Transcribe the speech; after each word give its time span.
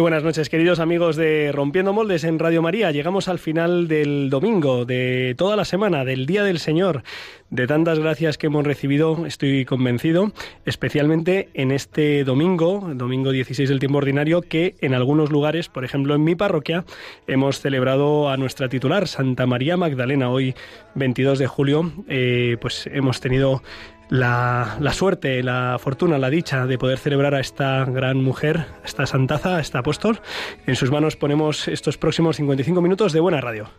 Muy 0.00 0.04
buenas 0.04 0.24
noches, 0.24 0.48
queridos 0.48 0.80
amigos 0.80 1.14
de 1.16 1.52
Rompiendo 1.52 1.92
Moldes 1.92 2.24
en 2.24 2.38
Radio 2.38 2.62
María. 2.62 2.90
Llegamos 2.90 3.28
al 3.28 3.38
final 3.38 3.86
del 3.86 4.30
domingo, 4.30 4.86
de 4.86 5.34
toda 5.36 5.56
la 5.56 5.66
semana, 5.66 6.06
del 6.06 6.24
Día 6.24 6.42
del 6.42 6.58
Señor, 6.58 7.02
de 7.50 7.66
tantas 7.66 7.98
gracias 7.98 8.38
que 8.38 8.46
hemos 8.46 8.64
recibido, 8.64 9.26
estoy 9.26 9.66
convencido, 9.66 10.32
especialmente 10.64 11.50
en 11.52 11.70
este 11.70 12.24
domingo, 12.24 12.92
domingo 12.94 13.30
16 13.30 13.68
del 13.68 13.78
tiempo 13.78 13.98
ordinario, 13.98 14.40
que 14.40 14.76
en 14.80 14.94
algunos 14.94 15.30
lugares, 15.30 15.68
por 15.68 15.84
ejemplo 15.84 16.14
en 16.14 16.24
mi 16.24 16.34
parroquia, 16.34 16.86
hemos 17.26 17.60
celebrado 17.60 18.30
a 18.30 18.38
nuestra 18.38 18.70
titular, 18.70 19.06
Santa 19.06 19.46
María 19.46 19.76
Magdalena, 19.76 20.30
hoy 20.30 20.54
22 20.94 21.38
de 21.38 21.46
julio, 21.46 21.92
eh, 22.08 22.56
pues 22.58 22.88
hemos 22.90 23.20
tenido 23.20 23.62
la, 24.10 24.92
suerte, 24.92 25.42
la 25.42 25.78
fortuna, 25.80 26.18
la 26.18 26.30
dicha 26.30 26.66
de 26.66 26.78
poder 26.78 26.98
celebrar 26.98 27.34
a 27.34 27.40
esta 27.40 27.84
gran 27.84 28.22
mujer, 28.22 28.66
a 28.82 28.86
esta 28.86 29.06
santaza, 29.06 29.56
a 29.56 29.60
esta 29.60 29.78
apóstol. 29.78 30.20
En 30.66 30.76
sus 30.76 30.90
manos 30.90 31.16
ponemos 31.16 31.68
estos 31.68 31.96
próximos 31.96 32.36
55 32.36 32.80
minutos 32.80 33.12
de 33.12 33.20
buena 33.20 33.40
radio. 33.40 33.70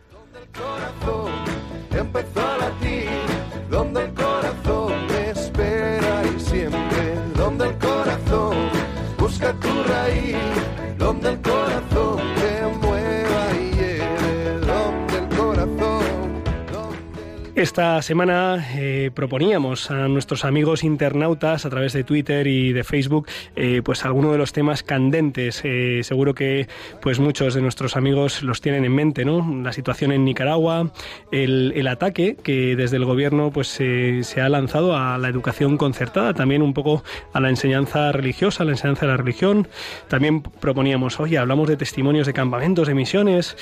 Esta 17.62 18.02
semana 18.02 18.70
eh, 18.74 19.12
proponíamos 19.14 19.92
a 19.92 20.08
nuestros 20.08 20.46
amigos 20.46 20.84
internautas 20.84 21.64
a 21.64 21.70
través 21.70 21.94
de 21.94 22.04
Twitter 22.04 22.48
y 22.48 22.74
de 22.74 22.84
Facebook 22.84 23.28
eh, 23.56 23.84
pues 23.86 24.04
algunos 24.04 24.32
de 24.32 24.40
los 24.40 24.52
temas 24.52 24.82
candentes. 24.82 25.62
Eh, 25.64 26.00
seguro 26.02 26.34
que 26.34 26.68
pues 27.04 27.20
muchos 27.20 27.54
de 27.54 27.62
nuestros 27.62 27.96
amigos 27.96 28.42
los 28.42 28.62
tienen 28.62 28.84
en 28.84 28.96
mente, 28.96 29.26
¿no? 29.26 29.62
La 29.62 29.74
situación 29.74 30.12
en 30.12 30.26
Nicaragua, 30.26 30.92
el, 31.32 31.88
ataque 31.88 32.36
que 32.42 32.76
desde 32.76 32.98
el 32.98 33.06
gobierno 33.06 33.52
pues 33.52 33.68
se 33.68 34.42
ha 34.42 34.50
lanzado 34.50 34.98
a 34.98 35.20
la 35.20 35.30
educación 35.30 35.78
concertada, 35.78 36.34
también 36.34 36.64
un 36.64 36.74
poco 36.74 37.04
a 37.32 37.40
la 37.40 37.50
enseñanza 37.50 38.12
religiosa, 38.12 38.64
a 38.64 38.66
la 38.66 38.72
enseñanza 38.72 39.06
de 39.06 39.12
la 39.12 39.18
religión. 39.18 39.68
También 40.08 40.42
proponíamos, 40.42 41.20
oye, 41.20 41.38
hablamos 41.38 41.70
de 41.70 41.78
testimonios 41.78 42.26
de 42.26 42.34
campamentos, 42.34 42.88
de 42.88 42.96
misiones, 42.96 43.56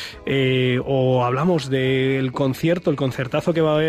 o 0.86 1.26
hablamos 1.26 1.70
del 1.70 2.32
concierto, 2.32 2.92
el 2.92 2.96
concertazo 2.96 3.54
que 3.54 3.60
va 3.60 3.72
a 3.72 3.76
haber 3.76 3.89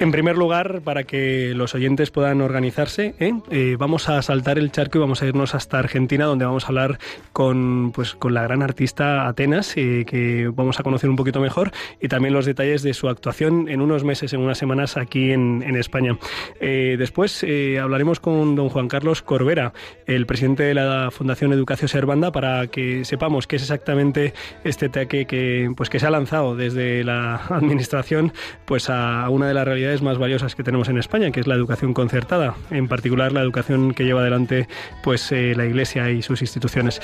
En 0.00 0.10
primer 0.10 0.36
lugar, 0.36 0.80
para 0.82 1.04
que 1.04 1.52
los 1.54 1.74
oyentes 1.74 2.10
puedan 2.10 2.40
organizarse, 2.40 3.14
¿eh? 3.20 3.32
Eh, 3.50 3.76
vamos 3.78 4.08
a 4.08 4.20
saltar 4.22 4.58
el 4.58 4.72
charco 4.72 4.98
y 4.98 5.00
vamos 5.00 5.22
a 5.22 5.26
irnos 5.26 5.54
hasta 5.54 5.78
Argentina, 5.78 6.24
donde 6.24 6.44
vamos 6.44 6.64
a 6.64 6.68
hablar 6.68 6.98
con, 7.32 7.92
pues, 7.92 8.14
con 8.14 8.34
la 8.34 8.42
gran 8.42 8.62
artista 8.62 9.28
Atenas, 9.28 9.76
eh, 9.76 10.04
que 10.04 10.50
vamos 10.52 10.80
a 10.80 10.82
conocer 10.82 11.08
un 11.08 11.16
poquito 11.16 11.40
mejor, 11.40 11.70
y 12.00 12.08
también 12.08 12.34
los 12.34 12.44
detalles 12.44 12.82
de 12.82 12.92
su 12.92 13.08
actuación 13.08 13.68
en 13.68 13.80
unos 13.80 14.02
meses, 14.02 14.32
en 14.32 14.40
unas 14.40 14.58
semanas 14.58 14.96
aquí 14.96 15.30
en, 15.30 15.62
en 15.62 15.76
España. 15.76 16.18
después 16.60 17.44
hablaremos 17.80 18.18
con 18.18 18.56
don 18.56 18.68
Juan 18.70 18.88
Carlos 18.88 19.22
Corbera, 19.22 19.72
el 20.06 20.26
presidente 20.26 20.64
de 20.64 20.74
la 20.74 21.10
Fundación 21.12 21.52
Educación 21.52 21.88
Servanda, 21.88 22.32
para 22.32 22.66
que 22.66 23.04
sepamos 23.04 23.46
qué 23.46 23.56
es 23.56 23.62
exactamente 23.62 24.34
este 24.64 24.86
ataque 24.86 25.26
que, 25.26 25.70
pues, 25.76 25.88
que 25.88 26.00
se 26.00 26.06
ha 26.06 26.10
lanzado 26.10 26.56
desde 26.56 27.04
la 27.04 27.36
administración 27.48 28.32
pues, 28.64 28.90
a 28.90 29.28
una 29.28 29.46
de 29.46 29.54
las 29.54 29.64
realidades 29.64 29.83
más 30.02 30.18
valiosas 30.18 30.54
que 30.54 30.62
tenemos 30.62 30.88
en 30.88 30.98
España, 30.98 31.30
que 31.30 31.40
es 31.40 31.46
la 31.46 31.54
educación 31.54 31.94
concertada, 31.94 32.54
en 32.70 32.88
particular 32.88 33.32
la 33.32 33.40
educación 33.40 33.94
que 33.94 34.04
lleva 34.04 34.20
adelante 34.20 34.68
pues 35.02 35.30
eh, 35.32 35.54
la 35.56 35.64
Iglesia 35.64 36.10
y 36.10 36.22
sus 36.22 36.40
instituciones. 36.40 37.00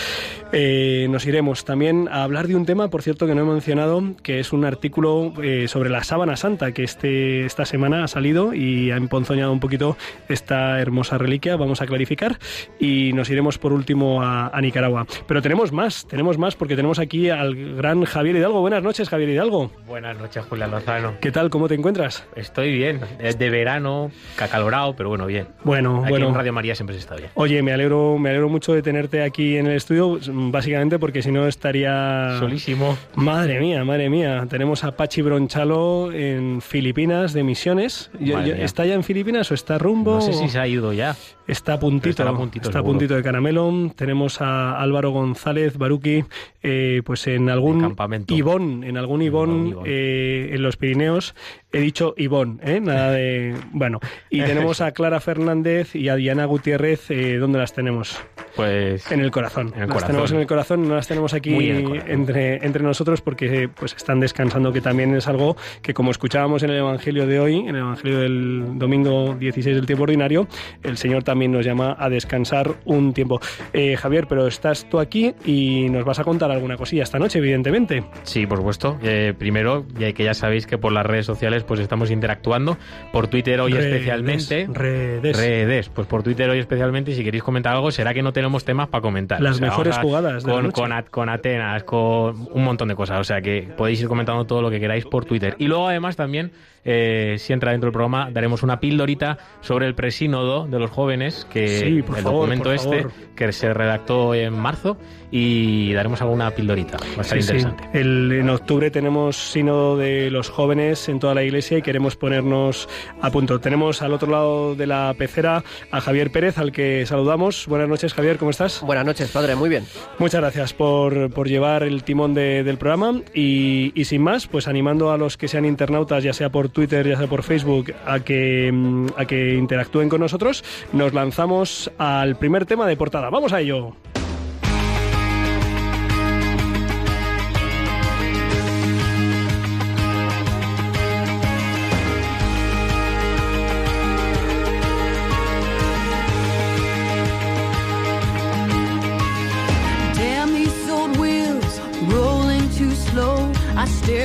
Eh, 0.52 1.06
nos 1.10 1.26
iremos 1.26 1.64
también 1.64 2.08
a 2.10 2.22
hablar 2.22 2.48
de 2.48 2.56
un 2.56 2.66
tema, 2.66 2.88
por 2.88 3.02
cierto, 3.02 3.26
que 3.26 3.34
no 3.34 3.42
he 3.42 3.44
mencionado, 3.44 4.02
que 4.22 4.40
es 4.40 4.52
un 4.52 4.64
artículo 4.64 5.32
eh, 5.42 5.68
sobre 5.68 5.90
la 5.90 6.02
sábana 6.04 6.36
santa 6.36 6.72
que 6.72 6.82
este, 6.82 7.44
esta 7.44 7.64
semana 7.64 8.04
ha 8.04 8.08
salido 8.08 8.54
y 8.54 8.90
ha 8.90 8.96
emponzoñado 8.96 9.52
un 9.52 9.60
poquito 9.60 9.96
esta 10.28 10.80
hermosa 10.80 11.18
reliquia. 11.18 11.56
Vamos 11.56 11.82
a 11.82 11.86
clarificar 11.86 12.38
y 12.78 13.12
nos 13.12 13.30
iremos 13.30 13.58
por 13.58 13.72
último 13.72 14.22
a, 14.22 14.48
a 14.48 14.60
Nicaragua. 14.60 15.06
Pero 15.26 15.42
tenemos 15.42 15.72
más, 15.72 16.06
tenemos 16.06 16.38
más 16.38 16.56
porque 16.56 16.76
tenemos 16.76 16.98
aquí 16.98 17.30
al 17.30 17.54
gran 17.76 18.04
Javier 18.04 18.36
Hidalgo. 18.36 18.60
Buenas 18.60 18.82
noches, 18.82 19.08
Javier 19.08 19.30
Hidalgo. 19.30 19.70
Buenas 19.86 20.18
noches, 20.18 20.44
Julián 20.48 20.70
Lozano. 20.70 21.14
¿Qué 21.20 21.30
tal? 21.30 21.50
¿Cómo 21.50 21.68
te 21.68 21.74
encuentras? 21.74 22.26
Estoy 22.36 22.69
bien, 22.70 23.00
es 23.18 23.38
de 23.38 23.50
verano, 23.50 24.10
cacalorado, 24.36 24.94
pero 24.96 25.08
bueno, 25.08 25.26
bien. 25.26 25.48
Bueno, 25.64 26.00
aquí 26.02 26.10
bueno. 26.10 26.28
en 26.28 26.34
Radio 26.34 26.52
María 26.52 26.74
siempre 26.74 26.94
se 26.94 27.00
está 27.00 27.16
bien. 27.16 27.30
Oye, 27.34 27.62
me 27.62 27.72
alegro, 27.72 28.18
me 28.18 28.30
alegro 28.30 28.48
mucho 28.48 28.72
de 28.72 28.82
tenerte 28.82 29.22
aquí 29.22 29.56
en 29.56 29.66
el 29.66 29.76
estudio, 29.76 30.18
básicamente 30.32 30.98
porque 30.98 31.22
si 31.22 31.30
no 31.30 31.46
estaría... 31.46 32.36
Solísimo. 32.38 32.96
Madre 33.14 33.60
mía, 33.60 33.84
madre 33.84 34.08
mía. 34.10 34.46
Tenemos 34.48 34.84
a 34.84 34.96
Pachi 34.96 35.22
Bronchalo 35.22 36.12
en 36.12 36.60
Filipinas 36.60 37.32
de 37.32 37.44
Misiones. 37.44 38.10
Yo- 38.18 38.40
yo-. 38.42 38.54
¿Está 38.54 38.84
ya 38.86 38.94
en 38.94 39.04
Filipinas 39.04 39.50
o 39.50 39.54
está 39.54 39.78
rumbo? 39.78 40.14
No 40.14 40.20
sé 40.20 40.32
si 40.32 40.48
se 40.48 40.58
ha 40.58 40.66
ido 40.66 40.92
ya. 40.92 41.16
Está 41.50 41.74
a 41.74 41.80
puntito, 41.80 42.22
a 42.22 42.36
puntito, 42.36 42.68
está 42.68 42.78
a 42.78 42.82
puntito 42.84 43.16
de 43.16 43.24
caramelo. 43.24 43.90
Tenemos 43.96 44.40
a 44.40 44.80
Álvaro 44.80 45.10
González 45.10 45.76
Baruqui, 45.76 46.24
eh, 46.62 47.02
pues 47.04 47.26
en 47.26 47.50
algún 47.50 47.80
campamento. 47.80 48.32
Ibón, 48.32 48.84
en 48.84 48.96
algún 48.96 49.20
Ibón, 49.20 49.78
eh, 49.84 50.50
en 50.52 50.62
los 50.62 50.76
Pirineos. 50.76 51.34
He 51.72 51.80
dicho 51.80 52.14
Ibón, 52.16 52.60
¿eh? 52.62 52.80
Nada 52.80 53.10
de... 53.10 53.56
Bueno, 53.72 53.98
y 54.28 54.40
tenemos 54.42 54.80
a 54.80 54.92
Clara 54.92 55.18
Fernández 55.18 55.96
y 55.96 56.08
a 56.08 56.14
Diana 56.14 56.44
Gutiérrez, 56.44 57.10
eh, 57.10 57.38
¿dónde 57.38 57.58
las 57.58 57.72
tenemos? 57.72 58.20
Pues 58.54 59.10
En 59.10 59.20
el 59.20 59.30
corazón. 59.32 59.72
En 59.74 59.74
el 59.74 59.80
las 59.80 59.88
corazón. 59.88 60.06
tenemos 60.08 60.32
en 60.32 60.38
el 60.40 60.46
corazón, 60.46 60.88
no 60.88 60.94
las 60.94 61.08
tenemos 61.08 61.34
aquí 61.34 61.70
en 61.70 62.10
entre, 62.10 62.64
entre 62.64 62.82
nosotros 62.82 63.22
porque 63.22 63.68
pues 63.68 63.94
están 63.94 64.20
descansando, 64.20 64.72
que 64.72 64.80
también 64.80 65.14
es 65.14 65.26
algo 65.26 65.56
que 65.82 65.94
como 65.94 66.10
escuchábamos 66.12 66.62
en 66.62 66.70
el 66.70 66.78
Evangelio 66.78 67.26
de 67.26 67.40
hoy, 67.40 67.56
en 67.58 67.70
el 67.70 67.82
Evangelio 67.82 68.18
del 68.20 68.78
domingo 68.78 69.36
16 69.38 69.76
del 69.76 69.86
tiempo 69.86 70.04
ordinario, 70.04 70.46
el 70.82 70.96
Señor 70.96 71.22
también 71.22 71.39
nos 71.48 71.64
llama 71.64 71.96
a 71.98 72.08
descansar 72.08 72.74
un 72.84 73.12
tiempo. 73.12 73.40
Eh, 73.72 73.96
Javier, 73.96 74.26
pero 74.28 74.46
estás 74.46 74.88
tú 74.88 74.98
aquí 74.98 75.34
y 75.44 75.88
nos 75.90 76.04
vas 76.04 76.18
a 76.18 76.24
contar 76.24 76.50
alguna 76.50 76.76
cosilla 76.76 77.02
esta 77.02 77.18
noche, 77.18 77.38
evidentemente. 77.38 78.04
sí, 78.22 78.46
por 78.46 78.58
supuesto. 78.58 78.98
Eh, 79.02 79.34
primero, 79.38 79.84
ya 79.98 80.12
que 80.12 80.24
ya 80.24 80.34
sabéis 80.34 80.66
que 80.66 80.78
por 80.78 80.92
las 80.92 81.04
redes 81.06 81.26
sociales 81.26 81.64
pues 81.64 81.80
estamos 81.80 82.10
interactuando. 82.10 82.76
Por 83.12 83.28
Twitter 83.28 83.60
hoy 83.60 83.72
Redes, 83.72 83.86
especialmente. 83.92 84.68
Redes. 84.72 85.36
Redes, 85.36 85.88
pues 85.88 86.06
por 86.06 86.22
Twitter 86.22 86.48
hoy 86.50 86.58
especialmente, 86.58 87.10
y 87.12 87.14
si 87.14 87.24
queréis 87.24 87.42
comentar 87.42 87.74
algo, 87.74 87.90
será 87.90 88.14
que 88.14 88.22
no 88.22 88.32
tenemos 88.32 88.64
temas 88.64 88.88
para 88.88 89.02
comentar. 89.02 89.40
Las 89.40 89.60
mejores 89.60 89.96
a- 89.98 90.02
jugadas 90.02 90.42
de 90.44 90.48
la 90.48 90.54
con, 90.54 90.64
noche. 90.64 90.80
con, 90.80 90.92
At- 90.92 91.08
con 91.10 91.28
Atenas, 91.28 91.84
con 91.84 92.34
un 92.52 92.64
montón 92.64 92.88
de 92.88 92.94
cosas. 92.94 93.20
O 93.20 93.24
sea 93.24 93.40
que 93.40 93.68
podéis 93.76 94.00
ir 94.02 94.08
comentando 94.08 94.44
todo 94.46 94.62
lo 94.62 94.70
que 94.70 94.80
queráis 94.80 95.04
por 95.06 95.24
Twitter. 95.24 95.54
Y 95.58 95.66
luego, 95.66 95.88
además, 95.88 96.16
también, 96.16 96.52
eh, 96.84 97.36
si 97.38 97.52
entra 97.52 97.72
dentro 97.72 97.88
del 97.88 97.92
programa, 97.92 98.30
daremos 98.30 98.62
una 98.62 98.80
pildorita 98.80 99.38
sobre 99.60 99.86
el 99.86 99.94
presínodo 99.94 100.66
de 100.66 100.78
los 100.78 100.90
jóvenes, 100.90 101.46
que 101.52 101.68
Sí, 101.68 102.02
por 102.02 102.16
el 102.18 102.22
favor, 102.24 102.40
documento 102.40 102.64
por 102.64 102.74
este, 102.74 102.96
favor. 103.02 103.12
que 103.36 103.52
se 103.52 103.72
redactó 103.74 104.34
en 104.34 104.54
marzo, 104.54 104.96
y 105.32 105.92
daremos 105.92 106.20
alguna 106.22 106.50
pildorita. 106.50 106.96
Va 106.98 107.18
a 107.18 107.20
estar 107.20 107.40
Sí, 107.40 107.42
sí. 107.42 107.56
interesante. 107.58 108.00
El- 108.00 108.32
en 108.32 108.50
octubre 108.50 108.90
tenemos 108.90 109.36
sínodo 109.36 109.96
de 109.96 110.28
los 110.30 110.48
jóvenes 110.50 111.08
en 111.08 111.20
toda 111.20 111.34
la 111.34 111.44
iglesia 111.44 111.78
y 111.78 111.82
queremos 111.82 112.16
ponernos 112.16 112.88
a 113.20 113.30
punto. 113.30 113.60
Tenemos 113.60 114.02
al 114.02 114.12
otro 114.12 114.28
lado 114.28 114.74
de 114.74 114.88
la 114.88 115.14
pecera 115.16 115.62
a 115.92 116.00
Javier 116.00 116.32
Pérez, 116.32 116.58
al 116.58 116.72
que 116.72 117.06
saludamos. 117.06 117.66
Buenas 117.68 117.88
noches, 117.88 118.12
Javier, 118.12 118.38
¿cómo 118.38 118.50
estás? 118.50 118.80
Buenas 118.82 119.06
noches, 119.06 119.30
padre, 119.30 119.54
muy 119.54 119.68
bien. 119.68 119.84
Muchas 120.18 120.40
gracias 120.40 120.72
por, 120.74 121.30
por 121.32 121.46
llevar 121.48 121.84
el 121.84 122.02
timón 122.02 122.34
de- 122.34 122.64
del 122.64 122.76
programa 122.78 123.20
y, 123.32 123.92
y 123.94 124.04
sin 124.06 124.22
más, 124.22 124.48
pues 124.48 124.66
animando 124.66 125.12
a 125.12 125.16
los 125.18 125.36
que 125.36 125.46
sean 125.46 125.64
internautas, 125.64 126.24
ya 126.24 126.32
sea 126.32 126.50
por 126.50 126.69
Twitter, 126.70 127.06
ya 127.06 127.16
sea 127.16 127.26
por 127.26 127.42
Facebook, 127.42 127.92
a 128.06 128.20
que, 128.20 128.70
mm, 128.72 129.06
a 129.16 129.24
que 129.24 129.54
interactúen 129.54 130.08
con 130.08 130.20
nosotros, 130.20 130.64
nos 130.92 131.12
lanzamos 131.12 131.90
al 131.98 132.36
primer 132.36 132.66
tema 132.66 132.86
de 132.86 132.96
portada. 132.96 133.30
¡Vamos 133.30 133.52
a 133.52 133.60
ello! 133.60 133.94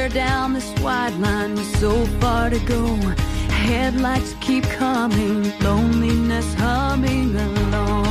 Stare 0.09 0.27
down 0.27 0.53
this 0.53 0.71
wide 0.81 1.13
line 1.15 1.55
with 1.55 1.79
so 1.79 2.05
far 2.19 2.49
to 2.49 2.59
go. 2.59 2.95
Headlights 3.49 4.35
keep 4.39 4.63
coming, 4.63 5.57
loneliness 5.59 6.53
humming 6.55 7.35
along. 7.35 8.05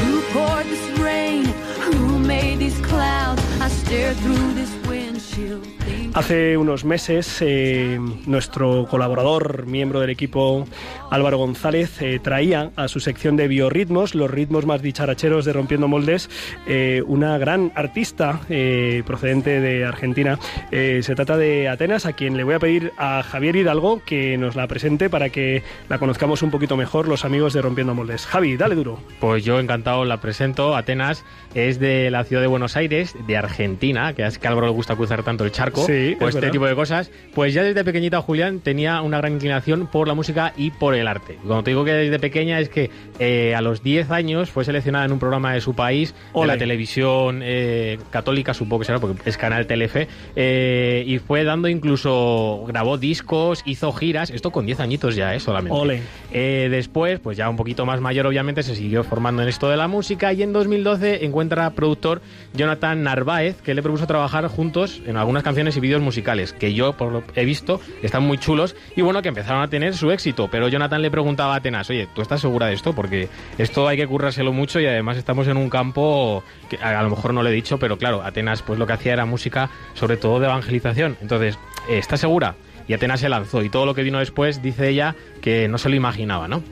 Who 0.00 0.20
poured 0.32 0.66
this 0.66 0.98
rain? 0.98 1.44
Who 1.86 2.18
made 2.18 2.58
these 2.58 2.78
clouds? 2.80 3.42
I 3.60 3.68
stare 3.68 4.14
through 4.14 4.54
this 4.54 4.74
windshield. 4.86 5.79
Hace 6.12 6.56
unos 6.56 6.84
meses, 6.84 7.38
eh, 7.40 7.96
nuestro 8.26 8.86
colaborador, 8.90 9.66
miembro 9.66 10.00
del 10.00 10.10
equipo 10.10 10.66
Álvaro 11.08 11.38
González, 11.38 12.02
eh, 12.02 12.18
traía 12.20 12.72
a 12.74 12.88
su 12.88 12.98
sección 12.98 13.36
de 13.36 13.46
biorritmos, 13.46 14.16
los 14.16 14.28
ritmos 14.28 14.66
más 14.66 14.82
dicharacheros 14.82 15.44
de 15.44 15.52
Rompiendo 15.52 15.86
Moldes, 15.86 16.28
eh, 16.66 17.04
una 17.06 17.38
gran 17.38 17.70
artista 17.76 18.40
procedente 19.06 19.60
de 19.60 19.84
Argentina. 19.84 20.38
Se 20.70 21.14
trata 21.14 21.36
de 21.36 21.68
Atenas, 21.68 22.06
a 22.06 22.12
quien 22.12 22.36
le 22.36 22.42
voy 22.42 22.54
a 22.54 22.58
pedir 22.58 22.92
a 22.98 23.22
Javier 23.22 23.54
Hidalgo 23.54 24.02
que 24.04 24.36
nos 24.36 24.56
la 24.56 24.66
presente 24.66 25.08
para 25.08 25.28
que 25.30 25.62
la 25.88 25.98
conozcamos 25.98 26.42
un 26.42 26.50
poquito 26.50 26.76
mejor 26.76 27.06
los 27.06 27.24
amigos 27.24 27.52
de 27.52 27.62
Rompiendo 27.62 27.94
Moldes. 27.94 28.26
Javi, 28.26 28.56
dale 28.56 28.74
duro. 28.74 28.98
Pues 29.20 29.44
yo 29.44 29.60
encantado 29.60 30.04
la 30.04 30.20
presento. 30.20 30.74
Atenas 30.74 31.24
es 31.54 31.78
de 31.78 32.10
la 32.10 32.24
ciudad 32.24 32.42
de 32.42 32.48
Buenos 32.48 32.76
Aires, 32.76 33.14
de 33.26 33.36
Argentina, 33.36 34.12
que 34.12 34.26
es 34.26 34.38
que 34.38 34.48
a 34.48 34.50
Álvaro 34.50 34.66
le 34.68 34.72
gusta 34.72 34.96
cruzar 34.96 35.22
tanto 35.22 35.44
el 35.44 35.52
charco, 35.52 35.84
Sí, 35.86 35.99
o 36.08 36.28
es 36.28 36.28
este 36.28 36.40
verdad. 36.40 36.52
tipo 36.52 36.66
de 36.66 36.74
cosas. 36.74 37.10
Pues 37.34 37.54
ya 37.54 37.62
desde 37.62 37.84
pequeñita 37.84 38.20
Julián 38.20 38.60
tenía 38.60 39.00
una 39.02 39.18
gran 39.18 39.34
inclinación 39.34 39.86
por 39.86 40.08
la 40.08 40.14
música 40.14 40.52
y 40.56 40.70
por 40.70 40.94
el 40.94 41.06
arte. 41.06 41.38
Cuando 41.44 41.62
te 41.62 41.70
digo 41.70 41.84
que 41.84 41.92
desde 41.92 42.18
pequeña 42.18 42.58
es 42.60 42.68
que 42.68 42.90
eh, 43.18 43.54
a 43.54 43.60
los 43.60 43.82
10 43.82 44.10
años 44.10 44.50
fue 44.50 44.64
seleccionada 44.64 45.04
en 45.04 45.12
un 45.12 45.18
programa 45.18 45.52
de 45.52 45.60
su 45.60 45.74
país, 45.74 46.14
Ole. 46.32 46.48
la 46.48 46.58
televisión 46.58 47.40
eh, 47.42 47.98
católica, 48.10 48.54
supongo 48.54 48.80
que 48.80 48.86
será, 48.86 48.98
porque 48.98 49.28
es 49.28 49.36
canal 49.36 49.66
Telefe, 49.66 50.08
eh, 50.36 51.04
y 51.06 51.18
fue 51.18 51.44
dando 51.44 51.68
incluso, 51.68 52.64
grabó 52.66 52.98
discos, 52.98 53.62
hizo 53.64 53.92
giras, 53.92 54.30
esto 54.30 54.50
con 54.50 54.66
10 54.66 54.80
añitos 54.80 55.16
ya, 55.16 55.34
¿eh? 55.34 55.40
Solamente. 55.40 55.78
Ole. 55.78 56.00
Después, 56.70 57.20
pues 57.20 57.36
ya 57.36 57.48
un 57.48 57.56
poquito 57.56 57.86
más 57.86 58.00
mayor, 58.00 58.26
obviamente, 58.26 58.62
se 58.62 58.74
siguió 58.74 59.04
formando 59.04 59.42
en 59.42 59.48
esto 59.48 59.68
de 59.68 59.76
la 59.76 59.88
música 59.88 60.32
y 60.32 60.42
en 60.42 60.52
2012 60.52 61.24
encuentra 61.24 61.70
productor 61.70 62.22
Jonathan 62.54 63.02
Narváez, 63.02 63.60
que 63.62 63.74
le 63.74 63.82
propuso 63.82 64.06
trabajar 64.06 64.46
juntos 64.48 65.00
en 65.06 65.16
algunas 65.16 65.42
canciones 65.42 65.76
y 65.76 65.80
musicales, 65.98 66.52
que 66.52 66.72
yo, 66.72 66.92
por 66.92 67.10
lo 67.10 67.24
he 67.34 67.44
visto, 67.44 67.80
están 68.02 68.22
muy 68.22 68.38
chulos 68.38 68.76
y 68.94 69.02
bueno, 69.02 69.22
que 69.22 69.28
empezaron 69.28 69.62
a 69.62 69.68
tener 69.68 69.94
su 69.94 70.12
éxito. 70.12 70.48
Pero 70.48 70.68
Jonathan 70.68 71.02
le 71.02 71.10
preguntaba 71.10 71.54
a 71.54 71.56
Atenas, 71.56 71.90
oye, 71.90 72.08
¿tú 72.14 72.22
estás 72.22 72.40
segura 72.40 72.66
de 72.66 72.74
esto? 72.74 72.92
Porque 72.92 73.28
esto 73.58 73.88
hay 73.88 73.96
que 73.96 74.06
currárselo 74.06 74.52
mucho 74.52 74.78
y 74.78 74.86
además 74.86 75.16
estamos 75.16 75.48
en 75.48 75.56
un 75.56 75.68
campo 75.68 76.44
que 76.68 76.76
a, 76.76 77.02
lo 77.02 77.10
mejor 77.10 77.34
no 77.34 77.42
le 77.42 77.50
he 77.50 77.52
dicho, 77.52 77.78
pero 77.78 77.98
claro, 77.98 78.22
Atenas 78.22 78.62
pues 78.62 78.78
lo 78.78 78.86
que 78.86 78.92
hacía 78.92 79.12
era 79.12 79.24
música 79.24 79.70
sobre 79.94 80.16
todo 80.16 80.38
de 80.38 80.46
evangelización. 80.46 81.16
Entonces, 81.20 81.58
eh, 81.88 81.98
¿estás 81.98 82.20
segura? 82.20 82.54
Y 82.86 82.92
Atenas 82.92 83.20
se 83.20 83.28
lanzó 83.28 83.62
y 83.62 83.70
todo 83.70 83.86
lo 83.86 83.94
que 83.94 84.02
vino 84.02 84.18
después 84.18 84.62
dice 84.62 84.88
ella 84.88 85.14
que 85.40 85.68
no 85.68 85.78
se 85.78 85.88
lo 85.88 85.96
imaginaba, 85.96 86.48
¿no? 86.48 86.62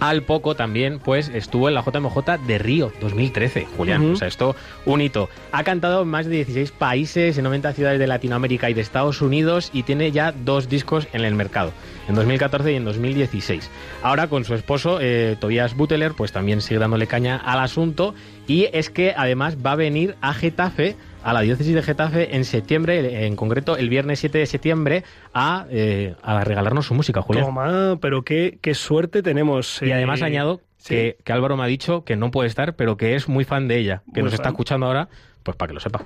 Al 0.00 0.22
poco 0.22 0.54
también, 0.54 0.98
pues, 0.98 1.28
estuvo 1.28 1.68
en 1.68 1.74
la 1.74 1.82
JMJ 1.82 2.38
de 2.46 2.58
Río 2.58 2.92
2013, 3.00 3.66
Julián. 3.76 4.12
O 4.12 4.16
sea, 4.16 4.28
esto, 4.28 4.54
un 4.84 5.00
hito. 5.00 5.28
Ha 5.52 5.64
cantado 5.64 6.02
en 6.02 6.08
más 6.08 6.26
de 6.26 6.36
16 6.36 6.72
países, 6.72 7.38
en 7.38 7.44
90 7.44 7.72
ciudades 7.72 7.98
de 7.98 8.06
Latinoamérica 8.06 8.68
y 8.68 8.74
de 8.74 8.80
Estados 8.80 9.22
Unidos 9.22 9.70
y 9.72 9.84
tiene 9.84 10.10
ya 10.12 10.32
dos 10.32 10.68
discos 10.68 11.08
en 11.12 11.24
el 11.24 11.34
mercado, 11.34 11.72
en 12.08 12.16
2014 12.16 12.72
y 12.72 12.76
en 12.76 12.84
2016. 12.84 13.70
Ahora 14.02 14.26
con 14.26 14.44
su 14.44 14.54
esposo, 14.54 14.98
eh, 15.00 15.36
Tobias 15.40 15.74
Buteler, 15.74 16.12
pues 16.12 16.32
también 16.32 16.60
sigue 16.60 16.80
dándole 16.80 17.06
caña 17.06 17.36
al 17.36 17.60
asunto 17.60 18.14
y 18.46 18.68
es 18.72 18.90
que 18.90 19.14
además 19.16 19.56
va 19.64 19.72
a 19.72 19.76
venir 19.76 20.16
a 20.20 20.34
Getafe 20.34 20.96
a 21.22 21.32
la 21.32 21.40
diócesis 21.40 21.74
de 21.74 21.82
Getafe 21.82 22.36
en 22.36 22.44
septiembre, 22.44 23.26
en 23.26 23.34
concreto 23.34 23.76
el 23.76 23.88
viernes 23.88 24.20
7 24.20 24.38
de 24.38 24.46
septiembre, 24.46 25.04
a, 25.32 25.66
eh, 25.70 26.14
a 26.22 26.44
regalarnos 26.44 26.86
su 26.86 26.94
música, 26.94 27.22
Julián. 27.22 27.46
Toma, 27.46 27.98
pero 28.00 28.22
qué, 28.22 28.58
qué 28.60 28.74
suerte 28.74 29.22
tenemos. 29.22 29.80
Y 29.80 29.90
además 29.90 30.20
eh, 30.20 30.24
añado 30.24 30.60
sí. 30.76 30.94
que, 30.94 31.16
que 31.24 31.32
Álvaro 31.32 31.56
me 31.56 31.64
ha 31.64 31.66
dicho 31.66 32.04
que 32.04 32.16
no 32.16 32.30
puede 32.30 32.48
estar, 32.48 32.76
pero 32.76 32.98
que 32.98 33.14
es 33.14 33.28
muy 33.28 33.44
fan 33.44 33.68
de 33.68 33.78
ella, 33.78 34.02
que 34.12 34.20
Muy 34.20 34.24
nos 34.24 34.34
está 34.34 34.50
escuchando 34.50 34.84
ahora, 34.86 35.08
pues 35.42 35.56
para 35.56 35.68
que 35.68 35.74
lo 35.74 35.80
sepa. 35.80 36.04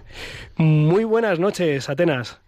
Muy 0.56 1.02
buenas 1.02 1.40
noches, 1.40 1.88
Atenas. 1.88 2.40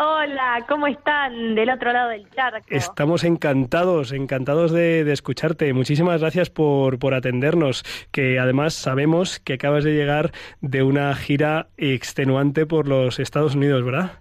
Hola, 0.00 0.64
¿cómo 0.68 0.86
están 0.86 1.56
del 1.56 1.70
otro 1.70 1.92
lado 1.92 2.10
del 2.10 2.30
charco? 2.30 2.64
Estamos 2.68 3.24
encantados, 3.24 4.12
encantados 4.12 4.70
de, 4.70 5.02
de 5.02 5.12
escucharte. 5.12 5.72
Muchísimas 5.72 6.20
gracias 6.20 6.50
por, 6.50 7.00
por 7.00 7.14
atendernos, 7.14 7.82
que 8.12 8.38
además 8.38 8.74
sabemos 8.74 9.40
que 9.40 9.54
acabas 9.54 9.82
de 9.82 9.94
llegar 9.94 10.30
de 10.60 10.84
una 10.84 11.12
gira 11.16 11.66
extenuante 11.76 12.64
por 12.64 12.86
los 12.86 13.18
Estados 13.18 13.56
Unidos, 13.56 13.84
¿verdad? 13.84 14.12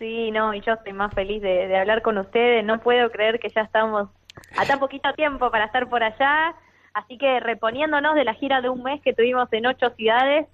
Sí, 0.00 0.32
no, 0.32 0.52
y 0.52 0.60
yo 0.62 0.72
estoy 0.72 0.94
más 0.94 1.14
feliz 1.14 1.40
de, 1.42 1.68
de 1.68 1.76
hablar 1.76 2.02
con 2.02 2.18
ustedes. 2.18 2.64
No 2.64 2.80
puedo 2.80 3.08
creer 3.12 3.38
que 3.38 3.50
ya 3.50 3.60
estamos 3.60 4.08
a 4.56 4.66
tan 4.66 4.80
poquito 4.80 5.12
tiempo 5.12 5.48
para 5.52 5.66
estar 5.66 5.88
por 5.88 6.02
allá. 6.02 6.56
Así 6.92 7.18
que 7.18 7.38
reponiéndonos 7.38 8.16
de 8.16 8.24
la 8.24 8.34
gira 8.34 8.60
de 8.60 8.68
un 8.68 8.82
mes 8.82 9.00
que 9.00 9.12
tuvimos 9.12 9.46
en 9.52 9.66
ocho 9.66 9.90
ciudades, 9.90 10.48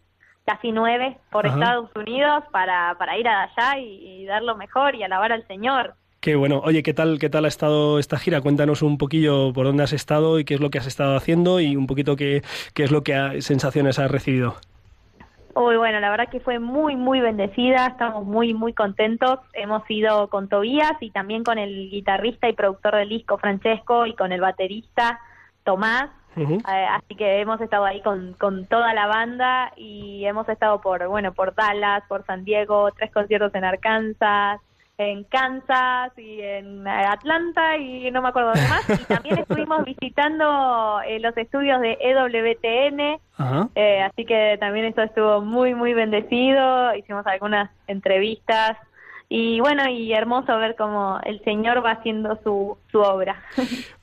casi 0.48 0.72
nueve 0.72 1.18
por 1.30 1.46
Ajá. 1.46 1.56
Estados 1.58 1.90
Unidos, 1.94 2.42
para, 2.50 2.94
para 2.98 3.18
ir 3.18 3.28
allá 3.28 3.78
y, 3.78 4.22
y 4.22 4.24
dar 4.24 4.42
lo 4.42 4.56
mejor 4.56 4.94
y 4.94 5.02
alabar 5.02 5.30
al 5.30 5.46
Señor. 5.46 5.92
Qué 6.20 6.36
bueno. 6.36 6.60
Oye, 6.64 6.82
¿qué 6.82 6.94
tal, 6.94 7.18
¿qué 7.18 7.28
tal 7.28 7.44
ha 7.44 7.48
estado 7.48 7.98
esta 7.98 8.18
gira? 8.18 8.40
Cuéntanos 8.40 8.80
un 8.82 8.96
poquillo 8.96 9.52
por 9.52 9.66
dónde 9.66 9.84
has 9.84 9.92
estado 9.92 10.38
y 10.38 10.44
qué 10.46 10.54
es 10.54 10.60
lo 10.60 10.70
que 10.70 10.78
has 10.78 10.86
estado 10.86 11.16
haciendo 11.16 11.60
y 11.60 11.76
un 11.76 11.86
poquito 11.86 12.16
qué, 12.16 12.42
qué 12.74 12.82
es 12.84 12.90
lo 12.90 13.02
que 13.02 13.14
ha- 13.14 13.40
sensaciones 13.40 13.98
has 13.98 14.10
recibido. 14.10 14.56
Uy, 15.54 15.76
bueno, 15.76 16.00
la 16.00 16.08
verdad 16.10 16.28
que 16.30 16.40
fue 16.40 16.58
muy, 16.58 16.96
muy 16.96 17.20
bendecida, 17.20 17.86
estamos 17.86 18.24
muy, 18.24 18.54
muy 18.54 18.72
contentos. 18.72 19.40
Hemos 19.52 19.82
ido 19.90 20.28
con 20.28 20.48
Tobías 20.48 20.92
y 21.00 21.10
también 21.10 21.44
con 21.44 21.58
el 21.58 21.90
guitarrista 21.90 22.48
y 22.48 22.52
productor 22.52 22.94
del 22.96 23.08
disco 23.08 23.38
Francesco 23.38 24.06
y 24.06 24.14
con 24.14 24.32
el 24.32 24.40
baterista 24.40 25.20
Tomás. 25.64 26.10
Eh, 26.36 26.58
así 26.64 27.14
que 27.16 27.40
hemos 27.40 27.60
estado 27.60 27.84
ahí 27.84 28.00
con, 28.02 28.34
con 28.34 28.66
toda 28.66 28.94
la 28.94 29.06
banda 29.06 29.72
y 29.76 30.24
hemos 30.24 30.48
estado 30.48 30.80
por, 30.80 31.06
bueno, 31.08 31.32
por 31.32 31.54
Dallas, 31.54 32.04
por 32.08 32.24
San 32.26 32.44
Diego, 32.44 32.90
tres 32.92 33.12
conciertos 33.12 33.54
en 33.54 33.64
Arkansas, 33.64 34.60
en 34.98 35.22
Kansas 35.24 36.12
y 36.18 36.40
en 36.40 36.86
Atlanta 36.86 37.76
y 37.76 38.10
no 38.10 38.20
me 38.20 38.28
acuerdo 38.28 38.52
de 38.52 38.62
más. 38.62 39.00
Y 39.00 39.04
también 39.04 39.38
estuvimos 39.48 39.84
visitando 39.84 41.00
eh, 41.06 41.20
los 41.20 41.36
estudios 41.36 41.80
de 41.80 41.96
EWTN, 42.00 43.20
Ajá. 43.36 43.68
eh, 43.76 44.02
así 44.02 44.24
que 44.24 44.56
también 44.58 44.86
esto 44.86 45.02
estuvo 45.02 45.40
muy, 45.40 45.74
muy 45.74 45.94
bendecido. 45.94 46.94
Hicimos 46.94 47.26
algunas 47.26 47.70
entrevistas 47.86 48.76
y 49.28 49.60
bueno, 49.60 49.88
y 49.88 50.12
hermoso 50.12 50.56
ver 50.56 50.74
cómo 50.74 51.20
el 51.24 51.42
Señor 51.44 51.84
va 51.84 51.92
haciendo 51.92 52.38
su, 52.42 52.78
su 52.90 53.00
obra. 53.00 53.42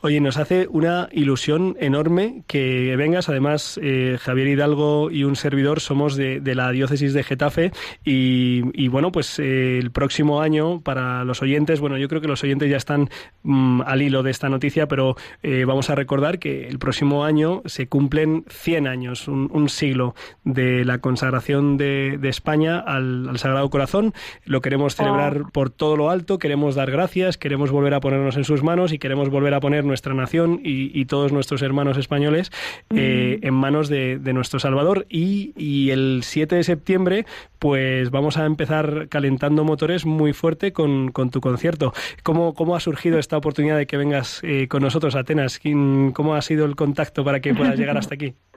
Oye, 0.02 0.20
nos 0.22 0.38
hace 0.38 0.68
una 0.70 1.10
ilusión 1.12 1.76
enorme 1.80 2.44
que 2.48 2.96
vengas. 2.96 3.30
Además, 3.30 3.80
eh, 3.82 4.18
Javier 4.22 4.48
Hidalgo 4.48 5.10
y 5.10 5.24
un 5.24 5.36
servidor 5.36 5.80
somos 5.80 6.16
de, 6.16 6.40
de 6.40 6.56
la 6.56 6.72
diócesis 6.72 7.14
de 7.14 7.24
Getafe 7.24 7.72
y, 8.04 8.62
y, 8.74 8.88
bueno, 8.88 9.12
pues 9.12 9.40
eh, 9.40 9.80
el 9.80 9.92
próximo 9.92 10.42
año 10.42 10.82
para 10.82 11.24
los 11.24 11.42
oyentes, 11.42 11.80
bueno, 11.80 11.98
yo 11.98 12.08
creo 12.08 12.22
que 12.22 12.28
los 12.28 12.44
oyentes 12.44 12.70
ya 12.70 12.78
están 12.78 13.10
mm, 13.42 13.82
al 13.82 14.04
hilo 14.04 14.22
de 14.22 14.30
esta 14.30 14.50
noticia, 14.50 14.88
pero 14.88 15.16
eh, 15.42 15.66
vamos 15.66 15.90
a 15.90 15.96
recordar 15.96 16.38
que 16.38 16.68
el 16.68 16.78
próximo 16.78 17.24
año 17.26 17.64
se 17.66 17.88
cumplen 17.88 18.46
100 18.50 18.88
años, 18.88 19.28
un, 19.28 19.50
un 19.52 19.68
siglo 19.70 20.14
de 20.44 20.86
la 20.86 21.00
consagración 21.00 21.78
de, 21.78 22.20
de 22.20 22.30
España 22.30 22.80
al, 22.80 23.30
al 23.30 23.40
Sagrado 23.40 23.70
Corazón. 23.72 24.14
Lo 24.44 24.62
queremos 24.62 24.96
celebrar 24.96 25.46
por 25.52 25.72
todo 25.72 25.98
lo 25.98 26.12
alto, 26.12 26.38
queremos 26.38 26.76
dar 26.76 26.92
gracias, 26.92 27.40
queremos 27.40 27.72
volver 27.72 27.96
a 27.96 28.00
ponernos 28.00 28.38
en 28.38 28.44
sus 28.44 28.62
manos 28.62 28.75
y 28.92 29.00
queremos 29.00 29.30
volver 29.30 29.54
a 29.54 29.60
poner 29.60 29.86
nuestra 29.86 30.14
nación 30.14 30.60
y, 30.64 30.92
y 31.00 31.06
todos 31.06 31.32
nuestros 31.32 31.62
hermanos 31.62 31.98
españoles 31.98 32.52
eh, 32.96 33.40
en 33.42 33.54
manos 33.54 33.88
de, 33.90 34.20
de 34.20 34.34
nuestro 34.34 34.60
Salvador. 34.60 35.06
Y, 35.10 35.54
y 35.58 35.92
el 35.92 36.22
7 36.24 36.56
de 36.56 36.64
septiembre, 36.64 37.26
pues 37.60 38.12
vamos 38.12 38.38
a 38.38 38.46
empezar 38.46 39.08
calentando 39.10 39.64
motores 39.64 40.06
muy 40.06 40.34
fuerte 40.34 40.74
con, 40.74 41.12
con 41.12 41.30
tu 41.32 41.42
concierto. 41.42 41.94
¿Cómo, 42.24 42.54
¿Cómo 42.54 42.76
ha 42.76 42.80
surgido 42.80 43.18
esta 43.20 43.38
oportunidad 43.38 43.78
de 43.78 43.88
que 43.88 43.98
vengas 43.98 44.42
eh, 44.44 44.68
con 44.68 44.82
nosotros 44.84 45.16
a 45.16 45.20
Atenas? 45.20 45.60
¿Quién- 45.60 46.12
¿Cómo 46.14 46.36
ha 46.36 46.42
sido 46.42 46.66
el 46.66 46.76
contacto 46.76 47.24
para 47.24 47.40
que 47.40 47.54
puedas 47.54 47.78
llegar 47.80 47.98
hasta 47.98 48.16
aquí? 48.16 48.34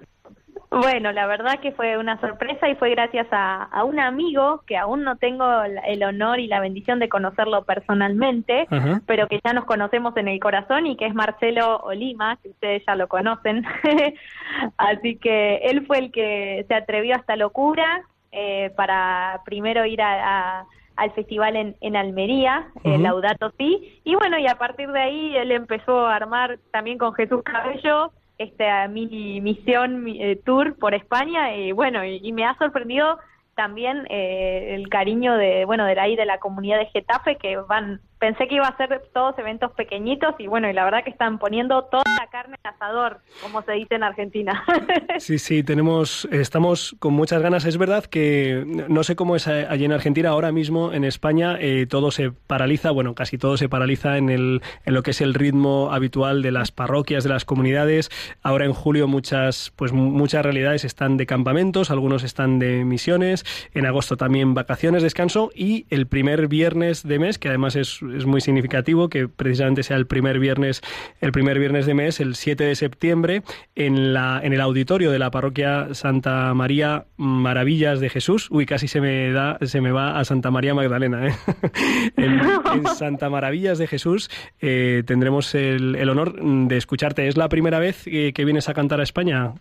Bueno, 0.70 1.12
la 1.12 1.26
verdad 1.26 1.60
que 1.60 1.72
fue 1.72 1.96
una 1.96 2.20
sorpresa 2.20 2.68
y 2.68 2.74
fue 2.74 2.90
gracias 2.90 3.26
a, 3.30 3.62
a 3.64 3.84
un 3.84 3.98
amigo 3.98 4.62
que 4.66 4.76
aún 4.76 5.02
no 5.02 5.16
tengo 5.16 5.62
el, 5.62 5.78
el 5.86 6.02
honor 6.04 6.40
y 6.40 6.46
la 6.46 6.60
bendición 6.60 6.98
de 6.98 7.08
conocerlo 7.08 7.64
personalmente, 7.64 8.68
pero 9.06 9.28
que 9.28 9.40
ya 9.42 9.54
nos 9.54 9.64
conocemos 9.64 10.14
en 10.18 10.28
el 10.28 10.38
corazón 10.40 10.86
y 10.86 10.96
que 10.96 11.06
es 11.06 11.14
Marcelo 11.14 11.78
Olima, 11.78 12.36
que 12.42 12.50
ustedes 12.50 12.82
ya 12.86 12.96
lo 12.96 13.08
conocen. 13.08 13.64
Así 14.76 15.16
que 15.16 15.56
él 15.56 15.86
fue 15.86 15.98
el 15.98 16.12
que 16.12 16.64
se 16.68 16.74
atrevió 16.74 17.14
a 17.14 17.18
esta 17.18 17.36
locura 17.36 18.02
eh, 18.32 18.70
para 18.76 19.40
primero 19.46 19.86
ir 19.86 20.02
a, 20.02 20.58
a- 20.60 20.66
al 20.96 21.12
festival 21.12 21.54
en, 21.54 21.76
en 21.80 21.94
Almería, 21.96 22.66
eh, 22.82 22.90
Ujú. 22.94 23.02
Laudato 23.02 23.52
Si, 23.56 24.00
y 24.04 24.16
bueno, 24.16 24.36
y 24.38 24.48
a 24.48 24.56
partir 24.58 24.90
de 24.90 25.00
ahí 25.00 25.36
él 25.36 25.52
empezó 25.52 26.06
a 26.06 26.16
armar 26.16 26.58
también 26.72 26.98
con 26.98 27.14
Jesús 27.14 27.40
Cabello 27.44 28.12
esta 28.38 28.86
mini 28.88 29.40
misión 29.40 30.02
mi- 30.04 30.22
eh, 30.22 30.36
tour 30.44 30.76
por 30.78 30.94
España 30.94 31.54
y 31.56 31.72
bueno, 31.72 32.04
y, 32.04 32.20
y 32.22 32.32
me 32.32 32.44
ha 32.44 32.56
sorprendido 32.58 33.18
también 33.56 34.06
eh, 34.08 34.74
el 34.76 34.88
cariño 34.88 35.36
de 35.36 35.64
bueno 35.64 35.84
de 35.84 35.98
ahí 35.98 36.14
de 36.16 36.24
la 36.26 36.38
comunidad 36.38 36.78
de 36.78 36.86
Getafe 36.86 37.36
que 37.36 37.56
van 37.56 38.00
pensé 38.18 38.48
que 38.48 38.56
iba 38.56 38.66
a 38.66 38.76
ser 38.76 39.02
todos 39.12 39.38
eventos 39.38 39.72
pequeñitos 39.72 40.34
y 40.38 40.46
bueno 40.46 40.68
y 40.68 40.72
la 40.72 40.84
verdad 40.84 41.04
que 41.04 41.10
están 41.10 41.38
poniendo 41.38 41.84
toda 41.84 42.04
la 42.18 42.26
carne 42.28 42.56
al 42.62 42.74
asador 42.74 43.20
como 43.42 43.62
se 43.62 43.72
dice 43.72 43.94
en 43.94 44.02
Argentina 44.02 44.64
Sí, 45.18 45.38
sí, 45.38 45.62
tenemos, 45.62 46.28
estamos 46.30 46.96
con 46.98 47.14
muchas 47.14 47.42
ganas. 47.42 47.64
Es 47.64 47.78
verdad 47.78 48.04
que 48.04 48.64
no 48.88 49.02
sé 49.02 49.16
cómo 49.16 49.36
es 49.36 49.46
allí 49.48 49.84
en 49.84 49.92
Argentina, 49.92 50.30
ahora 50.30 50.52
mismo 50.52 50.92
en 50.92 51.04
España 51.04 51.56
eh, 51.60 51.86
todo 51.86 52.10
se 52.10 52.30
paraliza, 52.30 52.90
bueno, 52.90 53.14
casi 53.14 53.38
todo 53.38 53.56
se 53.56 53.68
paraliza 53.68 54.16
en, 54.16 54.30
el, 54.30 54.62
en 54.84 54.94
lo 54.94 55.02
que 55.02 55.10
es 55.10 55.20
el 55.20 55.34
ritmo 55.34 55.90
habitual 55.92 56.42
de 56.42 56.52
las 56.52 56.72
parroquias, 56.72 57.24
de 57.24 57.30
las 57.30 57.44
comunidades. 57.44 58.10
Ahora 58.42 58.64
en 58.64 58.72
julio 58.72 59.08
muchas, 59.08 59.72
pues 59.76 59.92
muchas 59.92 60.44
realidades 60.44 60.84
están 60.84 61.16
de 61.16 61.26
campamentos, 61.26 61.90
algunos 61.90 62.22
están 62.22 62.58
de 62.58 62.84
misiones, 62.84 63.44
en 63.74 63.86
agosto 63.86 64.16
también 64.16 64.54
vacaciones, 64.54 65.02
descanso 65.02 65.50
y 65.54 65.86
el 65.90 66.06
primer 66.06 66.48
viernes 66.48 67.06
de 67.06 67.18
mes, 67.18 67.38
que 67.38 67.48
además 67.48 67.76
es, 67.76 68.00
es 68.16 68.26
muy 68.26 68.40
significativo, 68.40 69.08
que 69.08 69.28
precisamente 69.28 69.82
sea 69.82 69.96
el 69.96 70.06
primer 70.06 70.38
viernes, 70.38 70.82
el 71.20 71.32
primer 71.32 71.58
viernes 71.58 71.86
de 71.86 71.94
mes, 71.94 72.20
el 72.20 72.34
7 72.34 72.64
de 72.64 72.74
septiembre, 72.74 73.42
en, 73.74 74.12
la, 74.12 74.40
en 74.42 74.52
el 74.52 74.60
auditorio 74.60 75.10
de 75.10 75.18
la 75.18 75.30
parroquia 75.30 75.94
Santa 75.94 76.52
María 76.54 77.06
Maravillas 77.16 78.00
de 78.00 78.08
Jesús. 78.08 78.48
Uy, 78.50 78.66
casi 78.66 78.88
se 78.88 79.00
me 79.00 79.32
da, 79.32 79.58
se 79.62 79.80
me 79.80 79.92
va 79.92 80.18
a 80.18 80.24
Santa 80.24 80.50
María 80.50 80.74
Magdalena, 80.74 81.28
¿eh? 81.28 81.32
en, 82.16 82.86
Santa 82.86 83.28
Maravillas 83.30 83.78
de 83.78 83.86
Jesús 83.86 84.30
eh, 84.60 85.02
tendremos 85.06 85.54
el, 85.54 85.96
el 85.96 86.08
honor 86.08 86.40
de 86.40 86.76
escucharte. 86.76 87.28
¿Es 87.28 87.36
la 87.36 87.48
primera 87.48 87.78
vez 87.78 88.04
que, 88.04 88.32
que 88.32 88.44
vienes 88.44 88.68
a 88.68 88.74
cantar 88.74 89.00
a 89.00 89.02
España? 89.02 89.52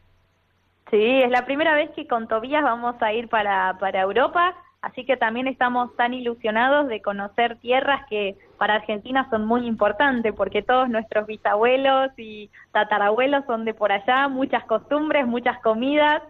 Sí, 0.89 1.21
es 1.21 1.29
la 1.29 1.45
primera 1.45 1.75
vez 1.75 1.89
que 1.95 2.07
con 2.07 2.27
Tobías 2.27 2.63
vamos 2.63 2.95
a 3.01 3.11
ir 3.11 3.27
para, 3.27 3.77
para 3.79 4.01
Europa, 4.01 4.55
así 4.81 5.05
que 5.05 5.17
también 5.17 5.47
estamos 5.47 5.95
tan 5.95 6.13
ilusionados 6.13 6.87
de 6.87 7.01
conocer 7.01 7.57
tierras 7.57 8.05
que 8.09 8.35
para 8.57 8.75
Argentina 8.75 9.27
son 9.29 9.45
muy 9.45 9.65
importantes, 9.67 10.33
porque 10.33 10.61
todos 10.61 10.89
nuestros 10.89 11.27
bisabuelos 11.27 12.11
y 12.17 12.49
tatarabuelos 12.71 13.45
son 13.45 13.65
de 13.65 13.73
por 13.73 13.91
allá, 13.91 14.27
muchas 14.27 14.63
costumbres, 14.65 15.27
muchas 15.27 15.59
comidas 15.61 16.21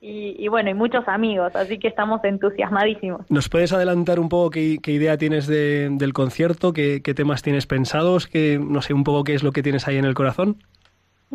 y, 0.00 0.36
y 0.38 0.48
bueno, 0.48 0.70
y 0.70 0.74
muchos 0.74 1.06
amigos, 1.08 1.54
así 1.56 1.78
que 1.78 1.88
estamos 1.88 2.22
entusiasmadísimos. 2.24 3.22
¿Nos 3.30 3.48
puedes 3.48 3.72
adelantar 3.72 4.20
un 4.20 4.28
poco 4.28 4.50
qué, 4.50 4.78
qué 4.82 4.92
idea 4.92 5.16
tienes 5.16 5.46
de, 5.46 5.88
del 5.90 6.12
concierto, 6.12 6.72
qué, 6.72 7.02
qué 7.02 7.14
temas 7.14 7.42
tienes 7.42 7.66
pensados, 7.66 8.26
que 8.26 8.58
no 8.58 8.82
sé 8.82 8.94
un 8.94 9.04
poco 9.04 9.24
qué 9.24 9.34
es 9.34 9.42
lo 9.42 9.52
que 9.52 9.62
tienes 9.62 9.88
ahí 9.88 9.96
en 9.96 10.04
el 10.04 10.14
corazón? 10.14 10.62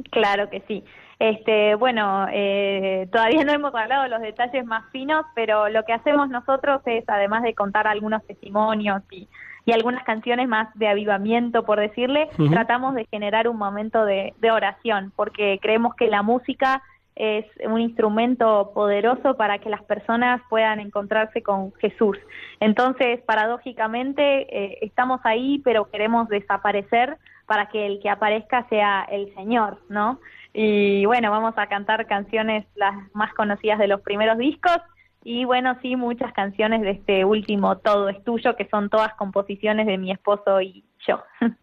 Claro 0.10 0.50
que 0.50 0.62
sí. 0.68 0.84
Este, 1.22 1.76
bueno, 1.76 2.26
eh, 2.32 3.08
todavía 3.12 3.46
no 3.46 3.52
hemos 3.52 3.76
hablado 3.76 4.02
de 4.02 4.10
los 4.10 4.22
detalles 4.22 4.66
más 4.66 4.90
finos, 4.90 5.24
pero 5.36 5.70
lo 5.70 5.86
que 5.86 5.94
hacemos 5.94 6.30
nosotros 6.30 6.82
es, 6.88 7.04
además 7.08 7.44
de 7.44 7.54
contar 7.54 7.86
algunos 7.86 8.26
testimonios 8.26 9.04
y, 9.12 9.28
y 9.64 9.72
algunas 9.72 10.04
canciones 10.04 10.48
más 10.48 10.74
de 10.74 10.88
avivamiento, 10.88 11.64
por 11.64 11.80
decirle, 11.80 12.28
tratamos 12.50 12.96
de 12.96 13.06
generar 13.06 13.48
un 13.48 13.58
momento 13.58 14.04
de, 14.04 14.34
de 14.40 14.50
oración, 14.50 15.14
porque 15.16 15.60
creemos 15.62 15.94
que 15.94 16.08
la 16.08 16.24
música 16.24 16.82
es 17.14 17.46
un 17.66 17.80
instrumento 17.80 18.72
poderoso 18.74 19.38
para 19.38 19.60
que 19.60 19.70
las 19.70 19.84
personas 19.84 20.42
puedan 20.50 20.80
encontrarse 20.80 21.44
con 21.44 21.72
Jesús. 21.74 22.18
Entonces, 22.60 23.22
paradójicamente, 23.28 24.48
eh, 24.50 24.80
estamos 24.82 25.22
ahí, 25.24 25.62
pero 25.64 25.88
queremos 25.92 26.30
desaparecer 26.30 27.20
para 27.46 27.68
que 27.68 27.86
el 27.86 28.00
que 28.00 28.10
aparezca 28.10 28.68
sea 28.70 29.06
el 29.12 29.32
Señor, 29.36 29.78
¿no? 29.88 30.20
Y 30.54 31.06
bueno, 31.06 31.32
vamos 31.32 31.54
a 31.58 31.68
cantar 31.68 32.08
canciones 32.08 32.66
las 32.76 32.94
más 33.14 33.34
conocidas 33.34 33.80
de 33.80 33.88
los 33.88 34.02
primeros 34.02 34.38
discos 34.38 34.78
y 35.24 35.46
bueno, 35.46 35.78
sí, 35.82 35.96
muchas 35.96 36.34
canciones 36.34 36.82
de 36.82 36.92
este 36.92 37.26
último 37.26 37.78
Todo 37.78 38.10
es 38.10 38.24
tuyo, 38.24 38.56
que 38.56 38.68
son 38.70 38.90
todas 38.90 39.14
composiciones 39.16 39.86
de 39.86 39.98
mi 39.98 40.12
esposo 40.12 40.62
y 40.62 40.84
yo. 41.08 41.24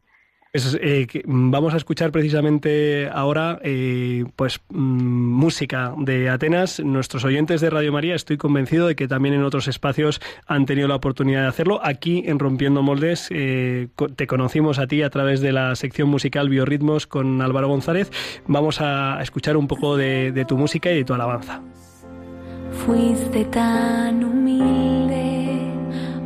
Eh, 0.54 1.06
mm, 1.26 1.50
vamos 1.50 1.74
a 1.74 1.76
escuchar 1.76 2.10
precisamente 2.10 3.08
ahora 3.12 3.58
eh, 3.62 4.24
pues 4.34 4.60
mm, 4.70 4.76
música 4.78 5.94
de 5.98 6.30
Atenas. 6.30 6.80
Nuestros 6.80 7.24
oyentes 7.24 7.60
de 7.60 7.70
Radio 7.70 7.92
María, 7.92 8.14
estoy 8.14 8.38
convencido 8.38 8.86
de 8.86 8.96
que 8.96 9.08
también 9.08 9.34
en 9.34 9.42
otros 9.42 9.68
espacios 9.68 10.20
han 10.46 10.64
tenido 10.64 10.88
la 10.88 10.96
oportunidad 10.96 11.42
de 11.42 11.48
hacerlo. 11.48 11.80
Aquí 11.84 12.24
en 12.26 12.38
Rompiendo 12.38 12.82
Moldes 12.82 13.28
eh, 13.30 13.88
te 14.16 14.26
conocimos 14.26 14.78
a 14.78 14.86
ti 14.86 15.02
a 15.02 15.10
través 15.10 15.40
de 15.40 15.52
la 15.52 15.76
sección 15.76 16.08
musical 16.08 16.48
Biorritmos 16.48 17.06
con 17.06 17.42
Álvaro 17.42 17.68
González. 17.68 18.10
Vamos 18.46 18.80
a 18.80 19.20
escuchar 19.22 19.56
un 19.56 19.68
poco 19.68 19.96
de 19.96 20.44
tu 20.48 20.56
música 20.56 20.90
y 20.90 20.96
de 20.96 21.04
tu 21.04 21.14
alabanza. 21.14 21.62
Fuiste 22.72 23.44
tan 23.46 24.24
humilde, 24.24 25.37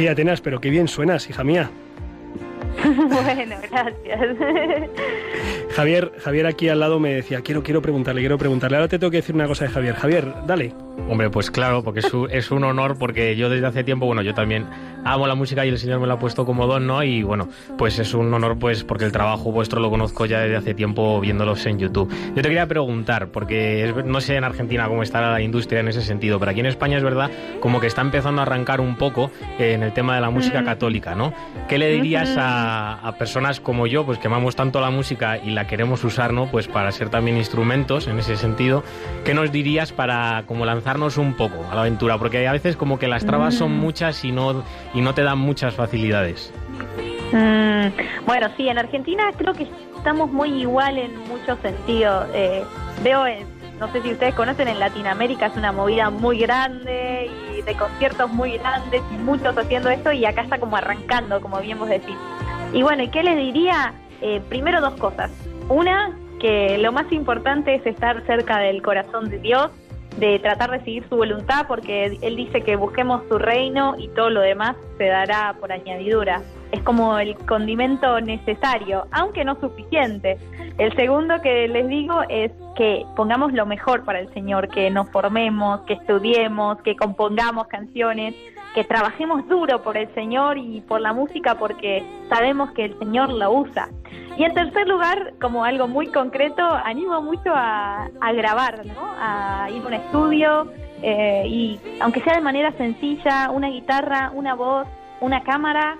Oye, 0.00 0.08
Atenas, 0.08 0.40
pero 0.40 0.62
qué 0.62 0.70
bien 0.70 0.88
suenas, 0.88 1.28
hija 1.28 1.44
mía. 1.44 1.70
bueno, 2.82 3.56
gracias. 3.70 4.36
Javier, 5.74 6.12
Javier 6.22 6.46
aquí 6.46 6.68
al 6.68 6.80
lado 6.80 6.98
me 6.98 7.14
decía, 7.14 7.40
quiero, 7.42 7.62
quiero 7.62 7.80
preguntarle, 7.80 8.20
quiero 8.20 8.36
preguntarle. 8.38 8.76
Ahora 8.76 8.88
te 8.88 8.98
tengo 8.98 9.10
que 9.10 9.18
decir 9.18 9.34
una 9.34 9.46
cosa 9.46 9.64
de 9.66 9.70
Javier. 9.70 9.94
Javier, 9.94 10.34
dale. 10.46 10.72
Hombre, 11.08 11.30
pues 11.30 11.50
claro, 11.50 11.82
porque 11.82 12.00
es 12.00 12.12
un, 12.12 12.30
es 12.30 12.50
un 12.50 12.62
honor, 12.64 12.98
porque 12.98 13.34
yo 13.36 13.48
desde 13.48 13.66
hace 13.66 13.84
tiempo, 13.84 14.04
bueno, 14.06 14.20
yo 14.22 14.34
también 14.34 14.66
amo 15.04 15.26
la 15.26 15.34
música 15.34 15.64
y 15.64 15.70
el 15.70 15.78
Señor 15.78 15.98
me 16.00 16.06
la 16.06 16.14
ha 16.14 16.18
puesto 16.18 16.44
como 16.44 16.66
don, 16.66 16.86
¿no? 16.86 17.02
Y 17.02 17.22
bueno, 17.22 17.48
pues 17.78 17.98
es 17.98 18.12
un 18.12 18.32
honor, 18.34 18.58
pues, 18.58 18.84
porque 18.84 19.04
el 19.06 19.12
trabajo 19.12 19.50
vuestro 19.50 19.80
lo 19.80 19.88
conozco 19.90 20.26
ya 20.26 20.40
desde 20.40 20.56
hace 20.56 20.74
tiempo 20.74 21.18
viéndolos 21.20 21.64
en 21.66 21.78
YouTube. 21.78 22.12
Yo 22.28 22.34
te 22.34 22.42
quería 22.42 22.66
preguntar, 22.66 23.28
porque 23.28 23.88
es- 23.88 24.04
no 24.04 24.20
sé 24.20 24.36
en 24.36 24.44
Argentina 24.44 24.86
cómo 24.88 25.02
está 25.02 25.20
la 25.22 25.40
industria 25.40 25.80
en 25.80 25.88
ese 25.88 26.02
sentido, 26.02 26.38
pero 26.38 26.50
aquí 26.50 26.60
en 26.60 26.66
España 26.66 26.98
es 26.98 27.02
verdad 27.02 27.30
como 27.60 27.80
que 27.80 27.86
está 27.86 28.02
empezando 28.02 28.42
a 28.42 28.44
arrancar 28.44 28.80
un 28.80 28.96
poco 28.96 29.30
eh, 29.58 29.72
en 29.72 29.82
el 29.82 29.92
tema 29.94 30.16
de 30.16 30.20
la 30.20 30.30
música 30.30 30.62
católica, 30.64 31.14
¿no? 31.14 31.32
¿Qué 31.68 31.78
le 31.78 31.90
dirías 31.92 32.36
a, 32.36 32.94
a 33.06 33.16
personas 33.16 33.58
como 33.60 33.86
yo, 33.86 34.04
pues 34.04 34.18
que 34.18 34.26
amamos 34.26 34.54
tanto 34.54 34.80
la 34.80 34.90
música 34.90 35.38
y 35.38 35.50
la 35.50 35.59
queremos 35.66 36.02
usar, 36.04 36.32
¿no? 36.32 36.46
Pues 36.46 36.68
para 36.68 36.90
ser 36.92 37.08
también 37.10 37.36
instrumentos 37.36 38.06
en 38.08 38.18
ese 38.18 38.36
sentido. 38.36 38.82
¿Qué 39.24 39.34
nos 39.34 39.50
dirías 39.52 39.92
para 39.92 40.44
como 40.46 40.64
lanzarnos 40.66 41.16
un 41.18 41.34
poco 41.34 41.64
a 41.70 41.74
la 41.74 41.80
aventura? 41.82 42.18
Porque 42.18 42.46
a 42.46 42.52
veces 42.52 42.76
como 42.76 42.98
que 42.98 43.08
las 43.08 43.24
trabas 43.24 43.54
son 43.54 43.72
muchas 43.78 44.24
y 44.24 44.32
no, 44.32 44.62
y 44.94 45.00
no 45.00 45.14
te 45.14 45.22
dan 45.22 45.38
muchas 45.38 45.74
facilidades. 45.74 46.52
Mm, 47.32 48.26
bueno, 48.26 48.48
sí, 48.56 48.68
en 48.68 48.78
Argentina 48.78 49.24
creo 49.36 49.54
que 49.54 49.66
estamos 49.96 50.30
muy 50.32 50.48
igual 50.62 50.98
en 50.98 51.16
muchos 51.28 51.58
sentidos. 51.60 52.26
Eh, 52.34 52.64
veo, 53.04 53.26
en- 53.26 53.46
no 53.78 53.90
sé 53.92 54.02
si 54.02 54.10
ustedes 54.12 54.34
conocen, 54.34 54.68
en 54.68 54.78
Latinoamérica 54.78 55.46
es 55.46 55.56
una 55.56 55.72
movida 55.72 56.10
muy 56.10 56.38
grande 56.38 57.30
y 57.58 57.62
de 57.62 57.74
conciertos 57.76 58.30
muy 58.30 58.58
grandes 58.58 59.00
y 59.14 59.16
muchos 59.18 59.56
haciendo 59.56 59.88
esto 59.90 60.12
y 60.12 60.24
acá 60.26 60.42
está 60.42 60.58
como 60.58 60.76
arrancando, 60.76 61.40
como 61.40 61.58
bien 61.60 61.78
vos 61.78 61.88
decís. 61.88 62.16
Y 62.72 62.82
bueno, 62.82 63.02
¿y 63.02 63.08
qué 63.08 63.22
les 63.22 63.36
diría? 63.36 63.94
Eh, 64.20 64.42
primero 64.50 64.80
dos 64.82 64.94
cosas. 64.94 65.30
Una, 65.70 66.18
que 66.40 66.78
lo 66.78 66.90
más 66.90 67.10
importante 67.12 67.76
es 67.76 67.86
estar 67.86 68.26
cerca 68.26 68.58
del 68.58 68.82
corazón 68.82 69.30
de 69.30 69.38
Dios 69.38 69.70
de 70.18 70.40
tratar 70.40 70.72
de 70.72 70.80
seguir 70.80 71.08
su 71.08 71.16
voluntad, 71.16 71.66
porque 71.68 72.18
él 72.20 72.36
dice 72.36 72.62
que 72.62 72.74
busquemos 72.74 73.22
su 73.28 73.38
reino 73.38 73.94
y 73.96 74.08
todo 74.08 74.30
lo 74.30 74.40
demás 74.40 74.76
se 74.98 75.04
dará 75.04 75.54
por 75.60 75.70
añadidura. 75.70 76.42
Es 76.72 76.82
como 76.82 77.18
el 77.18 77.36
condimento 77.46 78.20
necesario, 78.20 79.06
aunque 79.12 79.44
no 79.44 79.58
suficiente. 79.60 80.38
El 80.78 80.94
segundo 80.94 81.40
que 81.42 81.68
les 81.68 81.88
digo 81.88 82.22
es 82.28 82.52
que 82.76 83.04
pongamos 83.16 83.52
lo 83.52 83.66
mejor 83.66 84.04
para 84.04 84.20
el 84.20 84.32
Señor, 84.32 84.68
que 84.68 84.90
nos 84.90 85.10
formemos, 85.10 85.80
que 85.82 85.94
estudiemos, 85.94 86.80
que 86.82 86.96
compongamos 86.96 87.66
canciones, 87.66 88.34
que 88.74 88.84
trabajemos 88.84 89.46
duro 89.48 89.82
por 89.82 89.96
el 89.96 90.12
Señor 90.14 90.58
y 90.58 90.80
por 90.82 91.00
la 91.00 91.12
música 91.12 91.56
porque 91.56 92.04
sabemos 92.28 92.70
que 92.72 92.84
el 92.84 92.98
Señor 92.98 93.30
la 93.30 93.50
usa. 93.50 93.88
Y 94.36 94.44
en 94.44 94.54
tercer 94.54 94.86
lugar, 94.86 95.34
como 95.40 95.64
algo 95.64 95.88
muy 95.88 96.06
concreto, 96.06 96.62
animo 96.62 97.20
mucho 97.20 97.52
a, 97.52 98.08
a 98.20 98.32
grabar, 98.32 98.86
¿no? 98.86 99.12
a 99.18 99.68
ir 99.70 99.82
a 99.82 99.86
un 99.86 99.92
estudio 99.92 100.68
eh, 101.02 101.44
y 101.46 101.80
aunque 102.00 102.20
sea 102.20 102.34
de 102.34 102.40
manera 102.40 102.72
sencilla, 102.72 103.50
una 103.50 103.68
guitarra, 103.68 104.30
una 104.34 104.54
voz, 104.54 104.86
una 105.20 105.42
cámara, 105.42 105.96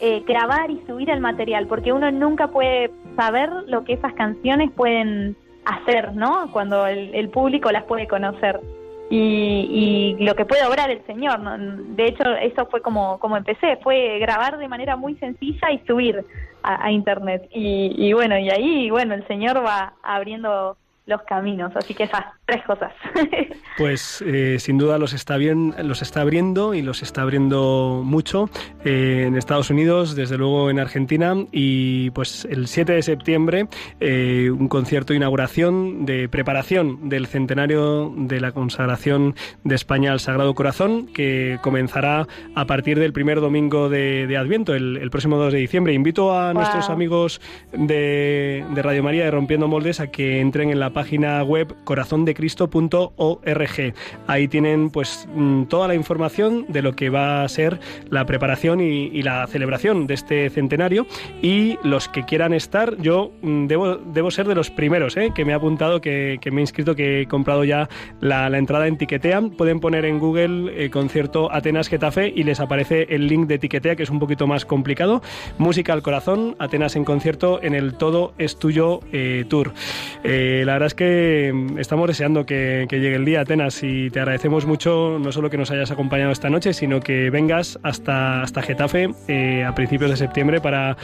eh, 0.00 0.22
grabar 0.26 0.70
y 0.70 0.82
subir 0.86 1.10
el 1.10 1.20
material, 1.20 1.66
porque 1.66 1.92
uno 1.92 2.10
nunca 2.10 2.48
puede 2.48 2.90
saber 3.16 3.50
lo 3.66 3.84
que 3.84 3.94
esas 3.94 4.12
canciones 4.14 4.70
pueden 4.70 5.36
hacer, 5.64 6.14
¿no? 6.14 6.50
Cuando 6.52 6.86
el, 6.86 7.14
el 7.14 7.28
público 7.28 7.70
las 7.70 7.84
puede 7.84 8.08
conocer 8.08 8.60
y, 9.10 10.16
y 10.18 10.24
lo 10.24 10.36
que 10.36 10.44
puede 10.46 10.64
obrar 10.64 10.90
el 10.90 11.04
Señor. 11.04 11.40
¿no? 11.40 11.58
De 11.58 12.06
hecho, 12.06 12.22
eso 12.40 12.66
fue 12.66 12.80
como, 12.80 13.18
como 13.18 13.36
empecé, 13.36 13.76
fue 13.82 14.18
grabar 14.20 14.56
de 14.56 14.68
manera 14.68 14.96
muy 14.96 15.16
sencilla 15.16 15.70
y 15.72 15.80
subir 15.80 16.24
a, 16.62 16.90
Internet. 16.92 17.48
Y, 17.52 17.92
y 17.96 18.12
bueno, 18.12 18.38
y 18.38 18.50
ahí, 18.50 18.90
bueno, 18.90 19.14
el 19.14 19.26
Señor 19.26 19.64
va 19.64 19.94
abriendo 20.02 20.76
los 21.10 21.22
caminos, 21.22 21.72
así 21.76 21.92
que 21.92 22.04
esas 22.04 22.24
tres 22.46 22.64
cosas. 22.64 22.92
Pues 23.78 24.22
eh, 24.26 24.58
sin 24.58 24.76
duda 24.76 24.98
los 24.98 25.14
está 25.14 25.38
bien, 25.38 25.74
los 25.82 26.02
está 26.02 26.20
abriendo 26.20 26.74
y 26.74 26.82
los 26.82 27.02
está 27.02 27.22
abriendo 27.22 28.02
mucho 28.04 28.50
eh, 28.84 29.24
en 29.26 29.36
Estados 29.36 29.70
Unidos, 29.70 30.14
desde 30.14 30.36
luego 30.36 30.68
en 30.68 30.78
Argentina 30.78 31.34
y 31.50 32.10
pues 32.10 32.46
el 32.50 32.66
7 32.66 32.92
de 32.92 33.00
septiembre 33.00 33.68
eh, 34.00 34.50
un 34.50 34.68
concierto 34.68 35.14
de 35.14 35.16
inauguración 35.16 36.04
de 36.04 36.28
preparación 36.28 37.08
del 37.08 37.26
centenario 37.26 38.12
de 38.14 38.38
la 38.38 38.52
consagración 38.52 39.34
de 39.64 39.76
España 39.76 40.12
al 40.12 40.20
Sagrado 40.20 40.54
Corazón 40.54 41.06
que 41.06 41.58
comenzará 41.62 42.26
a 42.54 42.66
partir 42.66 42.98
del 42.98 43.14
primer 43.14 43.40
domingo 43.40 43.88
de, 43.88 44.26
de 44.26 44.36
Adviento, 44.36 44.74
el, 44.74 44.98
el, 44.98 45.10
próximo 45.10 45.38
2 45.38 45.54
de 45.54 45.58
diciembre. 45.58 45.94
Invito 45.94 46.34
a 46.34 46.52
wow. 46.52 46.54
nuestros 46.54 46.90
amigos 46.90 47.40
de, 47.72 48.62
de 48.74 48.82
Radio 48.82 49.02
María 49.02 49.24
de 49.24 49.30
Rompiendo 49.30 49.68
Moldes 49.68 50.00
a 50.00 50.08
que 50.08 50.40
entren 50.40 50.68
en 50.68 50.80
la 50.80 50.90
página 50.90 50.99
web 51.44 51.74
corazondecristo.org. 51.84 53.94
Ahí 54.26 54.48
tienen 54.48 54.90
pues 54.90 55.28
mm, 55.34 55.64
toda 55.64 55.88
la 55.88 55.94
información 55.94 56.66
de 56.68 56.82
lo 56.82 56.94
que 56.94 57.10
va 57.10 57.42
a 57.42 57.48
ser 57.48 57.80
la 58.08 58.24
preparación 58.26 58.80
y, 58.80 59.20
la 59.20 59.46
celebración 59.46 60.06
de 60.06 60.14
este 60.14 60.48
centenario 60.48 61.06
y 61.42 61.78
los 61.82 62.08
que 62.08 62.24
quieran 62.24 62.54
estar, 62.54 62.96
yo 62.96 63.32
mm, 63.42 63.66
debo, 63.66 63.96
debo 63.96 64.30
ser 64.30 64.48
de 64.48 64.54
los 64.54 64.70
primeros 64.70 65.16
¿eh? 65.16 65.32
que 65.34 65.44
me 65.44 65.52
he 65.52 65.54
apuntado, 65.54 66.00
que, 66.00 66.38
me 66.50 66.58
he 66.58 66.60
inscrito, 66.62 66.94
que 66.94 67.22
he 67.22 67.26
comprado 67.26 67.64
ya 67.64 67.88
la, 68.20 68.48
la 68.48 68.58
entrada 68.58 68.86
en 68.86 68.96
Tiquetea. 68.96 69.42
Pueden 69.56 69.80
poner 69.80 70.04
en 70.04 70.18
Google 70.18 70.84
eh, 70.84 70.90
concierto 70.90 71.52
Atenas 71.52 71.88
Getafe 71.88 72.32
y 72.34 72.44
les 72.44 72.60
aparece 72.60 73.06
el 73.10 73.26
link 73.26 73.46
de 73.46 73.58
Tiquetea, 73.58 73.96
que 73.96 74.04
es 74.04 74.10
un 74.10 74.18
poquito 74.18 74.46
más 74.46 74.64
complicado. 74.64 75.22
Música 75.58 75.92
al 75.92 76.02
corazón, 76.02 76.56
Atenas 76.58 76.96
en 76.96 77.04
concierto 77.04 77.62
en 77.62 77.74
el 77.74 77.94
Todo 77.94 78.32
es 78.38 78.58
Tuyo 78.58 79.00
eh, 79.12 79.44
Tour. 79.48 79.72
la 80.24 80.72
verdad 80.72 80.86
es 80.90 80.94
que 80.94 81.52
mm, 81.54 81.78
estamos 81.78 82.08
deseando 82.08 82.44
que, 82.44 82.86
que, 82.88 82.98
llegue 82.98 83.16
el 83.16 83.24
día, 83.24 83.42
Atenas, 83.42 83.82
y 83.82 84.10
te 84.10 84.18
agradecemos 84.18 84.66
mucho 84.66 85.18
no 85.20 85.30
solo 85.30 85.48
que 85.48 85.56
nos 85.56 85.70
hayas 85.70 85.90
acompañado 85.92 86.32
esta 86.32 86.50
noche, 86.50 86.72
sino 86.72 87.00
que 87.00 87.30
vengas 87.30 87.78
hasta, 87.84 88.42
hasta 88.42 88.60
Getafe 88.62 89.10
eh, 89.28 89.64
a 89.64 89.74
principios 89.74 90.10
de 90.10 90.16
septiembre 90.16 90.60
para 90.60 90.96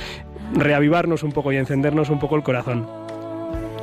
reavivarnos 0.55 1.22
un 1.22 1.31
poco 1.31 1.53
y 1.53 1.57
encendernos 1.57 2.11
un 2.11 2.18
poco 2.18 2.35
el 2.35 2.42
corazón. 2.42 2.87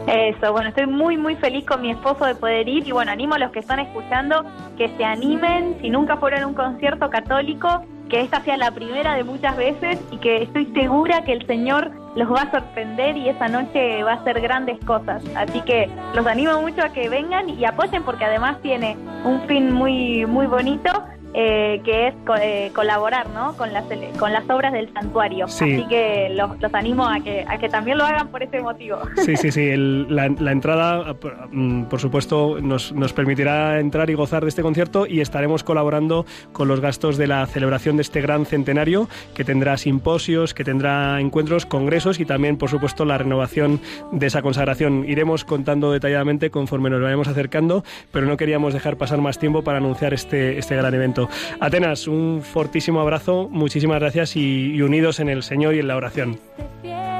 Eso, 0.07 0.51
bueno, 0.51 0.67
estoy 0.67 0.87
muy, 0.87 1.17
muy 1.17 1.37
feliz 1.37 1.65
con 1.65 1.81
mi 1.81 1.91
esposo 1.91 2.25
de 2.25 2.35
poder 2.35 2.67
ir 2.67 2.85
y 2.85 2.91
bueno, 2.91 3.11
animo 3.11 3.35
a 3.35 3.39
los 3.39 3.51
que 3.51 3.59
están 3.59 3.79
escuchando 3.79 4.43
que 4.77 4.89
se 4.97 5.05
animen, 5.05 5.77
si 5.79 5.89
nunca 5.89 6.17
fueron 6.17 6.43
a 6.43 6.47
un 6.47 6.53
concierto 6.53 7.09
católico, 7.09 7.85
que 8.09 8.19
esta 8.19 8.41
sea 8.41 8.57
la 8.57 8.71
primera 8.71 9.15
de 9.15 9.23
muchas 9.23 9.55
veces 9.55 9.99
y 10.11 10.17
que 10.17 10.43
estoy 10.43 10.65
segura 10.73 11.23
que 11.23 11.31
el 11.31 11.47
Señor 11.47 12.02
los 12.15 12.31
va 12.31 12.43
a 12.43 12.51
sorprender 12.51 13.17
y 13.17 13.29
esa 13.29 13.47
noche 13.47 14.03
va 14.03 14.13
a 14.13 14.15
hacer 14.15 14.39
grandes 14.41 14.83
cosas. 14.85 15.23
Así 15.35 15.61
que 15.61 15.89
los 16.13 16.25
animo 16.25 16.61
mucho 16.61 16.83
a 16.83 16.89
que 16.89 17.09
vengan 17.09 17.49
y 17.49 17.65
apoyen 17.65 18.03
porque 18.03 18.25
además 18.25 18.61
tiene 18.61 18.97
un 19.23 19.41
fin 19.47 19.71
muy, 19.71 20.25
muy 20.25 20.47
bonito 20.47 20.91
eh, 21.33 21.81
que 21.83 22.07
es 22.07 22.15
co 22.25 22.35
eh, 22.35 22.71
colaborar 22.75 23.29
¿no? 23.29 23.55
con, 23.57 23.73
las, 23.73 23.85
con 24.19 24.31
las 24.33 24.47
obras 24.49 24.73
del 24.73 24.91
santuario. 24.93 25.47
Sí. 25.47 25.73
Así 25.73 25.87
que 25.87 26.29
los, 26.33 26.61
los, 26.61 26.73
animo 26.73 27.07
a 27.07 27.19
que, 27.19 27.45
a 27.47 27.57
que 27.57 27.69
también 27.69 27.97
lo 27.97 28.05
hagan 28.05 28.27
por 28.27 28.43
ese 28.43 28.61
motivo. 28.61 28.97
Sí, 29.25 29.35
sí, 29.35 29.51
sí. 29.51 29.69
El, 29.69 30.07
la, 30.15 30.29
la, 30.29 30.51
entrada, 30.51 31.15
mm, 31.51 31.83
por 31.85 31.99
supuesto, 31.99 32.59
nos, 32.61 32.91
nos, 32.91 33.13
permitirá 33.13 33.79
entrar 33.79 34.09
y 34.09 34.13
gozar 34.13 34.43
de 34.43 34.49
este 34.49 34.61
concierto 34.61 35.05
y 35.07 35.21
estaremos 35.21 35.63
colaborando 35.63 36.25
con 36.51 36.67
los 36.67 36.79
gastos 36.79 37.17
de 37.17 37.27
la 37.27 37.45
celebración 37.47 37.97
de 37.97 38.01
este 38.01 38.21
gran 38.21 38.45
centenario 38.45 39.07
que 39.33 39.43
tendrá 39.43 39.77
simposios, 39.77 40.53
que 40.53 40.63
tendrá 40.63 41.19
encuentros, 41.19 41.65
congresos 41.65 42.19
y 42.19 42.25
también, 42.25 42.57
por 42.57 42.69
supuesto, 42.69 43.05
la 43.05 43.17
renovación 43.17 43.81
de 44.11 44.27
esa 44.27 44.41
consagración. 44.41 45.05
Iremos 45.07 45.45
contando 45.45 45.91
detalladamente 45.91 46.49
conforme 46.49 46.89
nos 46.89 47.01
vayamos 47.01 47.27
acercando, 47.27 47.83
pero 48.11 48.25
no 48.25 48.37
queríamos 48.37 48.73
dejar 48.73 48.97
pasar 48.97 49.19
más 49.19 49.39
tiempo 49.39 49.63
para 49.63 49.77
anunciar 49.79 50.13
este, 50.13 50.57
este 50.57 50.75
gran 50.75 50.93
evento. 50.93 51.22
Atenas, 51.59 52.07
un 52.07 52.41
fortísimo 52.41 52.99
abrazo, 53.01 53.47
muchísimas 53.49 53.99
gracias 53.99 54.35
y, 54.35 54.73
y, 54.73 54.81
unidos 54.81 55.19
en 55.19 55.29
el 55.29 55.43
Señor 55.43 55.75
y 55.75 55.79
en 55.79 55.87
la 55.87 55.95
oración. 55.95 56.39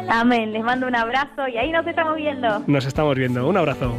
Amén, 0.09 0.51
les 0.51 0.63
mando 0.63 0.87
un 0.87 0.95
abrazo 0.95 1.47
y 1.47 1.57
ahí 1.57 1.71
nos 1.71 1.87
estamos 1.87 2.15
viendo. 2.15 2.61
Nos 2.67 2.85
estamos 2.85 3.15
viendo, 3.15 3.47
un 3.47 3.57
abrazo. 3.57 3.95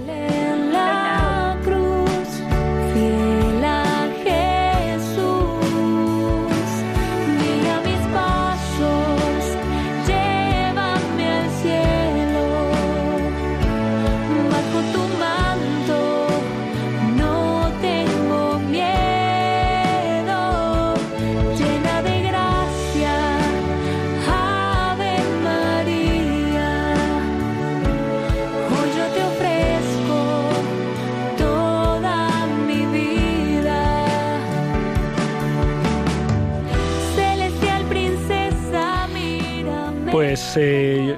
Pues 40.35 40.57
eh, 40.57 41.17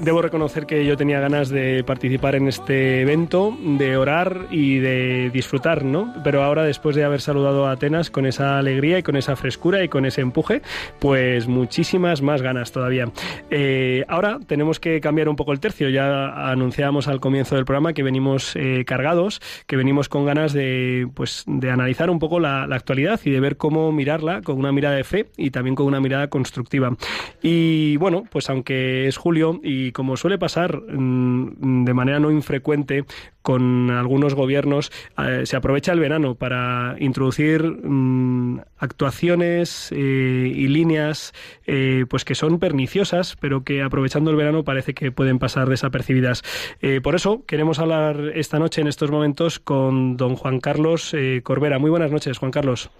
debo 0.00 0.22
reconocer 0.22 0.66
que 0.66 0.84
yo 0.84 0.96
tenía 0.96 1.20
ganas 1.20 1.48
de 1.48 1.84
participar 1.84 2.34
en 2.34 2.48
este 2.48 3.02
evento, 3.02 3.56
de 3.62 3.96
orar 3.96 4.46
y 4.50 4.78
de 4.78 5.30
disfrutar, 5.30 5.84
¿no? 5.84 6.12
Pero 6.24 6.42
ahora, 6.42 6.64
después 6.64 6.96
de 6.96 7.04
haber 7.04 7.20
saludado 7.20 7.66
a 7.66 7.72
Atenas 7.72 8.10
con 8.10 8.26
esa 8.26 8.58
alegría 8.58 8.98
y 8.98 9.02
con 9.02 9.16
esa 9.16 9.36
frescura 9.36 9.82
y 9.84 9.88
con 9.88 10.04
ese 10.04 10.20
empuje, 10.20 10.62
pues 10.98 11.46
muchísimas 11.46 12.22
más 12.22 12.42
ganas 12.42 12.72
todavía. 12.72 13.10
Eh, 13.50 14.04
ahora 14.08 14.38
tenemos 14.46 14.80
que 14.80 15.00
cambiar 15.00 15.28
un 15.28 15.36
poco 15.36 15.52
el 15.52 15.60
tercio. 15.60 15.88
Ya 15.88 16.50
anunciábamos 16.50 17.08
al 17.08 17.20
comienzo 17.20 17.54
del 17.54 17.64
programa 17.64 17.92
que 17.92 18.02
venimos 18.02 18.56
eh, 18.56 18.84
cargados, 18.84 19.40
que 19.66 19.76
venimos 19.76 20.08
con 20.08 20.26
ganas 20.26 20.52
de, 20.52 21.08
pues, 21.14 21.44
de 21.46 21.70
analizar 21.70 22.10
un 22.10 22.18
poco 22.18 22.40
la, 22.40 22.66
la 22.66 22.76
actualidad 22.76 23.20
y 23.24 23.30
de 23.30 23.40
ver 23.40 23.56
cómo 23.56 23.92
mirarla 23.92 24.42
con 24.42 24.58
una 24.58 24.72
mirada 24.72 24.96
de 24.96 25.04
fe 25.04 25.26
y 25.36 25.50
también 25.50 25.74
con 25.76 25.86
una 25.86 26.00
mirada 26.00 26.28
constructiva. 26.28 26.96
Y 27.42 27.96
bueno, 27.98 28.24
pues 28.30 28.50
aunque 28.50 29.06
es 29.06 29.16
julio 29.16 29.60
y 29.68 29.92
como 29.92 30.16
suele 30.16 30.38
pasar 30.38 30.80
mmm, 30.80 31.84
de 31.84 31.94
manera 31.94 32.18
no 32.18 32.30
infrecuente 32.30 33.04
con 33.42 33.90
algunos 33.90 34.34
gobiernos, 34.34 34.90
eh, 35.18 35.42
se 35.44 35.56
aprovecha 35.56 35.92
el 35.92 36.00
verano 36.00 36.34
para 36.34 36.96
introducir 36.98 37.62
mmm, 37.62 38.60
actuaciones 38.78 39.90
eh, 39.92 40.52
y 40.54 40.68
líneas 40.68 41.32
eh, 41.66 42.06
pues 42.08 42.24
que 42.24 42.34
son 42.34 42.58
perniciosas, 42.58 43.36
pero 43.40 43.64
que 43.64 43.82
aprovechando 43.82 44.30
el 44.30 44.36
verano 44.36 44.64
parece 44.64 44.94
que 44.94 45.12
pueden 45.12 45.38
pasar 45.38 45.68
desapercibidas. 45.68 46.42
Eh, 46.80 47.00
por 47.02 47.14
eso 47.14 47.44
queremos 47.46 47.78
hablar 47.78 48.32
esta 48.34 48.58
noche, 48.58 48.80
en 48.80 48.88
estos 48.88 49.10
momentos, 49.10 49.58
con 49.58 50.16
don 50.16 50.36
Juan 50.36 50.60
Carlos 50.60 51.14
Corbera. 51.42 51.78
Muy 51.78 51.90
buenas 51.90 52.10
noches, 52.10 52.38
Juan 52.38 52.50
Carlos. 52.50 52.90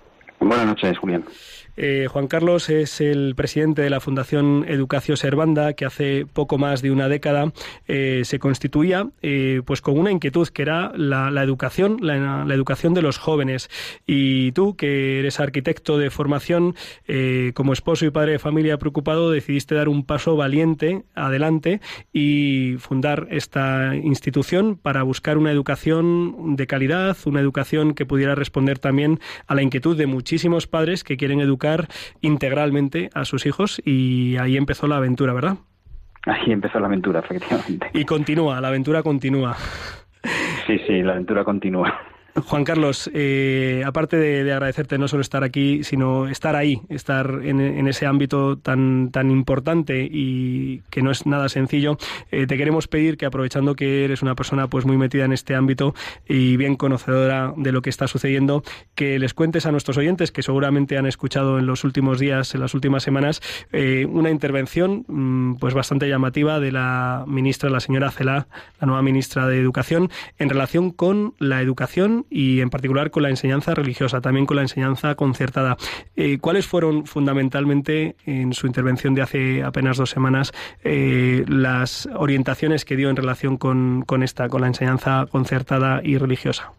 Buenas 0.40 0.66
noches, 0.66 0.98
Julián. 0.98 1.24
Eh, 1.80 2.08
Juan 2.10 2.26
Carlos 2.26 2.70
es 2.70 3.00
el 3.00 3.36
presidente 3.36 3.82
de 3.82 3.90
la 3.90 4.00
Fundación 4.00 4.64
Educación 4.66 5.16
Servanda, 5.16 5.74
que 5.74 5.84
hace 5.84 6.26
poco 6.26 6.58
más 6.58 6.82
de 6.82 6.90
una 6.90 7.08
década 7.08 7.52
eh, 7.86 8.22
se 8.24 8.40
constituía 8.40 9.10
eh, 9.22 9.62
pues 9.64 9.80
con 9.80 9.96
una 9.96 10.10
inquietud 10.10 10.48
que 10.48 10.62
era 10.62 10.90
la, 10.96 11.30
educación, 11.40 11.98
la, 12.00 12.52
educación 12.52 12.94
de 12.94 13.02
los 13.02 13.18
jóvenes. 13.18 13.70
Y 14.08 14.50
tú, 14.52 14.74
que 14.74 15.20
eres 15.20 15.38
arquitecto 15.38 15.98
de 15.98 16.10
formación, 16.10 16.74
como 17.54 17.72
esposo 17.72 18.04
y 18.06 18.10
padre 18.10 18.32
de 18.32 18.38
familia 18.40 18.78
preocupado, 18.78 19.30
decidiste 19.30 19.76
dar 19.76 19.88
un 19.88 20.04
paso 20.04 20.34
valiente 20.34 21.04
adelante 21.14 21.80
y 22.12 22.74
fundar 22.80 23.28
esta 23.30 23.94
institución 23.94 24.76
para 24.76 25.04
buscar 25.04 25.38
una 25.38 25.52
educación 25.52 26.56
de 26.56 26.66
calidad, 26.66 27.16
una 27.24 27.40
educación 27.40 27.94
que 27.94 28.04
pudiera 28.04 28.34
responder 28.34 28.80
también 28.80 29.20
a 29.46 29.54
la 29.54 29.62
inquietud 29.62 29.96
de 29.96 30.06
muchísimos 30.06 30.66
padres 30.66 31.04
que 31.04 31.16
quieren 31.16 31.40
educar 31.40 31.67
integralmente 32.20 33.10
a 33.14 33.24
sus 33.24 33.46
hijos 33.46 33.80
y 33.84 34.36
ahí 34.38 34.56
empezó 34.56 34.86
la 34.86 34.96
aventura, 34.96 35.32
¿verdad? 35.32 35.56
Ahí 36.26 36.52
empezó 36.52 36.78
la 36.80 36.86
aventura, 36.86 37.20
efectivamente. 37.20 37.90
Y 37.94 38.04
continúa, 38.04 38.60
la 38.60 38.68
aventura 38.68 39.02
continúa. 39.02 39.56
Sí, 40.66 40.78
sí, 40.86 41.02
la 41.02 41.12
aventura 41.12 41.44
continúa. 41.44 41.94
Juan 42.42 42.64
Carlos, 42.64 43.10
eh, 43.14 43.82
aparte 43.86 44.16
de, 44.16 44.52
agradecerte 44.52 44.98
no 44.98 45.08
solo 45.08 45.22
estar 45.22 45.44
aquí, 45.44 45.84
sino 45.84 46.28
estar 46.28 46.56
ahí, 46.56 46.80
estar 46.88 47.40
en, 47.42 47.86
ese 47.88 48.06
ámbito 48.06 48.58
tan, 48.58 49.10
tan 49.10 49.30
importante 49.30 50.08
y 50.10 50.82
que 50.90 51.02
no 51.02 51.10
es 51.10 51.26
nada 51.26 51.48
sencillo, 51.48 51.98
eh, 52.30 52.46
te 52.46 52.56
queremos 52.56 52.88
pedir 52.88 53.16
que 53.16 53.26
aprovechando 53.26 53.74
que 53.74 54.04
eres 54.04 54.22
una 54.22 54.34
persona 54.34 54.68
pues 54.68 54.84
muy 54.84 54.96
metida 54.96 55.24
en 55.24 55.32
este 55.32 55.54
ámbito 55.54 55.94
y 56.28 56.56
bien 56.56 56.76
conocedora 56.76 57.52
de 57.56 57.72
lo 57.72 57.82
que 57.82 57.90
está 57.90 58.06
sucediendo, 58.08 58.62
que 58.94 59.18
les 59.18 59.34
cuentes 59.34 59.66
a 59.66 59.72
nuestros 59.72 59.96
oyentes 59.96 60.32
que 60.32 60.42
seguramente 60.42 60.98
han 60.98 61.06
escuchado 61.06 61.58
en 61.58 61.66
los 61.66 61.84
últimos 61.84 62.18
días, 62.18 62.54
en 62.54 62.60
las 62.60 62.74
últimas 62.74 63.02
semanas, 63.02 63.40
eh, 63.72 64.06
una 64.08 64.30
intervención 64.30 65.04
mm, 65.08 65.54
pues 65.56 65.74
bastante 65.74 66.08
llamativa 66.08 66.60
de 66.60 66.72
la 66.72 67.24
ministra, 67.26 67.70
la 67.70 67.80
señora 67.80 68.10
Celá, 68.10 68.48
la 68.80 68.86
nueva 68.86 69.02
ministra 69.02 69.46
de 69.46 69.58
Educación, 69.58 70.10
en 70.38 70.48
relación 70.48 70.90
con 70.90 71.34
la 71.38 71.60
educación 71.60 72.26
y 72.30 72.60
en 72.60 72.70
particular 72.70 73.10
con 73.10 73.22
la 73.22 73.30
enseñanza 73.30 73.74
religiosa, 73.74 74.20
también 74.20 74.46
con 74.46 74.56
la 74.56 74.62
enseñanza 74.62 75.14
concertada. 75.14 75.76
Eh, 76.16 76.38
¿Cuáles 76.40 76.66
fueron 76.66 77.06
fundamentalmente 77.06 78.16
en 78.26 78.52
su 78.52 78.66
intervención 78.66 79.14
de 79.14 79.22
hace 79.22 79.62
apenas 79.62 79.96
dos 79.96 80.10
semanas 80.10 80.52
eh, 80.84 81.44
las 81.48 82.08
orientaciones 82.14 82.84
que 82.84 82.96
dio 82.96 83.10
en 83.10 83.16
relación 83.16 83.56
con, 83.56 84.04
esta, 84.22 84.48
con 84.48 84.60
la 84.60 84.66
enseñanza 84.66 85.26
concertada 85.30 86.00
y 86.02 86.18
religiosa? 86.18 86.72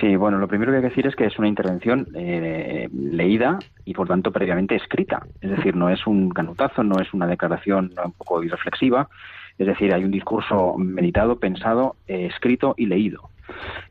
Sí, 0.00 0.16
bueno, 0.16 0.38
lo 0.38 0.48
primero 0.48 0.72
que 0.72 0.78
hay 0.78 0.82
que 0.82 0.88
decir 0.88 1.06
es 1.06 1.14
que 1.14 1.26
es 1.26 1.38
una 1.38 1.48
intervención 1.48 2.08
eh, 2.14 2.88
leída 2.92 3.58
y 3.84 3.94
por 3.94 4.08
tanto 4.08 4.32
previamente 4.32 4.74
escrita. 4.74 5.22
Es 5.40 5.50
decir, 5.50 5.76
no 5.76 5.88
es 5.88 6.06
un 6.06 6.30
canutazo, 6.30 6.82
no 6.82 7.00
es 7.00 7.14
una 7.14 7.26
declaración 7.26 7.92
un 8.04 8.12
poco 8.12 8.42
irreflexiva. 8.42 9.08
Es 9.56 9.66
decir, 9.66 9.94
hay 9.94 10.04
un 10.04 10.10
discurso 10.10 10.76
meditado, 10.76 11.38
pensado, 11.38 11.96
escrito 12.06 12.74
y 12.76 12.86
leído. 12.86 13.30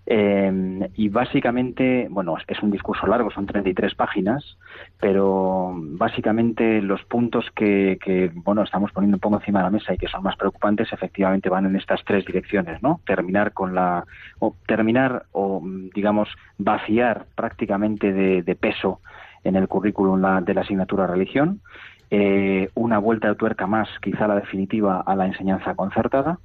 Eh, 0.05 0.89
y 0.95 1.09
básicamente, 1.09 2.07
bueno, 2.09 2.35
es 2.47 2.63
un 2.63 2.71
discurso 2.71 3.05
largo, 3.07 3.29
son 3.31 3.45
33 3.45 3.95
páginas, 3.95 4.57
pero 4.99 5.73
básicamente 5.75 6.81
los 6.81 7.03
puntos 7.03 7.45
que, 7.55 8.31
bueno, 8.35 8.63
estamos 8.63 8.91
poniendo 8.91 9.17
un 9.17 9.21
poco 9.21 9.35
encima 9.35 9.59
de 9.59 9.65
la 9.65 9.71
mesa 9.71 9.93
y 9.93 9.97
que 9.97 10.07
son 10.07 10.23
más 10.23 10.37
preocupantes, 10.37 10.91
efectivamente 10.93 11.49
van 11.49 11.65
en 11.65 11.75
estas 11.75 12.03
tres 12.05 12.25
direcciones, 12.25 12.81
¿no? 12.81 13.01
Terminar 13.05 13.53
con 13.53 13.75
la, 13.75 14.05
o 14.39 14.55
terminar 14.65 15.25
o, 15.31 15.61
digamos, 15.93 16.29
vaciar 16.57 17.25
prácticamente 17.35 18.13
de, 18.13 18.55
peso 18.55 19.01
en 19.43 19.55
el 19.55 19.67
currículum 19.67 20.21
de 20.43 20.53
la 20.53 20.61
asignatura 20.61 21.05
religión, 21.05 21.61
eh, 22.09 22.69
una 22.73 22.99
vuelta 22.99 23.27
de 23.27 23.35
tuerca 23.35 23.67
más, 23.67 23.89
quizá 24.01 24.27
la 24.27 24.35
definitiva, 24.35 25.01
a 25.05 25.15
la 25.15 25.25
enseñanza 25.25 25.75
concertada, 25.75 26.39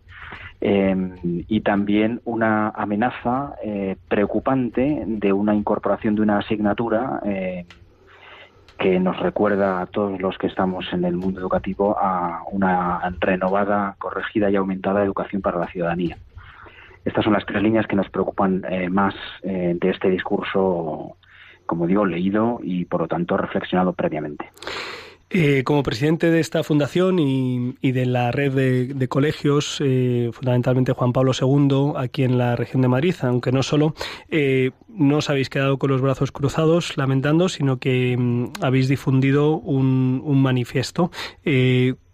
Em, 0.60 1.16
y 1.48 1.60
también 1.62 2.20
una 2.24 2.68
amenaza 2.68 3.56
eh, 3.64 3.96
preocupante 4.08 5.02
de 5.06 5.32
una 5.32 5.56
incorporación 5.56 6.14
de 6.14 6.22
una 6.22 6.38
asignatura 6.38 7.20
eh, 7.24 7.66
que 8.78 9.00
nos 9.00 9.18
recuerda 9.18 9.80
a 9.80 9.86
todos 9.86 10.20
los 10.20 10.38
que 10.38 10.46
estamos 10.46 10.86
en 10.92 11.04
el 11.04 11.16
mundo 11.16 11.40
educativo 11.40 11.96
a 11.98 12.42
una 12.52 13.00
renovada, 13.18 13.96
corregida 13.98 14.50
y 14.50 14.56
aumentada 14.56 15.02
educación 15.02 15.42
para 15.42 15.58
la 15.58 15.66
ciudadanía. 15.66 16.16
Estas 17.04 17.24
son 17.24 17.32
las 17.32 17.44
tres 17.44 17.60
líneas 17.60 17.88
que 17.88 17.96
nos 17.96 18.08
preocupan 18.08 18.64
eh, 18.68 18.88
más 18.88 19.14
de 19.42 19.90
este 19.90 20.10
discurso, 20.10 21.16
como 21.66 21.88
digo, 21.88 22.06
leído 22.06 22.60
y 22.62 22.84
por 22.84 23.00
lo 23.00 23.08
tanto 23.08 23.36
reflexionado 23.36 23.92
previamente. 23.92 24.48
Eh, 25.34 25.64
como 25.64 25.82
presidente 25.82 26.30
de 26.30 26.40
esta 26.40 26.62
fundación 26.62 27.18
y, 27.18 27.72
de 27.80 28.04
la 28.04 28.32
red 28.32 28.52
de, 28.52 29.08
colegios, 29.08 29.78
eh, 29.80 30.28
fundamentalmente 30.30 30.92
Juan 30.92 31.14
Pablo 31.14 31.32
II, 31.32 31.94
aquí 31.96 32.22
en 32.22 32.36
la 32.36 32.54
región 32.54 32.82
de 32.82 32.88
Madrid, 32.88 33.14
aunque 33.22 33.50
no 33.50 33.62
solo, 33.62 33.94
eh, 34.28 34.72
no 34.88 35.16
os 35.16 35.30
habéis 35.30 35.48
quedado 35.48 35.78
con 35.78 35.88
los 35.88 36.02
brazos 36.02 36.32
cruzados 36.32 36.98
lamentando, 36.98 37.48
sino 37.48 37.78
que 37.78 38.14
mm, 38.14 38.52
habéis 38.60 38.88
difundido 38.88 39.56
un, 39.56 40.42
manifiesto. 40.42 41.10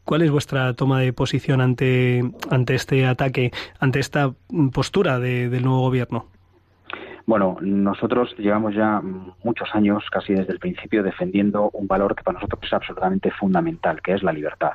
¿Cuál 0.05 0.23
es 0.23 0.31
vuestra 0.31 0.73
toma 0.75 1.01
de 1.01 1.13
posición 1.13 1.61
ante, 1.61 2.23
ante 2.51 2.77
este 2.77 3.05
ataque, 3.05 3.51
ante 3.81 3.99
esta 3.99 4.33
postura 4.73 5.19
del 5.19 5.63
nuevo 5.65 5.81
gobierno? 5.81 6.38
Bueno, 7.29 7.59
nosotros 7.61 8.35
llevamos 8.39 8.75
ya 8.75 9.03
muchos 9.45 9.69
años, 9.75 10.03
casi 10.11 10.33
desde 10.33 10.55
el 10.55 10.59
principio, 10.59 11.03
defendiendo 11.03 11.69
un 11.75 11.87
valor 11.87 12.17
que 12.17 12.23
para 12.23 12.37
nosotros 12.37 12.63
es 12.65 12.73
absolutamente 12.73 13.31
fundamental, 13.33 14.01
que 14.01 14.15
es 14.15 14.23
la 14.23 14.33
libertad. 14.33 14.73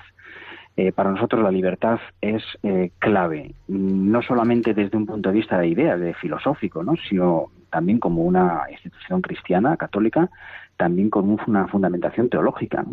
Eh, 0.78 0.92
para 0.92 1.10
nosotros 1.10 1.42
la 1.42 1.50
libertad 1.50 2.00
es 2.22 2.44
eh, 2.62 2.92
clave, 3.00 3.56
no 3.68 4.22
solamente 4.22 4.76
desde 4.76 4.96
un 4.96 5.08
punto 5.08 5.30
de 5.30 5.36
vista 5.36 5.58
de 5.58 5.68
idea, 5.68 5.98
de 5.98 6.13
filosófico, 6.13 6.84
¿no? 6.84 6.94
sino 7.10 7.48
también 7.72 7.98
como 7.98 8.22
una 8.22 8.66
institución 8.70 9.24
cristiana, 9.24 9.76
católica, 9.76 10.30
también 10.78 11.10
con 11.10 11.36
una 11.48 11.68
fundamentación 11.70 12.30
teológica. 12.30 12.86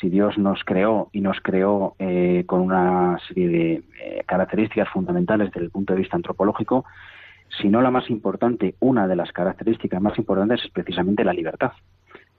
Si 0.00 0.08
Dios 0.08 0.38
nos 0.38 0.64
creó 0.64 1.10
y 1.12 1.20
nos 1.20 1.38
creó 1.42 1.96
eh, 1.98 2.44
con 2.46 2.62
una 2.62 3.18
serie 3.28 3.48
de 3.48 4.24
características 4.24 4.88
fundamentales 4.88 5.50
desde 5.52 5.66
el 5.66 5.70
punto 5.70 5.92
de 5.92 6.00
vista 6.00 6.16
antropológico, 6.16 6.86
si 7.48 7.68
no 7.68 7.82
la 7.82 7.90
más 7.90 8.10
importante, 8.10 8.74
una 8.80 9.06
de 9.06 9.16
las 9.16 9.32
características 9.32 10.00
más 10.00 10.18
importantes 10.18 10.64
es 10.64 10.70
precisamente 10.70 11.24
la 11.24 11.32
libertad, 11.32 11.72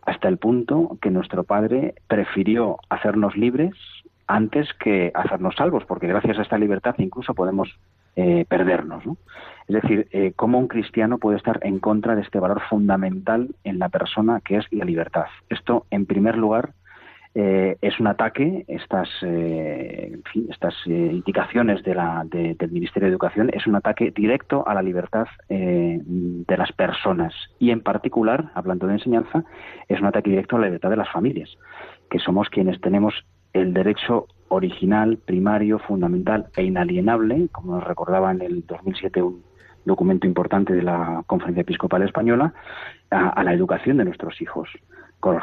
hasta 0.02 0.28
el 0.28 0.38
punto 0.38 0.98
que 1.02 1.12
nuestro 1.12 1.44
Padre 1.44 1.96
prefirió 2.08 2.78
hacernos 2.90 3.36
libres 3.36 3.74
antes 4.28 4.68
que 4.74 5.12
hacernos 5.14 5.56
salvos, 5.56 5.86
porque 5.86 6.08
gracias 6.08 6.38
a 6.38 6.42
esta 6.42 6.58
libertad 6.58 6.96
incluso 6.98 7.34
podemos 7.34 7.70
eh, 8.16 8.46
perdernos. 8.48 9.04
Es 9.68 9.82
decir, 9.82 10.08
eh, 10.12 10.34
cómo 10.36 10.60
un 10.60 10.68
cristiano 10.68 11.18
puede 11.18 11.38
estar 11.38 11.60
en 11.62 11.80
contra 11.80 12.16
de 12.16 12.22
este 12.22 12.40
valor 12.40 12.62
fundamental 12.70 13.50
en 13.64 13.80
la 13.80 13.90
persona 13.90 14.42
que 14.42 14.58
es 14.58 14.66
la 14.72 14.86
libertad. 14.86 15.26
Esto, 15.50 15.86
en 15.92 16.06
primer 16.06 16.38
lugar, 16.38 16.72
eh, 17.36 17.78
es 17.82 18.00
un 18.00 18.08
ataque, 18.08 18.66
estas, 18.68 19.10
eh, 19.22 20.20
eh, 20.34 21.10
indicaciones 21.12 21.84
de 21.84 21.96
la, 21.96 22.26
del 22.26 22.72
Ministerio 22.72 23.08
de 23.08 23.12
Educación, 23.12 23.52
es 23.54 23.68
un 23.68 23.76
ataque 23.76 24.12
directo 24.12 24.68
a 24.68 24.74
la 24.74 24.82
libertad 24.82 25.28
de 25.50 26.58
las 26.58 26.72
personas 26.72 27.34
y 27.60 27.72
en 27.72 27.82
particular, 27.82 28.52
hablando 28.56 28.88
de 28.88 28.94
enseñanza, 28.94 29.44
es 29.88 30.00
un 30.00 30.08
ataque 30.08 30.30
directo 30.30 30.56
a 30.56 30.60
la 30.60 30.66
libertad 30.66 30.90
de 30.90 30.98
las 30.98 31.12
familias, 31.12 31.58
que 32.10 32.20
somos 32.20 32.50
quienes 32.50 32.80
tenemos 32.82 33.14
el 33.54 33.74
derecho 33.74 34.28
original, 34.50 35.18
primario, 35.18 35.80
fundamental 35.80 36.48
e 36.56 36.64
inalienable, 36.64 37.50
como 37.52 37.76
nos 37.76 37.84
recordaba 37.84 38.32
en 38.32 38.42
el 38.42 38.66
2007 38.66 39.22
un 39.22 39.44
documento 39.86 40.28
importante 40.28 40.74
de 40.74 40.84
la 40.84 41.24
Conferencia 41.28 41.62
Episcopal 41.62 42.04
Española, 42.04 42.54
a 43.10 43.42
la 43.44 43.54
educación 43.54 43.98
de 43.98 44.06
nuestros 44.06 44.42
hijos. 44.42 44.70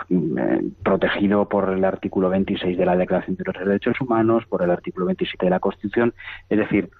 Eh, 0.08 0.70
protegido 0.82 1.48
por 1.48 1.68
el 1.70 1.84
artículo 1.84 2.30
26 2.30 2.78
de 2.78 2.86
la 2.86 2.96
Declaración 2.96 3.36
de 3.36 3.44
los 3.44 3.54
Derechos 3.54 4.00
Humanos, 4.00 4.44
por 4.48 4.62
el 4.62 4.70
artículo 4.70 5.06
27 5.06 5.46
de 5.46 5.50
la 5.50 5.60
Constitución, 5.60 6.14
es 6.48 6.58
decir, 6.58 6.90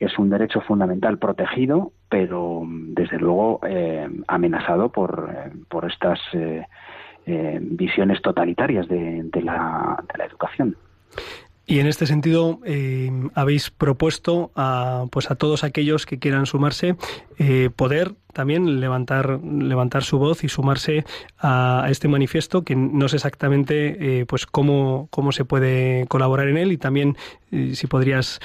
es 0.00 0.18
un 0.18 0.28
derecho 0.28 0.60
fundamental 0.60 1.18
protegido, 1.18 1.92
pero 2.08 2.62
desde 2.66 3.18
luego 3.18 3.60
eh, 3.66 4.08
amenazado 4.26 4.90
por, 4.90 5.32
eh, 5.32 5.52
por 5.68 5.90
estas 5.90 6.20
visiones 7.26 8.20
totalitarias 8.20 8.86
de, 8.86 9.30
la, 9.42 10.04
de 10.12 10.18
la 10.18 10.26
educación. 10.26 10.76
Y 11.66 11.78
en 11.78 11.86
este 11.86 12.06
sentido 12.06 12.60
eh, 12.66 13.10
habéis 13.34 13.70
propuesto 13.70 14.50
a, 14.54 15.06
pues 15.10 15.30
a 15.30 15.36
todos 15.36 15.64
aquellos 15.64 16.04
que 16.04 16.18
quieran 16.18 16.44
sumarse 16.44 16.96
eh, 17.38 17.70
poder 17.74 18.12
también 18.34 18.80
levantar 18.80 19.40
levantar 19.42 20.02
su 20.02 20.18
voz 20.18 20.44
y 20.44 20.48
sumarse 20.48 21.04
a, 21.38 21.86
este 21.88 22.08
manifiesto 22.08 22.64
que 22.64 22.74
no 22.74 23.08
sé 23.08 23.16
exactamente 23.16 24.20
eh, 24.20 24.26
pues 24.26 24.44
cómo 24.44 25.08
cómo 25.10 25.32
se 25.32 25.44
puede 25.44 26.06
colaborar 26.08 26.48
en 26.48 26.58
él 26.58 26.72
y 26.72 26.76
también 26.76 27.16
si 27.50 27.86
podrías 27.86 28.40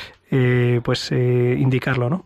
pues 0.84 1.12
indicarlo, 1.12 2.08
¿no? 2.12 2.26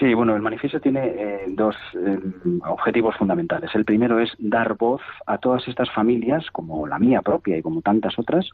Sí, 0.00 0.12
bueno, 0.14 0.34
el 0.34 0.42
manifiesto 0.42 0.80
tiene 0.80 1.06
eh, 1.06 1.44
dos 1.48 1.76
eh, 1.94 2.18
objetivos 2.66 3.16
fundamentales. 3.16 3.70
El 3.74 3.84
primero 3.84 4.18
es 4.18 4.30
dar 4.38 4.74
voz 4.76 5.00
a 5.26 5.38
todas 5.38 5.66
estas 5.68 5.90
familias, 5.92 6.50
como 6.50 6.86
la 6.86 6.98
mía 6.98 7.22
propia 7.22 7.56
y 7.56 7.62
como 7.62 7.82
tantas 7.82 8.18
otras, 8.18 8.50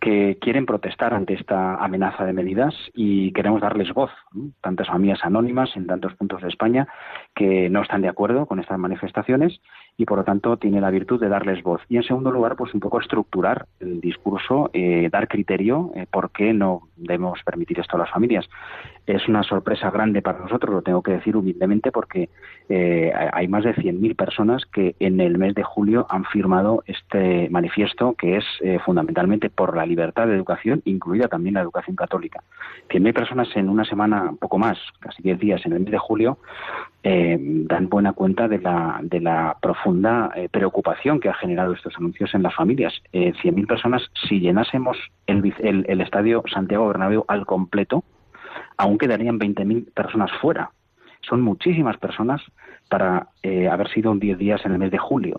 que 0.00 0.38
quieren 0.40 0.66
protestar 0.66 1.14
ante 1.14 1.34
esta 1.34 1.76
amenaza 1.76 2.24
de 2.24 2.32
medidas 2.32 2.74
y 2.92 3.32
queremos 3.32 3.60
darles 3.60 3.92
voz. 3.92 4.10
Tantas 4.60 4.88
familias 4.88 5.20
anónimas 5.22 5.74
en 5.76 5.86
tantos 5.86 6.14
puntos 6.14 6.42
de 6.42 6.48
España 6.48 6.86
que 7.34 7.70
no 7.70 7.82
están 7.82 8.02
de 8.02 8.08
acuerdo 8.08 8.46
con 8.46 8.60
estas 8.60 8.78
manifestaciones 8.78 9.60
y 9.96 10.04
por 10.06 10.18
lo 10.18 10.24
tanto 10.24 10.56
tiene 10.56 10.80
la 10.80 10.90
virtud 10.90 11.20
de 11.20 11.28
darles 11.28 11.62
voz. 11.62 11.80
Y 11.88 11.96
en 11.96 12.02
segundo 12.02 12.32
lugar, 12.32 12.56
pues 12.56 12.74
un 12.74 12.80
poco 12.80 13.00
estructurar 13.00 13.66
el 13.78 14.00
discurso, 14.00 14.70
eh, 14.72 15.08
dar 15.10 15.28
criterio 15.28 15.92
eh, 15.94 16.06
por 16.10 16.30
qué 16.30 16.52
no 16.52 16.88
debemos 16.96 17.40
permitir 17.44 17.78
esto 17.78 17.96
a 17.96 18.00
las 18.00 18.10
familias. 18.10 18.48
Es 19.06 19.28
una 19.28 19.42
sorpresa 19.42 19.90
grande 19.90 20.22
para 20.22 20.40
nosotros, 20.40 20.74
lo 20.74 20.82
tengo 20.82 21.02
que 21.02 21.12
decir 21.12 21.36
humildemente, 21.36 21.92
porque 21.92 22.28
eh, 22.68 23.12
hay 23.32 23.46
más 23.46 23.62
de 23.62 23.74
100.000 23.74 24.16
personas 24.16 24.64
que 24.66 24.96
en 24.98 25.20
el 25.20 25.38
mes 25.38 25.54
de 25.54 25.62
julio 25.62 26.06
han 26.08 26.24
firmado 26.24 26.82
este 26.86 27.48
manifiesto 27.50 28.14
que 28.14 28.38
es 28.38 28.44
fundamentalmente 28.84 29.50
por 29.50 29.76
la 29.76 29.84
libertad 29.84 30.26
de 30.26 30.34
educación, 30.34 30.80
incluida 30.86 31.28
también 31.28 31.54
la 31.54 31.60
educación 31.60 31.96
católica. 31.96 32.42
100.000 32.88 33.12
personas 33.12 33.48
en 33.56 33.68
una 33.68 33.84
semana, 33.84 34.32
poco 34.40 34.58
más, 34.58 34.78
casi 35.00 35.22
10 35.22 35.38
días 35.38 35.66
en 35.66 35.74
el 35.74 35.80
mes 35.80 35.90
de 35.90 35.98
julio, 35.98 36.38
dan 37.02 37.88
buena 37.90 38.14
cuenta 38.14 38.48
de 38.48 38.58
la, 38.58 38.98
de 39.02 39.20
la 39.20 39.58
profunda 39.84 40.30
eh, 40.34 40.48
preocupación 40.48 41.20
que 41.20 41.28
ha 41.28 41.34
generado 41.34 41.74
estos 41.74 41.94
anuncios 41.96 42.34
en 42.34 42.42
las 42.42 42.54
familias. 42.54 42.94
Eh, 43.12 43.32
100.000 43.42 43.66
personas, 43.66 44.02
si 44.26 44.40
llenásemos 44.40 44.96
el, 45.26 45.54
el, 45.58 45.84
el 45.86 46.00
estadio 46.00 46.42
Santiago 46.50 46.88
Bernabéu 46.88 47.24
al 47.28 47.44
completo, 47.44 48.02
aún 48.78 48.96
quedarían 48.96 49.38
20.000 49.38 49.92
personas 49.92 50.30
fuera. 50.40 50.70
Son 51.20 51.42
muchísimas 51.42 51.98
personas 51.98 52.40
para 52.88 53.28
eh, 53.42 53.68
haber 53.68 53.88
sido 53.90 54.10
un 54.10 54.20
10 54.20 54.38
días 54.38 54.64
en 54.64 54.72
el 54.72 54.78
mes 54.78 54.90
de 54.90 54.98
julio. 54.98 55.38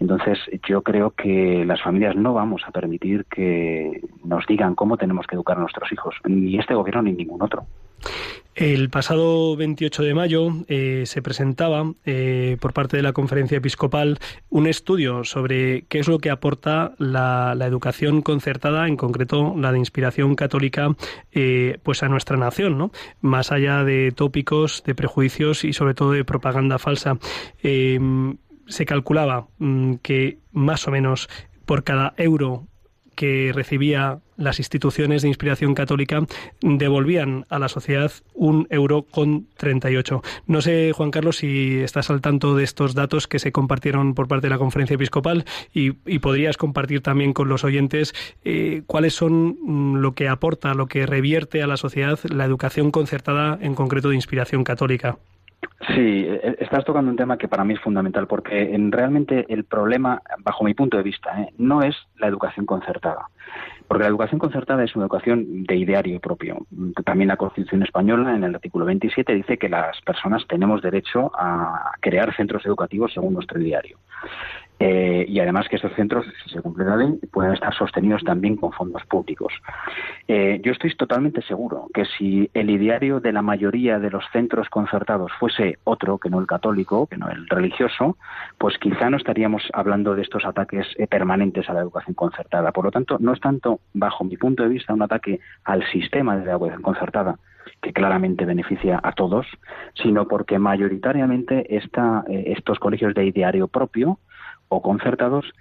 Entonces, 0.00 0.38
yo 0.68 0.82
creo 0.82 1.12
que 1.12 1.64
las 1.64 1.80
familias 1.80 2.16
no 2.16 2.34
vamos 2.34 2.62
a 2.66 2.72
permitir 2.72 3.24
que 3.26 4.00
nos 4.24 4.46
digan 4.46 4.74
cómo 4.74 4.96
tenemos 4.96 5.26
que 5.26 5.36
educar 5.36 5.58
a 5.58 5.60
nuestros 5.60 5.90
hijos, 5.92 6.16
ni 6.24 6.58
este 6.58 6.74
gobierno 6.74 7.02
ni 7.02 7.12
ningún 7.12 7.42
otro. 7.42 7.66
El 8.56 8.88
pasado 8.88 9.54
28 9.54 10.02
de 10.02 10.14
mayo 10.14 10.48
eh, 10.68 11.02
se 11.04 11.20
presentaba 11.20 11.92
eh, 12.06 12.56
por 12.58 12.72
parte 12.72 12.96
de 12.96 13.02
la 13.02 13.12
Conferencia 13.12 13.58
Episcopal 13.58 14.18
un 14.48 14.66
estudio 14.66 15.24
sobre 15.24 15.82
qué 15.90 15.98
es 15.98 16.08
lo 16.08 16.18
que 16.20 16.30
aporta 16.30 16.94
la, 16.96 17.54
educación 17.60 18.22
concertada, 18.22 18.88
en 18.88 18.96
concreto 18.96 19.54
la 19.58 19.72
de 19.72 19.78
inspiración 19.78 20.36
católica, 20.36 20.96
eh, 21.32 21.78
pues 21.82 22.02
a 22.02 22.08
nuestra 22.08 22.38
nación, 22.38 22.78
¿no? 22.78 22.92
Más 23.20 23.52
allá 23.52 23.84
de 23.84 24.10
tópicos, 24.12 24.82
de 24.86 24.94
prejuicios 24.94 25.62
y 25.62 25.74
sobre 25.74 25.92
todo 25.92 26.12
de 26.12 26.24
propaganda 26.24 26.78
falsa. 26.78 27.18
Se 27.62 28.86
calculaba 28.86 29.48
mm, 29.58 29.96
que 29.96 30.38
más 30.52 30.88
o 30.88 30.90
menos 30.90 31.28
por 31.66 31.84
cada 31.84 32.14
euro 32.16 32.66
que 33.16 33.50
recibía 33.52 34.20
las 34.36 34.58
instituciones 34.58 35.22
de 35.22 35.28
inspiración 35.28 35.74
católica 35.74 36.24
devolvían 36.60 37.46
a 37.48 37.58
la 37.58 37.68
sociedad 37.68 38.12
un 38.34 38.66
euro 38.70 39.02
con 39.02 39.48
38. 39.56 40.22
No 40.46 40.60
sé, 40.60 40.92
Juan 40.92 41.10
Carlos, 41.10 41.38
si 41.38 41.78
estás 41.78 42.10
al 42.10 42.20
tanto 42.20 42.54
de 42.54 42.64
estos 42.64 42.94
datos 42.94 43.26
que 43.26 43.38
se 43.38 43.50
compartieron 43.50 44.14
por 44.14 44.28
parte 44.28 44.46
de 44.46 44.50
la 44.50 44.58
conferencia 44.58 44.94
episcopal 44.94 45.44
y, 45.72 45.92
podrías 46.26 46.56
compartir 46.56 47.02
también 47.02 47.32
con 47.32 47.48
los 47.48 47.62
oyentes 47.62 48.12
eh, 48.44 48.82
cuáles 48.86 49.14
son 49.14 49.56
mm, 49.62 49.96
lo 49.96 50.12
que 50.12 50.28
aporta, 50.28 50.74
lo 50.74 50.86
que 50.86 51.06
revierte 51.06 51.62
a 51.62 51.66
la 51.66 51.76
sociedad 51.76 52.18
la 52.24 52.44
educación 52.44 52.90
concertada, 52.90 53.58
en 53.60 53.74
concreto 53.74 54.08
de 54.10 54.16
inspiración 54.16 54.64
católica. 54.64 55.18
Sí, 55.94 56.26
eh, 56.28 56.56
estás 56.58 56.84
tocando 56.84 57.10
un 57.10 57.16
tema 57.16 57.38
que 57.38 57.48
para 57.48 57.64
mí 57.64 57.74
es 57.74 57.80
fundamental 57.80 58.26
porque 58.26 58.74
en, 58.74 58.90
realmente 58.92 59.46
el 59.48 59.64
problema, 59.64 60.22
bajo 60.38 60.64
mi 60.64 60.74
punto 60.74 60.96
de 60.96 61.02
vista, 61.02 61.42
¿eh? 61.42 61.52
no 61.58 61.82
es 61.82 61.96
la 62.18 62.28
educación 62.28 62.66
concertada. 62.66 63.28
Porque 63.86 64.02
la 64.02 64.08
educación 64.08 64.40
concertada 64.40 64.82
es 64.82 64.96
una 64.96 65.04
educación 65.04 65.64
de 65.64 65.76
ideario 65.76 66.18
propio. 66.18 66.66
También 67.04 67.28
la 67.28 67.36
Constitución 67.36 67.84
española, 67.84 68.34
en 68.34 68.42
el 68.42 68.54
artículo 68.54 68.84
27, 68.84 69.32
dice 69.32 69.58
que 69.58 69.68
las 69.68 70.00
personas 70.00 70.44
tenemos 70.48 70.82
derecho 70.82 71.30
a 71.38 71.92
crear 72.00 72.34
centros 72.34 72.66
educativos 72.66 73.12
según 73.12 73.34
nuestro 73.34 73.60
ideario. 73.60 73.98
Eh, 74.78 75.24
y 75.26 75.40
además 75.40 75.68
que 75.68 75.76
estos 75.76 75.92
centros, 75.94 76.26
si 76.44 76.50
se 76.50 76.60
cumple 76.60 76.84
la 76.84 76.96
ley, 76.96 77.18
pueden 77.32 77.54
estar 77.54 77.74
sostenidos 77.74 78.22
también 78.24 78.56
con 78.56 78.72
fondos 78.72 79.04
públicos. 79.06 79.52
Eh, 80.28 80.60
yo 80.62 80.72
estoy 80.72 80.94
totalmente 80.94 81.40
seguro 81.42 81.88
que 81.94 82.04
si 82.04 82.50
el 82.52 82.68
ideario 82.68 83.20
de 83.20 83.32
la 83.32 83.40
mayoría 83.40 83.98
de 83.98 84.10
los 84.10 84.24
centros 84.32 84.68
concertados 84.68 85.32
fuese 85.38 85.78
otro, 85.84 86.18
que 86.18 86.28
no 86.28 86.40
el 86.40 86.46
católico, 86.46 87.06
que 87.06 87.16
no 87.16 87.30
el 87.30 87.48
religioso, 87.48 88.18
pues 88.58 88.76
quizá 88.78 89.08
no 89.08 89.16
estaríamos 89.16 89.62
hablando 89.72 90.14
de 90.14 90.22
estos 90.22 90.44
ataques 90.44 90.86
eh, 90.98 91.06
permanentes 91.06 91.68
a 91.70 91.72
la 91.72 91.80
educación 91.80 92.14
concertada. 92.14 92.72
Por 92.72 92.84
lo 92.84 92.90
tanto, 92.90 93.16
no 93.18 93.32
es 93.32 93.40
tanto, 93.40 93.80
bajo 93.94 94.24
mi 94.24 94.36
punto 94.36 94.62
de 94.62 94.68
vista, 94.68 94.92
un 94.92 95.02
ataque 95.02 95.40
al 95.64 95.86
sistema 95.90 96.36
de 96.36 96.44
la 96.44 96.52
educación 96.52 96.82
concertada, 96.82 97.38
que 97.80 97.92
claramente 97.92 98.44
beneficia 98.44 99.00
a 99.02 99.12
todos, 99.12 99.46
sino 99.94 100.28
porque 100.28 100.58
mayoritariamente 100.58 101.76
esta, 101.76 102.24
eh, 102.28 102.54
estos 102.56 102.78
colegios 102.78 103.14
de 103.14 103.24
ideario 103.24 103.68
propio 103.68 104.18
o 104.68 104.82
concertados 104.82 105.52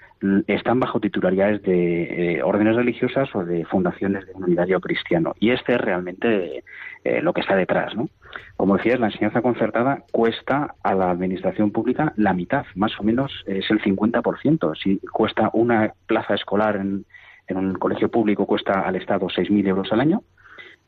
están 0.48 0.80
bajo 0.80 1.00
titularidades 1.00 1.62
de 1.62 2.38
eh, 2.38 2.44
órdenes 2.44 2.76
religiosas 2.76 3.34
o 3.36 3.44
de 3.44 3.66
fundaciones 3.66 4.26
de 4.26 4.34
un 4.34 4.52
ideario 4.52 4.80
cristiano. 4.80 5.36
Y 5.40 5.52
este 5.52 5.74
es 5.74 5.82
realmente 5.82 6.64
eh, 7.04 7.22
lo 7.22 7.34
que 7.34 7.42
está 7.42 7.56
detrás. 7.56 7.96
¿no? 7.96 8.10
Como 8.58 8.78
decías, 8.78 9.00
la 9.00 9.08
enseñanza 9.08 9.42
concertada 9.42 10.04
cuesta 10.12 10.76
a 10.82 10.96
la 10.96 11.12
administración 11.12 11.72
pública 11.72 12.14
la 12.16 12.34
mitad, 12.34 12.66
más 12.76 13.00
o 13.00 13.04
menos 13.04 13.44
es 13.46 13.70
el 13.70 13.82
50%. 13.82 14.76
Si 14.82 14.98
cuesta 15.12 15.50
una 15.54 15.94
plaza 16.08 16.34
escolar 16.34 16.78
en, 16.78 17.06
en 17.48 17.58
un 17.58 17.74
colegio 17.76 18.10
público, 18.10 18.46
cuesta 18.46 18.82
al 18.82 18.96
Estado 18.96 19.28
6.000 19.28 19.68
euros 19.68 19.92
al 19.92 20.02
año, 20.02 20.24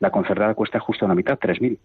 la 0.00 0.10
concertada 0.10 0.54
cuesta 0.54 0.80
justo 0.80 1.06
la 1.06 1.14
mitad, 1.14 1.38
3.000. 1.38 1.78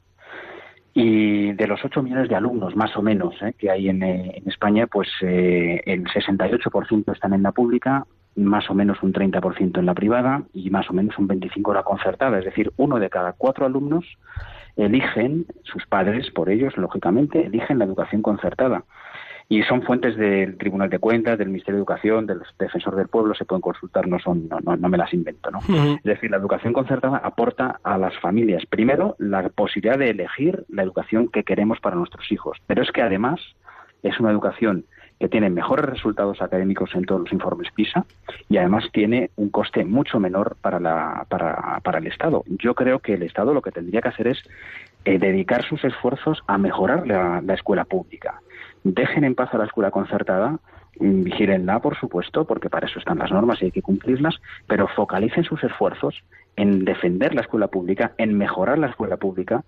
Y 0.93 1.53
de 1.53 1.67
los 1.67 1.83
8 1.83 2.03
millones 2.03 2.29
de 2.29 2.35
alumnos, 2.35 2.75
más 2.75 2.95
o 2.95 3.01
menos, 3.01 3.33
¿eh? 3.41 3.53
que 3.57 3.71
hay 3.71 3.89
en, 3.89 4.03
eh, 4.03 4.33
en 4.35 4.47
España, 4.47 4.85
pues 4.85 5.09
eh, 5.21 5.81
el 5.85 6.03
68% 6.05 7.11
están 7.11 7.33
en 7.33 7.41
la 7.41 7.51
pública, 7.51 8.05
más 8.35 8.69
o 8.69 8.75
menos 8.75 9.01
un 9.01 9.11
30% 9.11 9.79
en 9.79 9.85
la 9.85 9.93
privada 9.93 10.43
y 10.53 10.69
más 10.69 10.89
o 10.89 10.93
menos 10.93 11.17
un 11.17 11.27
25% 11.27 11.69
en 11.69 11.73
la 11.73 11.83
concertada. 11.83 12.39
Es 12.39 12.45
decir, 12.45 12.71
uno 12.77 12.99
de 12.99 13.09
cada 13.09 13.33
cuatro 13.33 13.65
alumnos 13.65 14.05
eligen, 14.75 15.45
sus 15.63 15.85
padres 15.87 16.29
por 16.31 16.49
ellos, 16.49 16.77
lógicamente, 16.77 17.45
eligen 17.45 17.79
la 17.79 17.85
educación 17.85 18.21
concertada. 18.21 18.83
Y 19.53 19.61
son 19.61 19.83
fuentes 19.83 20.17
del 20.17 20.57
Tribunal 20.57 20.89
de 20.89 20.97
Cuentas, 20.97 21.37
del 21.37 21.49
Ministerio 21.49 21.75
de 21.75 21.81
Educación, 21.81 22.25
del 22.25 22.39
Defensor 22.57 22.95
del 22.95 23.07
Pueblo, 23.07 23.35
se 23.35 23.45
pueden 23.45 23.61
consultar, 23.61 24.07
no, 24.07 24.17
son, 24.17 24.49
no, 24.49 24.57
no, 24.61 24.75
no 24.75 24.89
me 24.89 24.97
las 24.97 25.13
invento. 25.13 25.51
¿no? 25.51 25.59
Es 25.59 26.01
decir, 26.01 26.31
la 26.31 26.37
educación 26.37 26.73
concertada 26.73 27.17
aporta 27.17 27.79
a 27.83 27.99
las 27.99 28.17
familias, 28.17 28.65
primero, 28.65 29.15
la 29.19 29.47
posibilidad 29.49 29.99
de 29.99 30.09
elegir 30.09 30.65
la 30.69 30.81
educación 30.81 31.27
que 31.27 31.43
queremos 31.43 31.79
para 31.81 31.95
nuestros 31.95 32.31
hijos, 32.31 32.57
pero 32.65 32.81
es 32.81 32.91
que 32.91 33.03
además 33.03 33.41
es 34.01 34.19
una 34.19 34.31
educación 34.31 34.85
que 35.19 35.29
tiene 35.29 35.51
mejores 35.51 35.85
resultados 35.85 36.41
académicos 36.41 36.89
en 36.95 37.05
todos 37.05 37.21
los 37.21 37.31
informes 37.31 37.71
PISA 37.75 38.05
y 38.49 38.57
además 38.57 38.85
tiene 38.91 39.29
un 39.35 39.51
coste 39.51 39.85
mucho 39.85 40.19
menor 40.19 40.57
para, 40.61 40.79
la, 40.79 41.27
para, 41.29 41.79
para 41.83 41.99
el 41.99 42.07
Estado. 42.07 42.43
Yo 42.47 42.73
creo 42.73 42.97
que 42.97 43.13
el 43.13 43.21
Estado 43.21 43.53
lo 43.53 43.61
que 43.61 43.71
tendría 43.71 44.01
que 44.01 44.09
hacer 44.09 44.27
es 44.29 44.39
eh, 45.05 45.19
dedicar 45.19 45.63
sus 45.63 45.83
esfuerzos 45.83 46.41
a 46.47 46.57
mejorar 46.57 47.05
la, 47.05 47.39
la 47.41 47.53
escuela 47.53 47.85
pública. 47.85 48.41
Dejen 48.83 49.23
en 49.23 49.35
paz 49.35 49.53
a 49.53 49.57
la 49.57 49.65
escuela 49.65 49.91
concertada, 49.91 50.59
mm, 50.99 51.23
vigílenla, 51.23 51.79
por 51.79 51.97
supuesto, 51.97 52.45
porque 52.45 52.69
para 52.69 52.87
eso 52.87 52.99
están 52.99 53.19
las 53.19 53.31
normas 53.31 53.61
y 53.61 53.65
hay 53.65 53.71
que 53.71 53.81
cumplirlas, 53.81 54.35
pero 54.67 54.87
focalicen 54.87 55.43
sus 55.43 55.63
esfuerzos 55.63 56.23
en 56.55 56.83
defender 56.85 57.33
la 57.33 57.41
escuela 57.41 57.67
pública, 57.67 58.13
en 58.17 58.37
mejorar 58.37 58.77
la 58.77 58.87
escuela 58.87 59.17
pública. 59.17 59.63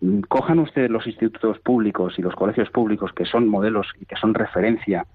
Mm, 0.00 0.20
Cojan 0.20 0.58
ustedes 0.58 0.90
los 0.90 1.06
institutos 1.06 1.58
públicos 1.58 2.18
y 2.18 2.22
los 2.22 2.34
colegios 2.34 2.70
públicos 2.70 3.12
que 3.12 3.26
son 3.26 3.46
modelos 3.46 3.88
y 4.00 4.06
que 4.06 4.16
son 4.16 4.32
referencia 4.32 5.06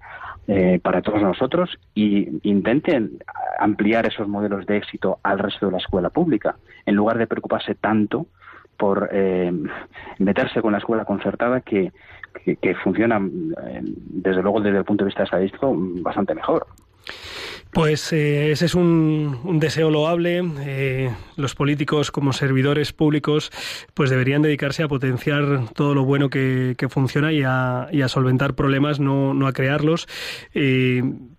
eh, 0.48 0.80
para 0.82 1.02
todos 1.02 1.22
nosotros 1.22 1.78
y 1.94 2.40
intenten 2.48 3.18
ampliar 3.58 4.06
esos 4.06 4.26
modelos 4.26 4.66
de 4.66 4.76
éxito 4.76 5.18
al 5.22 5.38
resto 5.38 5.66
de 5.66 5.72
la 5.72 5.78
escuela 5.78 6.10
pública, 6.10 6.56
en 6.86 6.96
lugar 6.96 7.18
de 7.18 7.28
preocuparse 7.28 7.74
tanto 7.74 8.26
por 8.76 9.08
eh, 9.12 9.52
meterse 10.18 10.60
con 10.60 10.72
la 10.72 10.78
escuela 10.78 11.04
concertada 11.04 11.60
que, 11.60 11.92
que, 12.32 12.56
que 12.56 12.74
funciona, 12.76 13.18
eh, 13.18 13.80
desde 13.82 14.42
luego, 14.42 14.60
desde 14.60 14.78
el 14.78 14.84
punto 14.84 15.04
de 15.04 15.08
vista 15.08 15.24
estadístico, 15.24 15.74
bastante 15.76 16.34
mejor. 16.34 16.66
Pues 17.72 18.12
eh, 18.12 18.52
ese 18.52 18.66
es 18.66 18.74
un, 18.74 19.40
un 19.44 19.58
deseo 19.58 19.90
loable. 19.90 20.42
Eh, 20.60 21.10
los 21.36 21.54
políticos 21.54 22.10
como 22.10 22.34
servidores 22.34 22.92
públicos 22.92 23.50
pues 23.94 24.10
deberían 24.10 24.42
dedicarse 24.42 24.82
a 24.82 24.88
potenciar 24.88 25.68
todo 25.74 25.94
lo 25.94 26.04
bueno 26.04 26.28
que, 26.28 26.76
funciona 26.90 27.32
y 27.32 27.42
a, 27.42 27.88
solventar 28.08 28.54
problemas, 28.54 29.00
no, 29.00 29.32
no 29.32 29.46
a 29.46 29.54
crearlos. 29.54 30.06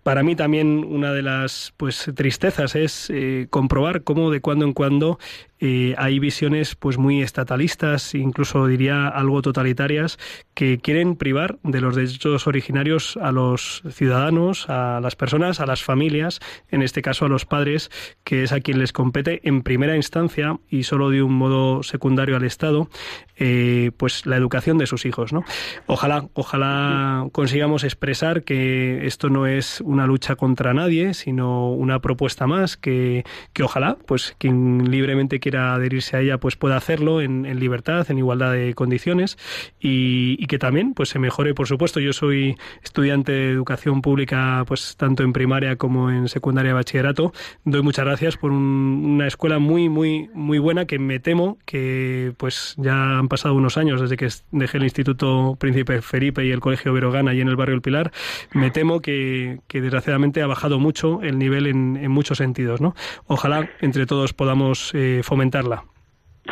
Para 0.04 0.22
mí 0.22 0.36
también 0.36 0.84
una 0.84 1.12
de 1.12 1.22
las 1.22 1.72
pues 1.76 2.10
tristezas 2.14 2.76
es 2.76 3.10
eh, 3.10 3.48
comprobar 3.50 4.04
cómo 4.04 4.30
de 4.30 4.40
cuando 4.40 4.66
en 4.66 4.74
cuando 4.74 5.18
eh, 5.66 5.94
hay 5.96 6.18
visiones 6.18 6.74
pues 6.74 6.98
muy 6.98 7.22
estatalistas, 7.22 8.14
incluso 8.14 8.66
diría 8.66 9.08
algo 9.08 9.40
totalitarias, 9.40 10.18
que 10.52 10.78
quieren 10.78 11.16
privar 11.16 11.58
de 11.62 11.80
los 11.80 11.96
derechos 11.96 12.46
originarios 12.46 13.16
a 13.16 13.32
los 13.32 13.82
ciudadanos, 13.90 14.68
a 14.68 15.00
las 15.00 15.16
personas, 15.16 15.60
a 15.60 15.66
las 15.66 15.82
familias, 15.82 16.40
en 16.70 16.82
este 16.82 17.00
caso 17.00 17.24
a 17.24 17.30
los 17.30 17.46
padres, 17.46 17.90
que 18.24 18.42
es 18.42 18.52
a 18.52 18.60
quien 18.60 18.78
les 18.78 18.92
compete 18.92 19.40
en 19.48 19.62
primera 19.62 19.96
instancia 19.96 20.58
y 20.68 20.82
solo 20.82 21.08
de 21.08 21.22
un 21.22 21.32
modo 21.32 21.82
secundario 21.82 22.36
al 22.36 22.44
Estado, 22.44 22.90
eh, 23.36 23.90
pues 23.96 24.26
la 24.26 24.36
educación 24.36 24.76
de 24.76 24.86
sus 24.86 25.06
hijos, 25.06 25.32
¿no? 25.32 25.44
Ojalá, 25.86 26.28
ojalá 26.34 27.26
consigamos 27.32 27.84
expresar 27.84 28.44
que 28.44 29.06
esto 29.06 29.30
no 29.30 29.46
es 29.46 29.80
una 29.94 30.06
lucha 30.06 30.36
contra 30.36 30.74
nadie, 30.74 31.14
sino 31.14 31.70
una 31.70 32.00
propuesta 32.00 32.46
más 32.46 32.76
que, 32.76 33.24
que 33.52 33.62
ojalá, 33.62 33.96
pues 34.06 34.34
quien 34.38 34.90
libremente 34.90 35.40
quiera 35.40 35.74
adherirse 35.74 36.16
a 36.16 36.20
ella, 36.20 36.38
pues 36.38 36.56
pueda 36.56 36.76
hacerlo 36.76 37.20
en, 37.20 37.46
en 37.46 37.58
libertad, 37.60 38.10
en 38.10 38.18
igualdad 38.18 38.52
de 38.52 38.74
condiciones 38.74 39.38
y, 39.80 40.36
y, 40.38 40.46
que 40.46 40.58
también, 40.58 40.94
pues 40.94 41.08
se 41.08 41.18
mejore, 41.18 41.54
por 41.54 41.66
supuesto. 41.66 42.00
Yo 42.00 42.12
soy 42.12 42.56
estudiante 42.82 43.32
de 43.32 43.50
educación 43.50 44.02
pública, 44.02 44.64
pues 44.66 44.96
tanto 44.96 45.22
en 45.22 45.32
primaria 45.32 45.76
como 45.76 46.10
en 46.10 46.28
secundaria 46.28 46.70
y 46.70 46.74
bachillerato. 46.74 47.32
Doy 47.64 47.82
muchas 47.82 48.04
gracias 48.04 48.36
por 48.36 48.50
un, 48.50 49.02
una 49.14 49.26
escuela 49.26 49.58
muy, 49.58 49.88
muy, 49.88 50.28
muy 50.34 50.58
buena 50.58 50.86
que 50.86 50.98
me 50.98 51.20
temo 51.20 51.58
que, 51.64 52.32
pues 52.36 52.74
ya 52.78 53.18
han 53.18 53.28
pasado 53.28 53.54
unos 53.54 53.76
años 53.76 54.00
desde 54.00 54.16
que 54.16 54.28
dejé 54.50 54.78
el 54.78 54.84
Instituto 54.84 55.56
Príncipe 55.58 56.02
Felipe 56.02 56.44
y 56.44 56.50
el 56.50 56.60
Colegio 56.60 56.92
Verogana 56.92 57.30
allí 57.30 57.40
en 57.40 57.48
el 57.48 57.56
barrio 57.56 57.74
El 57.74 57.82
Pilar. 57.82 58.12
Me 58.52 58.70
temo 58.70 59.00
que, 59.00 59.60
que 59.68 59.80
desgraciadamente 59.84 60.42
ha 60.42 60.46
bajado 60.46 60.78
mucho 60.78 61.20
el 61.22 61.38
nivel 61.38 61.66
en, 61.66 62.10
muchos 62.10 62.38
sentidos, 62.38 62.80
¿no? 62.80 62.94
Ojalá 63.26 63.68
entre 63.80 64.06
todos 64.06 64.32
podamos 64.32 64.92
eh, 64.94 65.20
fomentarla. 65.22 65.84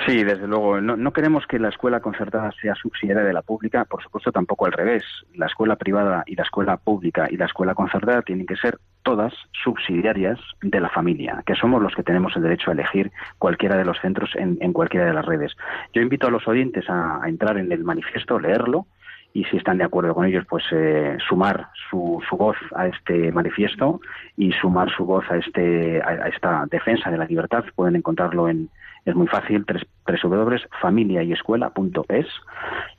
Sí, 0.07 0.25
desde 0.25 0.47
luego. 0.47 0.81
No, 0.81 0.97
no, 0.97 1.13
queremos 1.13 1.47
que 1.47 1.59
la 1.59 1.69
escuela 1.69 2.01
concertada 2.01 2.51
sea 2.61 2.75
subsidiaria 2.75 3.25
de 3.25 3.33
la 3.33 3.43
pública, 3.43 3.85
por 3.85 4.03
supuesto 4.03 4.33
tampoco 4.33 4.65
al 4.65 4.73
revés. 4.73 5.05
La 5.35 5.47
escuela 5.47 5.77
privada 5.77 6.25
y 6.27 6.35
la 6.35 6.45
escuela 6.45 6.79
pública 6.79 7.29
y 7.31 7.37
la 7.37 7.45
escuela 7.45 7.75
concertada 7.75 8.23
tienen 8.23 8.47
que 8.47 8.57
ser 8.57 8.79
todas 9.03 9.35
subsidiarias 9.63 10.39
de 10.63 10.81
la 10.81 10.89
familia, 10.89 11.43
que 11.45 11.55
somos 11.57 11.83
los 11.83 11.95
que 11.95 12.03
tenemos 12.03 12.35
el 12.37 12.43
derecho 12.43 12.71
a 12.71 12.75
elegir 12.75 13.13
cualquiera 13.39 13.77
de 13.77 13.85
los 13.85 13.99
centros 14.01 14.31
en, 14.35 14.57
en 14.61 14.73
cualquiera 14.73 15.07
de 15.07 15.13
las 15.13 15.27
redes. 15.27 15.53
Yo 15.93 16.01
invito 16.01 16.27
a 16.27 16.31
los 16.31 16.49
oyentes 16.49 16.89
a, 16.89 17.23
a 17.23 17.29
entrar 17.29 17.59
en 17.59 17.71
el 17.71 17.85
manifiesto, 17.85 18.39
leerlo, 18.39 18.87
y 19.35 19.45
si 19.45 19.57
están 19.57 19.79
de 19.79 19.85
acuerdo 19.85 20.15
con 20.15 20.27
ellos, 20.27 20.45
pues 20.49 20.65
eh, 20.73 21.17
sumar 21.27 21.69
su, 21.91 22.23
su, 22.29 22.37
voz 22.37 22.57
a 22.75 22.87
este 22.87 23.33
manifiesto 23.33 24.01
y 24.37 24.53
sumar 24.53 24.95
su 24.95 25.07
voz 25.07 25.25
a, 25.31 25.37
este, 25.37 26.03
a, 26.03 26.29
esta 26.29 26.67
defensa 26.71 27.11
de 27.11 27.17
la 27.17 27.25
libertad. 27.25 27.65
Pueden 27.75 27.97
encontrarlo 27.97 28.47
en, 28.49 28.69
es 29.05 29.15
muy 29.15 29.27
fácil, 29.27 29.67
www.familiayescuela.es 30.07 32.27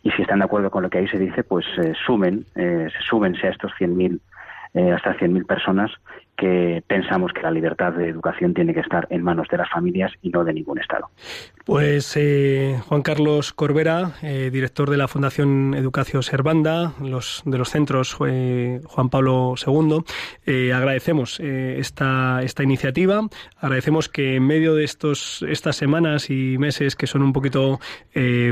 y 0.01 0.11
si 0.11 0.21
están 0.21 0.39
de 0.39 0.45
acuerdo 0.45 0.71
con 0.71 0.83
lo 0.83 0.89
que 0.89 0.99
ahí 0.99 1.07
se 1.07 1.19
dice, 1.19 1.43
pues 1.43 1.65
eh, 1.77 1.93
sumen, 2.05 2.45
eh, 2.55 2.89
súmense 3.07 3.47
a 3.47 3.51
estos 3.51 3.71
100.000 3.79 4.19
eh, 4.73 4.91
hasta 4.91 5.15
100.000 5.15 5.45
personas 5.45 5.91
que 6.37 6.83
pensamos 6.87 7.31
que 7.33 7.41
la 7.41 7.51
libertad 7.51 7.93
de 7.93 8.09
educación 8.09 8.53
tiene 8.53 8.73
que 8.73 8.79
estar 8.79 9.07
en 9.09 9.23
manos 9.23 9.47
de 9.49 9.57
las 9.57 9.69
familias 9.69 10.11
y 10.21 10.29
no 10.29 10.43
de 10.43 10.53
ningún 10.53 10.79
Estado. 10.79 11.09
Pues 11.65 12.17
eh, 12.17 12.79
Juan 12.87 13.03
Carlos 13.03 13.53
Corbera, 13.53 14.13
eh, 14.21 14.49
director 14.51 14.89
de 14.89 14.97
la 14.97 15.07
Fundación 15.07 15.73
Educación 15.75 16.21
Servanda, 16.21 16.93
los, 17.01 17.41
de 17.45 17.57
los 17.57 17.69
centros 17.69 18.17
eh, 18.27 18.81
Juan 18.85 19.09
Pablo 19.09 19.53
II, 19.65 20.71
agradecemos 20.73 21.39
esta, 21.39 22.41
esta 22.43 22.63
iniciativa, 22.63 23.21
agradecemos 23.57 24.09
que 24.09 24.35
en 24.35 24.45
medio 24.45 24.75
de 24.75 24.83
estos, 24.83 25.45
estas 25.47 25.77
semanas 25.77 26.29
y 26.29 26.57
meses 26.57 26.95
que 26.95 27.07
son 27.07 27.21
un 27.21 27.31
poquito 27.31 27.79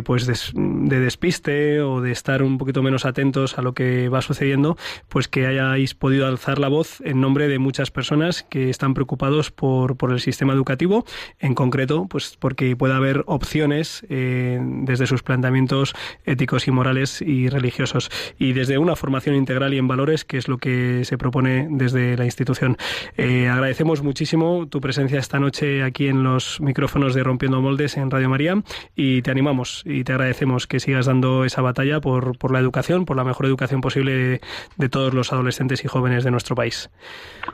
pues 0.06 0.26
de 0.26 1.00
despiste 1.00 1.82
o 1.82 2.02
de 2.02 2.12
estar 2.12 2.44
un 2.44 2.58
poquito 2.58 2.82
menos 2.82 3.06
atentos 3.06 3.58
a 3.58 3.62
lo 3.62 3.74
que 3.74 4.10
va 4.10 4.22
sucediendo, 4.22 4.78
pues 5.10 5.28
que 5.28 5.48
hayáis 5.48 5.96
podido 5.96 6.28
alzar 6.28 6.60
la 6.60 6.70
voz 6.70 7.02
en 7.02 7.20
nombre 7.20 7.48
de 7.48 7.60
muchas 7.82 7.90
personas 7.90 8.44
que 8.44 8.70
están 8.70 8.94
preocupados 8.94 9.50
por, 9.50 9.98
por 9.98 10.12
el 10.12 10.20
sistema 10.20 10.54
educativo, 10.54 11.04
en 11.40 11.56
concreto, 11.56 12.06
pues 12.08 12.38
porque 12.38 12.76
pueda 12.76 12.96
haber 12.96 13.24
opciones 13.26 14.06
eh, 14.08 14.60
desde 14.62 15.08
sus 15.08 15.24
planteamientos 15.24 15.96
éticos 16.24 16.68
y 16.68 16.72
morales 16.72 17.24
y 17.24 17.50
religiosos 17.50 18.12
y 18.38 18.54
desde 18.54 18.78
una 18.78 18.96
formación 18.96 19.36
integral 19.36 19.74
y 19.74 19.80
en 19.80 19.88
valores, 19.88 20.26
que 20.26 20.38
es 20.38 20.48
lo 20.48 20.60
que 20.60 21.06
se 21.06 21.18
propone 21.18 21.70
desde 21.72 22.16
la 22.18 22.26
institución. 22.26 22.78
Eh, 23.18 23.48
agradecemos 23.48 24.04
muchísimo 24.04 24.68
tu 24.68 24.80
presencia 24.80 25.18
esta 25.18 25.40
noche 25.40 25.82
aquí 25.82 26.06
en 26.06 26.22
los 26.22 26.62
micrófonos 26.62 27.16
de 27.16 27.24
Rompiendo 27.24 27.64
Moldes 27.64 27.98
en 27.98 28.12
Radio 28.12 28.30
María 28.30 28.62
y 28.96 29.24
te 29.24 29.32
animamos 29.32 29.82
y 29.88 30.04
te 30.04 30.12
agradecemos 30.12 30.68
que 30.68 30.80
sigas 30.80 31.08
dando 31.08 31.46
esa 31.46 31.64
batalla 31.64 32.00
por, 32.00 32.38
por 32.38 32.52
la 32.52 32.60
educación, 32.60 33.06
por 33.06 33.18
la 33.18 33.24
mejor 33.24 33.48
educación 33.48 33.82
posible 33.82 34.12
de, 34.12 34.42
de 34.78 34.90
todos 34.90 35.16
los 35.16 35.34
adolescentes 35.34 35.84
y 35.84 35.88
jóvenes 35.88 36.24
de 36.24 36.30
nuestro 36.30 36.56
país. 36.56 36.92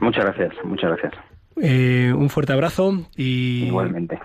Muchas 0.08 0.24
gracias, 0.24 0.54
muchas 0.64 0.92
gracias. 0.92 1.14
Eh, 1.62 2.14
un 2.16 2.30
fuerte 2.30 2.54
abrazo 2.54 2.94
y. 3.18 3.66
Igualmente. 3.66 4.18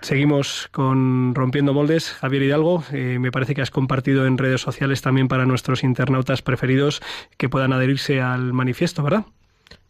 Seguimos 0.00 0.68
con 0.70 1.34
Rompiendo 1.34 1.74
Moldes. 1.74 2.12
Javier 2.12 2.44
Hidalgo, 2.44 2.84
eh, 2.92 3.18
me 3.18 3.32
parece 3.32 3.56
que 3.56 3.62
has 3.62 3.72
compartido 3.72 4.26
en 4.26 4.38
redes 4.38 4.60
sociales 4.60 5.02
también 5.02 5.26
para 5.26 5.44
nuestros 5.44 5.82
internautas 5.82 6.40
preferidos 6.40 7.02
que 7.36 7.48
puedan 7.48 7.72
adherirse 7.72 8.20
al 8.20 8.52
manifiesto, 8.52 9.02
¿verdad? 9.02 9.24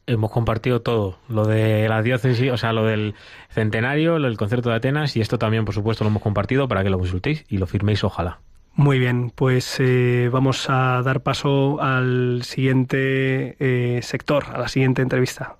Hemos 0.06 0.30
compartido 0.30 0.80
todo, 0.80 1.18
lo 1.28 1.44
de 1.44 1.87
la 1.90 2.00
diócesis, 2.00 2.50
o 2.50 2.56
sea, 2.56 2.72
lo 2.72 2.87
del 2.87 3.16
centenario, 3.50 4.18
lo 4.18 4.28
del 4.28 4.38
concierto 4.38 4.70
de 4.70 4.76
Atenas 4.76 5.14
y 5.14 5.20
esto 5.20 5.37
también, 5.37 5.66
por 5.66 5.74
supuesto, 5.74 6.04
lo 6.04 6.09
hemos 6.09 6.22
compartido 6.22 6.68
para 6.68 6.82
que 6.82 6.88
lo 6.88 6.98
consultéis 6.98 7.44
y 7.50 7.59
lo 7.59 7.66
firméis, 7.66 8.02
ojalá. 8.02 8.38
Muy 8.79 8.99
bien, 8.99 9.31
pues 9.31 9.77
eh, 9.81 10.29
vamos 10.31 10.69
a 10.69 11.01
dar 11.03 11.23
paso 11.23 11.81
al 11.81 12.43
siguiente 12.45 13.57
eh, 13.59 14.03
sector, 14.03 14.45
a 14.53 14.59
la 14.59 14.69
siguiente 14.69 15.01
entrevista. 15.01 15.57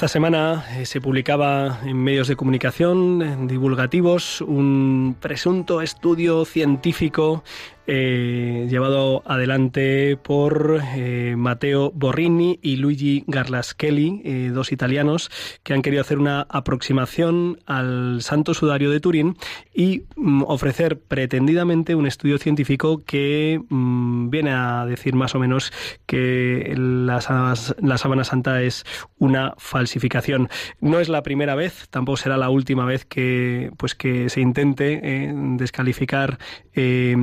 Esta 0.00 0.08
semana 0.08 0.64
eh, 0.78 0.86
se 0.86 0.98
publicaba 0.98 1.80
en 1.84 2.02
medios 2.02 2.26
de 2.26 2.34
comunicación 2.34 3.46
divulgativos 3.46 4.40
un 4.40 5.14
presunto 5.20 5.82
estudio 5.82 6.46
científico 6.46 7.44
eh, 7.92 8.68
llevado 8.70 9.24
adelante 9.26 10.16
por 10.16 10.80
eh, 10.94 11.34
Matteo 11.36 11.90
Borrini 11.92 12.60
y 12.62 12.76
Luigi 12.76 13.24
Garlaschelli, 13.26 14.22
eh, 14.24 14.50
dos 14.54 14.70
italianos 14.70 15.28
que 15.64 15.74
han 15.74 15.82
querido 15.82 16.00
hacer 16.00 16.20
una 16.20 16.46
aproximación 16.48 17.58
al 17.66 18.22
Santo 18.22 18.54
Sudario 18.54 18.92
de 18.92 19.00
Turín 19.00 19.36
y 19.74 20.04
mm, 20.14 20.44
ofrecer 20.46 21.00
pretendidamente 21.00 21.96
un 21.96 22.06
estudio 22.06 22.38
científico 22.38 23.02
que 23.04 23.60
mm, 23.68 24.30
viene 24.30 24.52
a 24.52 24.86
decir 24.86 25.16
más 25.16 25.34
o 25.34 25.40
menos 25.40 25.72
que 26.06 26.72
la, 26.76 27.54
la 27.82 27.98
sábana 27.98 28.22
santa 28.22 28.62
es 28.62 28.84
una 29.18 29.54
falsificación. 29.58 30.48
No 30.80 31.00
es 31.00 31.08
la 31.08 31.24
primera 31.24 31.56
vez, 31.56 31.88
tampoco 31.90 32.18
será 32.18 32.36
la 32.36 32.50
última 32.50 32.84
vez 32.84 33.04
que, 33.04 33.72
pues, 33.76 33.96
que 33.96 34.28
se 34.28 34.40
intente 34.40 35.00
eh, 35.02 35.32
descalificar 35.34 36.38
eh, 36.72 37.16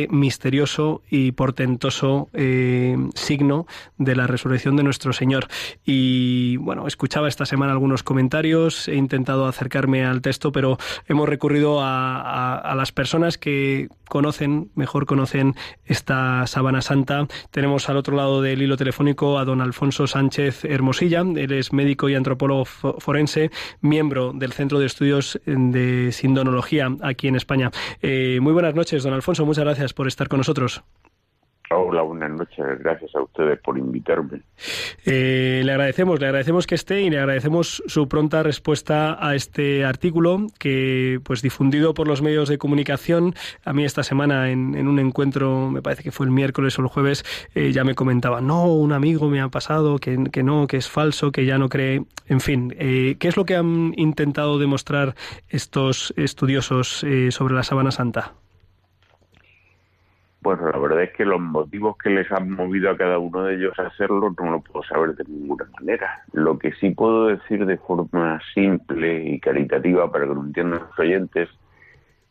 este 0.00 0.14
misterioso 0.14 1.02
y 1.10 1.32
portentoso 1.32 2.28
eh, 2.32 2.96
signo 3.14 3.66
de 3.98 4.16
la 4.16 4.26
resurrección 4.26 4.76
de 4.76 4.82
nuestro 4.82 5.12
Señor. 5.12 5.48
Y 5.84 6.56
bueno, 6.58 6.86
escuchaba 6.86 7.28
esta 7.28 7.46
semana 7.46 7.72
algunos 7.72 8.02
comentarios, 8.02 8.88
he 8.88 8.94
intentado 8.94 9.46
acercarme 9.46 10.04
al 10.04 10.22
texto, 10.22 10.52
pero 10.52 10.78
hemos 11.06 11.28
recurrido 11.28 11.78
a, 11.80 12.72
las 12.76 12.92
personas 12.92 13.36
que 13.36 13.88
conocen, 14.08 14.70
mejor 14.74 15.06
conocen 15.06 15.54
esta 15.84 16.46
sábana 16.46 16.82
santa. 16.82 17.26
Tenemos 17.50 17.88
al 17.88 17.96
otro 17.96 18.16
lado 18.16 18.40
del 18.42 18.62
hilo 18.62 18.76
telefónico 18.76 19.38
a 19.38 19.44
don 19.44 19.60
Alfonso 19.60 20.06
Sánchez 20.06 20.64
Hermosilla, 20.64 21.20
él 21.20 21.52
es 21.52 21.72
médico 21.72 22.08
y 22.08 22.14
antropólogo 22.14 22.64
forense, 22.64 23.50
miembro 23.80 24.32
del 24.32 24.52
Centro 24.52 24.78
de 24.78 24.86
Estudios 24.86 25.40
de 25.44 26.12
Sindonología 26.12 26.88
aquí 27.02 27.28
en 27.28 27.36
España. 27.36 27.70
Eh, 28.02 28.38
muy 28.40 28.52
buenas 28.52 28.74
noches, 28.74 29.02
don 29.02 29.12
Alfonso, 29.12 29.44
muchas 29.44 29.64
gracias 29.64 29.89
por 29.92 30.08
estar 30.08 30.28
con 30.28 30.38
nosotros. 30.38 30.82
Hola, 31.72 32.02
buenas 32.02 32.32
noches. 32.32 32.66
Gracias 32.80 33.14
a 33.14 33.22
ustedes 33.22 33.60
por 33.60 33.78
invitarme. 33.78 34.42
Eh, 35.06 35.62
le 35.64 35.70
agradecemos, 35.70 36.18
le 36.18 36.26
agradecemos 36.26 36.66
que 36.66 36.74
esté 36.74 37.02
y 37.02 37.10
le 37.10 37.18
agradecemos 37.18 37.80
su 37.86 38.08
pronta 38.08 38.42
respuesta 38.42 39.16
a 39.24 39.36
este 39.36 39.84
artículo 39.84 40.48
que, 40.58 41.20
pues, 41.22 41.42
difundido 41.42 41.94
por 41.94 42.08
los 42.08 42.22
medios 42.22 42.48
de 42.48 42.58
comunicación. 42.58 43.36
A 43.64 43.72
mí 43.72 43.84
esta 43.84 44.02
semana 44.02 44.50
en, 44.50 44.74
en 44.74 44.88
un 44.88 44.98
encuentro, 44.98 45.70
me 45.70 45.80
parece 45.80 46.02
que 46.02 46.10
fue 46.10 46.26
el 46.26 46.32
miércoles 46.32 46.76
o 46.76 46.82
el 46.82 46.88
jueves, 46.88 47.24
eh, 47.54 47.70
ya 47.70 47.84
me 47.84 47.94
comentaba, 47.94 48.40
no, 48.40 48.66
un 48.66 48.90
amigo 48.90 49.28
me 49.28 49.40
ha 49.40 49.48
pasado, 49.48 49.98
que, 49.98 50.24
que 50.32 50.42
no, 50.42 50.66
que 50.66 50.76
es 50.76 50.88
falso, 50.88 51.30
que 51.30 51.46
ya 51.46 51.56
no 51.56 51.68
cree. 51.68 52.02
En 52.26 52.40
fin, 52.40 52.74
eh, 52.80 53.14
¿qué 53.20 53.28
es 53.28 53.36
lo 53.36 53.44
que 53.44 53.54
han 53.54 53.94
intentado 53.96 54.58
demostrar 54.58 55.14
estos 55.48 56.12
estudiosos 56.16 57.06
sobre 57.30 57.54
la 57.54 57.62
Sábana 57.62 57.92
Santa? 57.92 58.34
Bueno, 60.42 60.70
la 60.70 60.78
verdad 60.78 61.02
es 61.02 61.12
que 61.12 61.26
los 61.26 61.40
motivos 61.40 61.98
que 61.98 62.08
les 62.08 62.30
han 62.32 62.50
movido 62.50 62.90
a 62.90 62.96
cada 62.96 63.18
uno 63.18 63.44
de 63.44 63.56
ellos 63.56 63.78
a 63.78 63.88
hacerlo 63.88 64.34
no 64.38 64.50
lo 64.50 64.60
puedo 64.62 64.82
saber 64.84 65.14
de 65.14 65.24
ninguna 65.24 65.66
manera. 65.78 66.22
Lo 66.32 66.58
que 66.58 66.72
sí 66.72 66.90
puedo 66.90 67.26
decir 67.26 67.66
de 67.66 67.76
forma 67.76 68.40
simple 68.54 69.22
y 69.22 69.38
caritativa 69.38 70.10
para 70.10 70.26
que 70.26 70.34
lo 70.34 70.42
entiendan 70.42 70.80
los 70.80 70.98
oyentes 70.98 71.50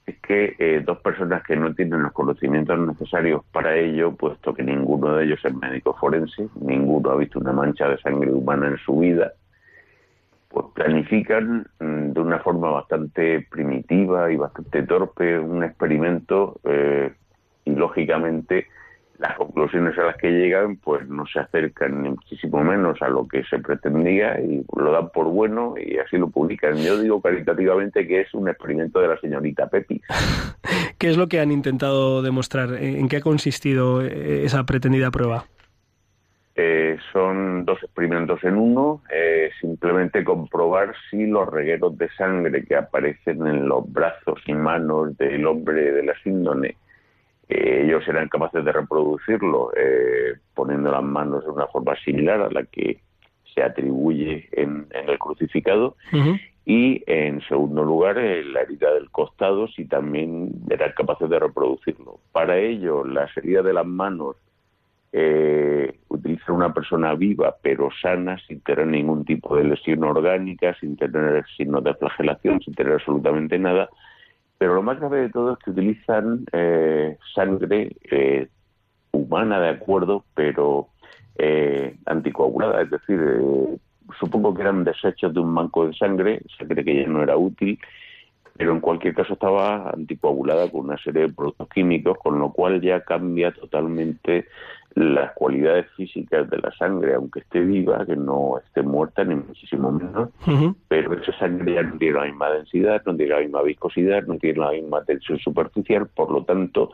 es 0.07 0.20
que 0.22 0.55
eh, 0.57 0.82
dos 0.84 0.97
personas 1.01 1.43
que 1.43 1.55
no 1.55 1.74
tienen 1.76 2.01
los 2.01 2.12
conocimientos 2.12 2.80
necesarios 2.80 3.43
para 3.51 3.76
ello, 3.76 4.16
puesto 4.16 4.55
que 4.55 4.64
ninguno 4.64 5.16
de 5.16 5.26
ellos 5.26 5.39
es 5.43 5.53
médico 5.53 5.95
forense, 5.99 6.49
ninguno 6.60 7.12
ha 7.12 7.16
visto 7.16 7.39
una 7.39 7.53
mancha 7.53 7.88
de 7.89 7.99
sangre 7.99 8.32
humana 8.32 8.70
en 8.70 8.78
su 8.78 8.97
vida, 8.97 9.34
pues 10.47 10.66
planifican 10.74 11.68
mm, 11.80 12.14
de 12.14 12.20
una 12.20 12.39
forma 12.39 12.72
bastante 12.72 13.45
primitiva 13.51 14.32
y 14.32 14.36
bastante 14.36 14.82
torpe 14.82 15.38
un 15.38 15.64
experimento 15.64 16.60
eh, 16.64 17.14
y 17.72 17.76
lógicamente 17.76 18.67
las 19.20 19.36
conclusiones 19.36 19.97
a 19.97 20.03
las 20.03 20.17
que 20.17 20.32
llegan 20.32 20.78
pues 20.78 21.07
no 21.07 21.26
se 21.26 21.39
acercan 21.39 22.01
ni 22.01 22.09
muchísimo 22.09 22.63
menos 22.63 23.01
a 23.01 23.09
lo 23.09 23.28
que 23.28 23.43
se 23.43 23.59
pretendía 23.59 24.39
y 24.39 24.63
lo 24.76 24.91
dan 24.91 25.09
por 25.09 25.28
bueno 25.28 25.76
y 25.78 25.97
así 25.97 26.17
lo 26.17 26.30
publican. 26.30 26.78
Yo 26.78 26.99
digo 26.99 27.22
caritativamente 27.22 28.07
que 28.07 28.22
es 28.22 28.34
un 28.34 28.47
experimento 28.47 28.99
de 29.01 29.09
la 29.09 29.20
señorita 29.20 29.67
Pepi. 29.67 30.01
¿Qué 30.97 31.09
es 31.09 31.17
lo 31.17 31.28
que 31.28 31.41
han 31.41 31.51
intentado 31.51 32.22
demostrar? 32.22 32.74
¿En 32.74 33.07
qué 33.09 33.17
ha 33.17 33.22
consistido 33.22 34.01
eh, 34.01 34.45
esa 34.45 34.65
pretendida 34.65 35.11
prueba? 35.11 35.45
Eh, 36.55 36.97
son 37.13 37.63
dos 37.63 37.82
experimentos 37.84 38.43
en 38.43 38.57
uno, 38.57 39.01
eh, 39.09 39.49
simplemente 39.61 40.26
comprobar 40.26 40.93
si 41.09 41.26
los 41.26 41.47
regueros 41.47 41.97
de 41.97 42.09
sangre 42.17 42.65
que 42.65 42.76
aparecen 42.76 43.47
en 43.47 43.67
los 43.67 43.89
brazos 43.91 44.41
y 44.45 44.53
manos 44.53 45.17
del 45.17 45.45
hombre 45.47 45.91
de 45.91 46.03
la 46.03 46.13
síndrome 46.22 46.76
eh, 47.50 47.82
ellos 47.86 48.08
eran 48.08 48.30
capaces 48.30 48.64
de 48.64 48.72
reproducirlo 48.72 49.72
eh, 49.76 50.36
poniendo 50.54 50.91
las 50.91 51.04
manos 51.04 51.43
de 51.43 51.50
una 51.50 51.68
forma 51.68 51.95
similar 52.06 52.41
a 52.41 52.50
la 52.52 52.64
que 52.64 53.02
se 53.54 53.64
atribuye 53.64 54.47
en, 54.52 54.86
en 54.91 55.10
el 55.10 55.18
crucificado 55.18 55.95
y 56.64 57.04
en 57.08 57.41
segundo 57.41 57.84
lugar 57.84 58.20
eh, 58.20 58.43
la 58.43 58.62
herida 58.62 58.93
del 58.93 59.10
costado 59.10 59.68
si 59.70 59.86
también 59.86 60.52
eran 60.70 60.91
capaces 60.95 61.28
de 61.28 61.39
reproducirlo. 61.39 62.20
Para 62.32 62.60
ello 62.60 63.04
las 63.04 63.36
heridas 63.36 63.66
de 63.66 63.74
las 63.74 63.88
manos 63.88 64.36
eh, 65.12 65.91
utiliza 66.10 66.54
una 66.54 66.72
persona 66.72 67.16
viva 67.16 67.56
pero 67.64 67.89
sana 68.00 68.38
sin 68.47 68.62
tener 68.62 68.86
ningún 68.86 69.26
tipo 69.26 69.56
de 69.58 69.64
lesión 69.64 70.04
orgánica, 70.04 70.76
sin 70.80 70.95
tener 70.95 71.43
signos 71.58 71.84
de 71.84 71.95
flagelación, 71.95 72.62
sin 72.62 72.76
tener 72.76 72.93
absolutamente 72.93 73.58
nada 73.58 73.89
pero 74.60 74.76
lo 74.76 74.84
más 74.84 74.99
grave 74.99 75.22
de 75.22 75.30
todo 75.30 75.53
es 75.53 75.60
que 75.60 75.72
utilizan 75.72 76.45
eh, 76.51 77.18
sangre 77.34 77.95
eh, 78.12 78.49
humana, 79.12 79.60
de 79.60 79.70
acuerdo, 79.70 80.26
pero 80.36 80.89
eh, 81.38 81.95
anticoagulada, 82.05 82.82
es 82.82 82.89
decir, 82.91 83.20
eh, 83.20 83.78
supongo 84.20 84.53
que 84.53 84.62
eran 84.62 84.84
desechos 84.84 85.34
de 85.34 85.39
un 85.39 85.55
banco 85.55 85.88
de 85.88 85.93
sangre, 85.93 86.41
sangre 86.57 86.84
que 86.84 87.01
ya 87.01 87.07
no 87.07 87.24
era 87.24 87.38
útil, 87.38 87.80
pero 88.57 88.74
en 88.74 88.82
cualquier 88.82 89.16
caso 89.16 89.34
estaba 89.34 89.91
anticoagulada 89.91 90.70
con 90.70 90.82
una 90.82 90.97
serie 90.97 91.24
de 91.24 91.34
productos 91.34 91.70
químicos, 91.70 92.18
con 92.18 92.38
lo 92.38 92.51
cual 92.51 92.82
ya 92.82 92.99
cambia 93.05 93.53
totalmente 93.53 94.47
las 94.96 95.34
cualidades 95.34 95.86
físicas 95.96 96.50
de 96.50 96.58
la 96.58 96.72
sangre, 96.72 97.14
aunque 97.14 97.40
esté 97.40 97.62
viva, 97.62 98.06
que 98.06 98.16
no 98.16 98.60
esté 98.66 98.82
muerta 98.82 99.24
ni 99.24 99.36
muchísimo 99.36 99.92
menos, 99.92 100.30
pero 100.88 101.14
esa 101.14 101.38
sangre 101.38 101.76
ya 101.76 101.84
no 101.84 101.98
tiene 101.98 102.20
la 102.20 102.26
misma 102.26 102.50
densidad, 102.50 103.02
no 103.06 103.16
tiene 103.16 103.34
la 103.34 103.40
misma 103.42 103.62
viscosidad, 103.62 104.24
no 104.24 104.38
tiene 104.38 104.60
la 104.60 104.72
misma 104.72 105.04
tensión 105.04 105.40
superficial, 105.40 106.08
por 106.08 106.32
lo 106.32 106.44
tanto, 106.44 106.92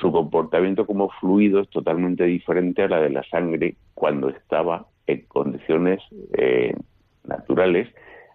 su 0.00 0.12
comportamiento 0.12 0.86
como 0.86 1.08
fluido 1.20 1.60
es 1.60 1.68
totalmente 1.70 2.24
diferente 2.24 2.82
a 2.82 2.88
la 2.88 3.00
de 3.00 3.10
la 3.10 3.24
sangre 3.24 3.74
cuando 3.94 4.28
estaba 4.28 4.86
en 5.06 5.22
condiciones 5.22 6.00
eh, 6.34 6.74
naturales 7.24 7.88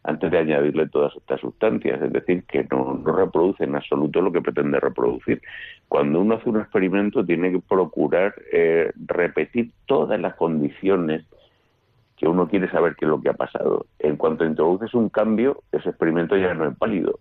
antes 0.05 0.29
de 0.29 0.37
añadirle 0.37 0.87
todas 0.87 1.15
estas 1.15 1.41
sustancias, 1.41 2.01
es 2.01 2.13
decir, 2.13 2.43
que 2.45 2.63
no, 2.69 3.01
reproduce 3.03 3.63
en 3.63 3.75
absoluto 3.75 4.21
lo 4.21 4.31
que 4.31 4.41
pretende 4.41 4.79
reproducir. 4.79 5.41
Cuando 5.87 6.21
uno 6.21 6.35
hace 6.35 6.49
un 6.49 6.59
experimento 6.59 7.25
tiene 7.25 7.51
que 7.51 7.59
procurar 7.59 8.35
eh, 8.51 8.91
repetir 9.07 9.71
todas 9.87 10.19
las 10.19 10.35
condiciones 10.35 11.25
que 12.17 12.27
uno 12.27 12.47
quiere 12.47 12.69
saber 12.69 12.95
qué 12.95 13.05
es 13.05 13.09
lo 13.09 13.19
que 13.19 13.29
ha 13.29 13.33
pasado. 13.33 13.87
En 13.99 14.15
cuanto 14.15 14.45
introduces 14.45 14.93
un 14.93 15.09
cambio, 15.09 15.63
ese 15.71 15.89
experimento 15.89 16.37
ya 16.37 16.53
no 16.53 16.67
es 16.67 16.77
válido. 16.77 17.19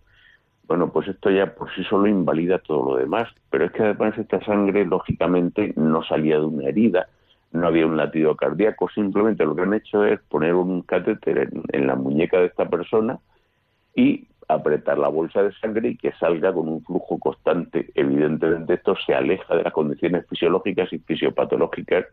Bueno, 0.67 0.91
pues 0.91 1.09
esto 1.09 1.31
ya 1.31 1.55
por 1.55 1.75
sí 1.75 1.85
solo 1.85 2.07
invalida 2.07 2.59
todo 2.59 2.93
lo 2.93 2.97
demás, 2.97 3.29
pero 3.51 3.65
es 3.65 3.73
que 3.73 3.83
además 3.83 4.17
esta 4.19 4.45
sangre, 4.45 4.85
lógicamente, 4.85 5.73
no 5.77 6.03
salía 6.05 6.39
de 6.39 6.45
una 6.45 6.69
herida, 6.69 7.09
no 7.55 7.69
había 7.69 7.87
un 7.87 7.97
latido 7.97 8.35
cardíaco, 8.35 8.89
simplemente 8.89 9.45
lo 9.45 9.55
que 9.55 9.63
han 9.63 9.75
hecho 9.75 10.05
es 10.05 10.21
poner 10.23 10.55
un 10.55 10.83
catéter 10.83 11.49
en, 11.73 11.87
la 11.87 11.95
muñeca 11.95 12.41
de 12.41 12.47
esta 12.47 12.69
persona 12.69 13.21
y 13.95 14.27
apretar 14.49 14.99
la 14.99 15.07
bolsa 15.07 15.45
de 15.45 15.53
sangre 15.55 15.91
y 15.91 15.97
que 15.97 16.13
salga 16.15 16.53
con 16.53 16.69
un 16.69 16.83
flujo 16.83 17.17
constante. 17.19 17.91
Evidentemente 17.95 18.75
esto 18.75 18.97
se 19.07 19.15
aleja 19.15 19.55
de 19.55 19.63
las 19.63 19.73
condiciones 19.73 20.27
fisiológicas 20.29 20.93
y 20.93 20.99
fisiopatológicas 20.99 22.07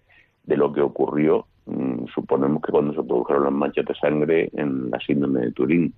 de 0.44 0.58
lo 0.58 0.72
que 0.72 0.82
ocurrió, 0.82 1.48
mmm, 1.66 2.06
suponemos 2.14 2.62
que 2.62 2.72
cuando 2.72 2.94
se 2.94 3.02
produjeron 3.02 3.46
las 3.46 3.54
manchas 3.54 3.86
de 3.86 3.96
sangre 3.96 4.50
en 4.54 4.92
la 4.92 5.00
síndrome 5.00 5.40
de 5.42 5.52
Turín. 5.54 5.94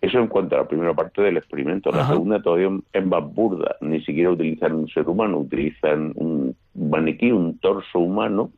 Eso 0.00 0.18
en 0.18 0.28
cuanto 0.28 0.54
a 0.54 0.58
la 0.58 0.68
primera 0.68 0.94
parte 0.94 1.20
del 1.20 1.36
experimento. 1.36 1.90
La 1.90 2.02
Ajá. 2.02 2.12
segunda 2.12 2.40
todavía 2.40 2.70
es 2.92 3.06
más 3.06 3.34
burda. 3.34 3.74
Ni 3.80 4.00
siquiera 4.04 4.30
utilizan 4.30 4.74
un 4.74 4.88
ser 4.88 5.08
humano, 5.08 5.38
utilizan 5.38 6.12
un 6.14 6.54
maniquí, 6.74 7.32
un 7.32 7.58
torso 7.58 7.98
humano, 7.98 8.52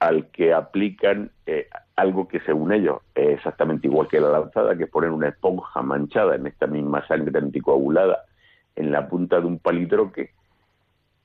al 0.00 0.26
que 0.30 0.52
aplican 0.52 1.30
eh, 1.46 1.68
algo 1.96 2.28
que 2.28 2.40
según 2.40 2.72
ellos 2.72 2.98
es 3.14 3.38
exactamente 3.38 3.88
igual 3.88 4.08
que 4.08 4.20
la 4.20 4.30
lanzada, 4.30 4.76
que 4.76 4.84
es 4.84 4.90
poner 4.90 5.10
una 5.10 5.28
esponja 5.28 5.82
manchada 5.82 6.36
en 6.36 6.46
esta 6.46 6.66
misma 6.66 7.06
sangre 7.06 7.38
anticoagulada 7.38 8.24
en 8.76 8.92
la 8.92 9.08
punta 9.08 9.40
de 9.40 9.46
un 9.46 9.58
palitroque 9.58 10.30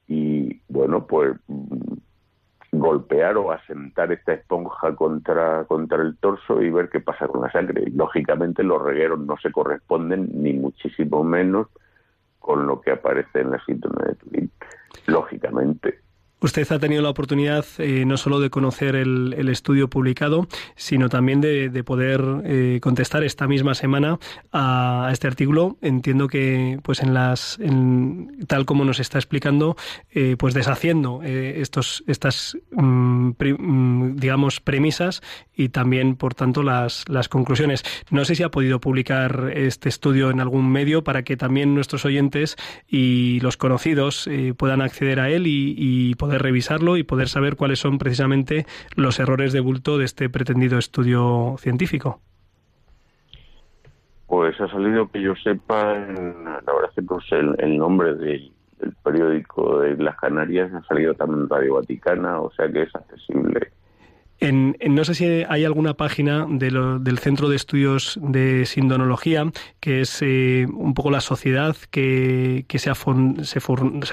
y 0.07 0.59
bueno, 0.67 1.05
pues 1.05 1.35
mm, 1.47 1.93
golpear 2.71 3.37
o 3.37 3.51
asentar 3.51 4.11
esta 4.11 4.33
esponja 4.33 4.95
contra, 4.95 5.63
contra 5.65 6.01
el 6.01 6.17
torso 6.17 6.61
y 6.61 6.69
ver 6.71 6.89
qué 6.89 6.99
pasa 6.99 7.27
con 7.27 7.41
la 7.41 7.51
sangre. 7.51 7.85
Lógicamente 7.91 8.63
los 8.63 8.81
regueros 8.81 9.19
no 9.19 9.37
se 9.37 9.51
corresponden 9.51 10.29
ni 10.33 10.53
muchísimo 10.53 11.23
menos 11.23 11.67
con 12.39 12.65
lo 12.65 12.81
que 12.81 12.91
aparece 12.91 13.41
en 13.41 13.51
la 13.51 13.63
síndrome 13.63 14.07
de 14.07 14.15
Turín. 14.15 14.51
Lógicamente. 15.05 15.99
Usted 16.43 16.69
ha 16.73 16.77
tenido 16.77 17.01
la 17.01 17.09
oportunidad 17.09 17.65
eh, 17.77 18.03
no 18.05 18.17
solo 18.17 18.41
de 18.41 18.49
conocer 18.49 18.97
el, 18.97 19.47
estudio 19.47 19.89
publicado, 19.89 20.45
sino 20.75 21.07
también 21.07 21.39
de, 21.39 21.69
de 21.69 21.83
poder 21.85 22.21
eh, 22.43 22.79
contestar 22.81 23.23
esta 23.23 23.47
misma 23.47 23.75
semana 23.75 24.19
a, 24.51 25.07
este 25.13 25.27
artículo. 25.27 25.77
Entiendo 25.81 26.27
que, 26.27 26.79
pues, 26.83 27.01
en 27.01 27.13
las, 27.13 27.57
en, 27.59 28.45
tal 28.45 28.65
como 28.65 28.83
nos 28.83 28.99
está 28.99 29.19
explicando, 29.19 29.77
eh, 30.11 30.35
pues 30.37 30.53
deshaciendo 30.53 31.21
estos, 31.23 32.03
estas, 32.07 32.57
pri, 33.37 33.53
mmm, 33.53 34.17
digamos, 34.17 34.59
premisas 34.59 35.21
y 35.55 35.69
también, 35.69 36.17
por 36.17 36.35
tanto, 36.35 36.61
las, 36.61 37.05
las 37.07 37.29
conclusiones. 37.29 37.85
No 38.09 38.25
sé 38.25 38.35
si 38.35 38.43
ha 38.43 38.51
podido 38.51 38.81
publicar 38.81 39.53
este 39.55 39.87
estudio 39.87 40.29
en 40.29 40.41
algún 40.41 40.69
medio 40.69 41.05
para 41.05 41.23
que 41.23 41.37
también 41.37 41.73
nuestros 41.73 42.03
oyentes 42.03 42.57
y 42.85 43.39
los 43.39 43.55
conocidos 43.55 44.29
puedan 44.57 44.81
acceder 44.81 45.21
a 45.21 45.29
él 45.29 45.47
y, 45.47 45.73
y 45.77 46.15
poder 46.33 46.41
revisarlo 46.41 46.97
y 46.97 47.03
poder 47.03 47.27
saber 47.27 47.55
cuáles 47.55 47.77
son 47.77 47.99
precisamente 47.99 48.65
los 48.95 49.19
errores 49.19 49.53
de 49.53 49.59
bulto 49.59 49.99
de 49.99 50.05
este 50.05 50.29
pretendido 50.29 50.79
estudio 50.79 51.55
científico. 51.59 52.21
Pues 54.25 54.59
ha 54.59 54.67
salido 54.67 55.11
que 55.11 55.21
yo 55.21 55.35
sepa, 55.35 55.93
la 55.93 56.73
verdad 56.73 56.89
es 56.89 56.95
que 56.95 57.01
no 57.03 57.55
el 57.59 57.77
nombre 57.77 58.15
del, 58.15 58.51
del, 58.79 58.95
periódico 59.03 59.81
de 59.81 59.95
las 59.97 60.17
Canarias, 60.17 60.73
ha 60.73 60.81
salido 60.87 61.13
también 61.13 61.41
en 61.41 61.49
Radio 61.49 61.75
Vaticana, 61.75 62.39
o 62.39 62.51
sea 62.53 62.67
que 62.67 62.81
es 62.81 62.95
accesible. 62.95 63.71
En, 64.39 64.75
no 64.89 65.05
sé 65.05 65.15
si 65.15 65.25
hay 65.25 65.63
alguna 65.63 65.93
página 65.93 66.45
del 66.49 67.19
Centro 67.19 67.47
de 67.47 67.55
Estudios 67.55 68.19
de 68.21 68.65
Sindonología, 68.65 69.51
que 69.79 70.01
es 70.01 70.21
eh, 70.21 70.65
un 70.69 70.93
poco 70.93 71.11
la 71.11 71.21
sociedad 71.21 71.77
que, 71.91 72.65
se, 72.69 72.91
se, 73.43 73.59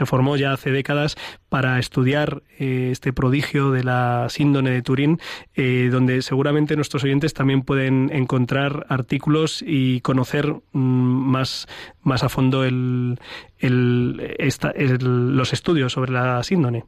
formó 0.06 0.36
ya 0.36 0.52
hace 0.52 0.70
décadas 0.70 1.16
para 1.48 1.78
estudiar 1.78 2.42
eh, 2.58 2.90
este 2.92 3.12
prodigio 3.12 3.72
de 3.72 3.82
la 3.82 4.26
síndone 4.28 4.70
de 4.70 4.82
Turín, 4.82 5.18
eh, 5.54 5.88
donde 5.90 6.22
seguramente 6.22 6.76
nuestros 6.76 7.02
oyentes 7.02 7.34
también 7.34 7.62
pueden 7.62 8.10
encontrar 8.12 8.86
artículos 8.88 9.64
y 9.66 10.00
conocer 10.00 10.54
mm, 10.72 10.78
más, 10.80 11.66
más 12.02 12.22
a 12.22 12.28
fondo 12.28 12.64
el, 12.64 13.18
los 13.60 15.52
estudios 15.52 15.92
sobre 15.92 16.12
la 16.12 16.42
síndone. 16.44 16.84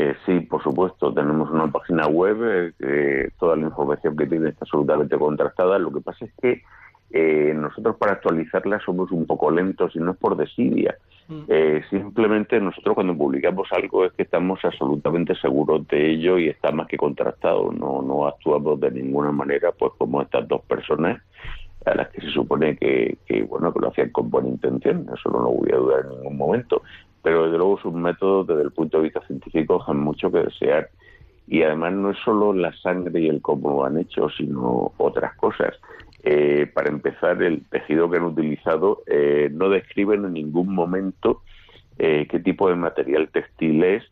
Eh, 0.00 0.14
sí, 0.24 0.38
por 0.42 0.62
supuesto, 0.62 1.12
tenemos 1.12 1.50
una 1.50 1.66
página 1.72 2.06
web, 2.06 2.72
eh, 2.78 3.30
toda 3.36 3.56
la 3.56 3.66
información 3.66 4.16
que 4.16 4.26
tiene 4.26 4.50
está 4.50 4.60
absolutamente 4.64 5.18
contrastada. 5.18 5.76
Lo 5.76 5.90
que 5.90 6.00
pasa 6.00 6.24
es 6.24 6.32
que 6.40 6.62
eh, 7.10 7.52
nosotros 7.52 7.96
para 7.96 8.12
actualizarla 8.12 8.78
somos 8.78 9.10
un 9.10 9.26
poco 9.26 9.50
lentos 9.50 9.96
y 9.96 9.98
no 9.98 10.12
es 10.12 10.16
por 10.16 10.36
desidia. 10.36 10.96
Mm. 11.26 11.40
Eh, 11.48 11.82
simplemente 11.90 12.60
nosotros 12.60 12.94
cuando 12.94 13.18
publicamos 13.18 13.66
algo 13.72 14.04
es 14.04 14.12
que 14.12 14.22
estamos 14.22 14.64
absolutamente 14.64 15.34
seguros 15.34 15.88
de 15.88 16.12
ello 16.12 16.38
y 16.38 16.48
está 16.48 16.70
más 16.70 16.86
que 16.86 16.96
contrastado. 16.96 17.72
No, 17.72 18.00
no 18.00 18.28
actuamos 18.28 18.78
de 18.78 18.92
ninguna 18.92 19.32
manera 19.32 19.72
pues 19.72 19.94
como 19.98 20.22
estas 20.22 20.46
dos 20.46 20.60
personas 20.62 21.20
a 21.84 21.96
las 21.96 22.08
que 22.10 22.20
se 22.20 22.30
supone 22.30 22.76
que, 22.76 23.18
que 23.26 23.42
bueno 23.42 23.72
que 23.72 23.80
lo 23.80 23.88
hacían 23.88 24.10
con 24.10 24.30
buena 24.30 24.48
intención. 24.48 25.10
Eso 25.12 25.28
no 25.28 25.40
lo 25.40 25.50
voy 25.50 25.72
a 25.72 25.76
dudar 25.76 26.04
en 26.04 26.10
ningún 26.10 26.36
momento 26.36 26.82
pero 27.22 27.44
desde 27.44 27.58
luego 27.58 27.78
sus 27.78 27.92
métodos 27.92 28.46
desde 28.46 28.62
el 28.62 28.72
punto 28.72 28.98
de 28.98 29.04
vista 29.04 29.26
científico 29.26 29.78
dejan 29.78 29.98
mucho 29.98 30.30
que 30.30 30.38
desear. 30.38 30.90
Y 31.46 31.62
además 31.62 31.94
no 31.94 32.10
es 32.10 32.18
solo 32.24 32.52
la 32.52 32.72
sangre 32.76 33.20
y 33.20 33.28
el 33.28 33.40
cómo 33.40 33.70
lo 33.70 33.84
han 33.84 33.98
hecho, 33.98 34.28
sino 34.28 34.92
otras 34.98 35.34
cosas. 35.36 35.74
Eh, 36.22 36.70
para 36.74 36.90
empezar, 36.90 37.42
el 37.42 37.64
tejido 37.70 38.10
que 38.10 38.18
han 38.18 38.24
utilizado 38.24 39.02
eh, 39.06 39.48
no 39.52 39.70
describen 39.70 40.24
en 40.24 40.34
ningún 40.34 40.74
momento 40.74 41.42
eh, 41.98 42.26
qué 42.30 42.40
tipo 42.40 42.68
de 42.68 42.76
material 42.76 43.28
textil 43.30 43.82
es 43.82 44.04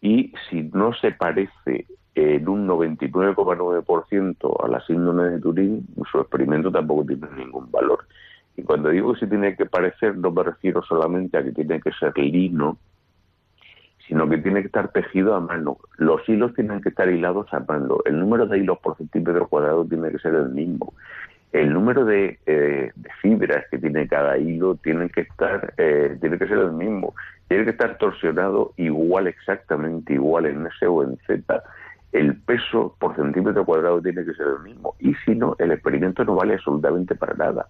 y 0.00 0.32
si 0.48 0.62
no 0.72 0.94
se 0.94 1.12
parece 1.12 1.86
en 2.14 2.48
un 2.48 2.66
99,9% 2.66 4.64
a 4.64 4.68
la 4.68 4.80
síndrome 4.86 5.24
de 5.24 5.40
Turín, 5.40 5.86
su 6.10 6.18
experimento 6.18 6.70
tampoco 6.70 7.04
tiene 7.04 7.28
ningún 7.36 7.70
valor. 7.70 8.06
Y 8.58 8.64
cuando 8.64 8.88
digo 8.88 9.14
que 9.14 9.20
se 9.20 9.26
tiene 9.28 9.54
que 9.54 9.66
parecer, 9.66 10.16
no 10.16 10.32
me 10.32 10.42
refiero 10.42 10.82
solamente 10.82 11.38
a 11.38 11.44
que 11.44 11.52
tiene 11.52 11.80
que 11.80 11.92
ser 11.92 12.18
lino, 12.18 12.76
sino 14.08 14.28
que 14.28 14.38
tiene 14.38 14.62
que 14.62 14.66
estar 14.66 14.88
tejido 14.88 15.36
a 15.36 15.40
mano. 15.40 15.78
Los 15.96 16.28
hilos 16.28 16.54
tienen 16.54 16.80
que 16.80 16.88
estar 16.88 17.08
hilados 17.08 17.46
a 17.54 17.60
mano. 17.60 17.98
El 18.04 18.18
número 18.18 18.46
de 18.46 18.58
hilos 18.58 18.80
por 18.80 18.96
centímetro 18.96 19.46
cuadrado 19.46 19.84
tiene 19.84 20.10
que 20.10 20.18
ser 20.18 20.34
el 20.34 20.48
mismo. 20.48 20.92
El 21.52 21.72
número 21.72 22.04
de, 22.04 22.40
eh, 22.46 22.90
fibras 23.22 23.64
que 23.70 23.78
tiene 23.78 24.08
cada 24.08 24.36
hilo 24.36 24.74
tiene 24.74 25.08
que 25.08 25.20
estar, 25.20 25.72
eh, 25.76 26.18
tiene 26.20 26.36
que 26.36 26.48
ser 26.48 26.58
el 26.58 26.72
mismo. 26.72 27.14
Tiene 27.46 27.62
que 27.62 27.70
estar 27.70 27.96
torsionado 27.96 28.72
igual, 28.76 29.28
exactamente 29.28 30.14
igual 30.14 30.46
en 30.46 30.66
S 30.66 30.84
o 30.84 31.04
en 31.04 31.16
Z. 31.28 31.62
El 32.10 32.34
peso 32.40 32.96
por 32.98 33.14
centímetro 33.14 33.64
cuadrado 33.64 34.02
tiene 34.02 34.24
que 34.24 34.34
ser 34.34 34.48
el 34.48 34.64
mismo. 34.64 34.96
Y 34.98 35.14
si 35.24 35.36
no, 35.36 35.54
el 35.60 35.70
experimento 35.70 36.24
no 36.24 36.34
vale 36.34 36.54
absolutamente 36.54 37.14
para 37.14 37.34
nada. 37.34 37.68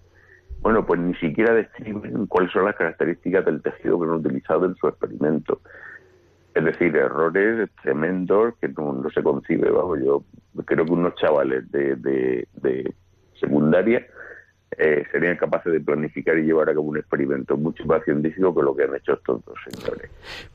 Bueno, 0.61 0.85
pues 0.85 0.99
ni 0.99 1.15
siquiera 1.15 1.53
describen 1.53 2.27
cuáles 2.27 2.51
son 2.51 2.65
las 2.65 2.75
características 2.75 3.45
del 3.45 3.61
tejido 3.61 3.99
que 3.99 4.05
han 4.05 4.13
utilizado 4.13 4.65
en 4.65 4.75
su 4.75 4.87
experimento. 4.87 5.61
Es 6.53 6.63
decir, 6.65 6.95
errores 6.95 7.69
tremendos 7.81 8.55
que 8.59 8.67
no, 8.69 9.01
se 9.13 9.23
concibe. 9.23 9.69
Vamos, 9.69 9.99
yo 10.03 10.23
creo 10.65 10.85
que 10.85 10.91
unos 10.91 11.15
chavales 11.15 11.71
de, 11.71 11.95
de, 11.95 12.47
de 12.55 12.93
secundaria 13.39 14.05
eh, 14.77 15.03
serían 15.11 15.35
capaces 15.35 15.73
de 15.73 15.79
planificar 15.79 16.37
y 16.37 16.43
llevar 16.43 16.69
a 16.69 16.73
cabo 16.73 16.83
un 16.83 16.97
experimento 16.97 17.57
mucho 17.57 17.83
más 17.85 18.03
científico 18.03 18.53
que 18.53 18.61
lo 18.61 18.75
que 18.75 18.83
han 18.83 18.95
hecho 18.95 19.13
estos 19.13 19.43
dos 19.43 19.57
señores. 19.67 20.11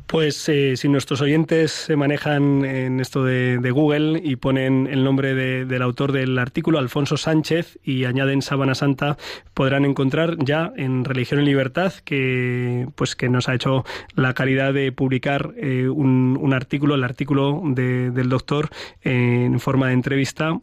Pues 0.07 0.49
eh, 0.49 0.77
si 0.77 0.89
nuestros 0.89 1.21
oyentes 1.21 1.73
se 1.73 1.97
manejan 1.97 2.65
en 2.65 3.01
esto 3.01 3.25
de, 3.25 3.59
Google 3.75 4.21
y 4.23 4.37
ponen 4.37 4.87
el 4.87 5.03
nombre 5.03 5.35
del 5.35 5.83
autor 5.83 6.13
del 6.13 6.39
artículo, 6.39 6.79
Alfonso 6.79 7.17
Sánchez, 7.17 7.79
y 7.83 8.05
añaden 8.05 8.41
Sábana 8.41 8.77
Santa, 8.77 9.17
podrán 9.53 9.85
encontrar 9.85 10.37
ya 10.39 10.73
en 10.77 11.05
Religión 11.05 11.41
y 11.41 11.47
Libertad 11.47 11.93
que 12.05 12.87
pues 12.95 13.17
que 13.17 13.29
nos 13.29 13.49
ha 13.49 13.55
hecho 13.55 13.85
la 14.15 14.33
caridad 14.35 14.73
de 14.73 14.93
publicar 14.93 15.55
eh, 15.57 15.89
un, 15.89 16.53
artículo, 16.55 16.95
el 16.95 17.03
artículo 17.03 17.63
del 17.65 18.29
doctor 18.29 18.69
en 19.03 19.59
forma 19.59 19.89
de 19.89 19.95
entrevista, 19.95 20.61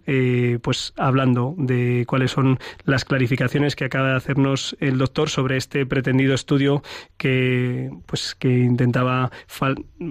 pues 0.62 0.94
hablando 0.96 1.54
de 1.58 2.06
cuáles 2.08 2.32
son 2.32 2.60
las 2.86 3.04
clarificaciones 3.04 3.41
que 3.76 3.86
acaba 3.86 4.10
de 4.12 4.18
hacernos 4.18 4.76
el 4.80 4.98
doctor 4.98 5.30
sobre 5.30 5.58
este 5.58 5.86
pretendido 5.86 6.34
estudio 6.34 6.84
que, 7.18 7.90
pues, 8.06 8.36
que 8.36 8.50
intentaba 8.50 9.32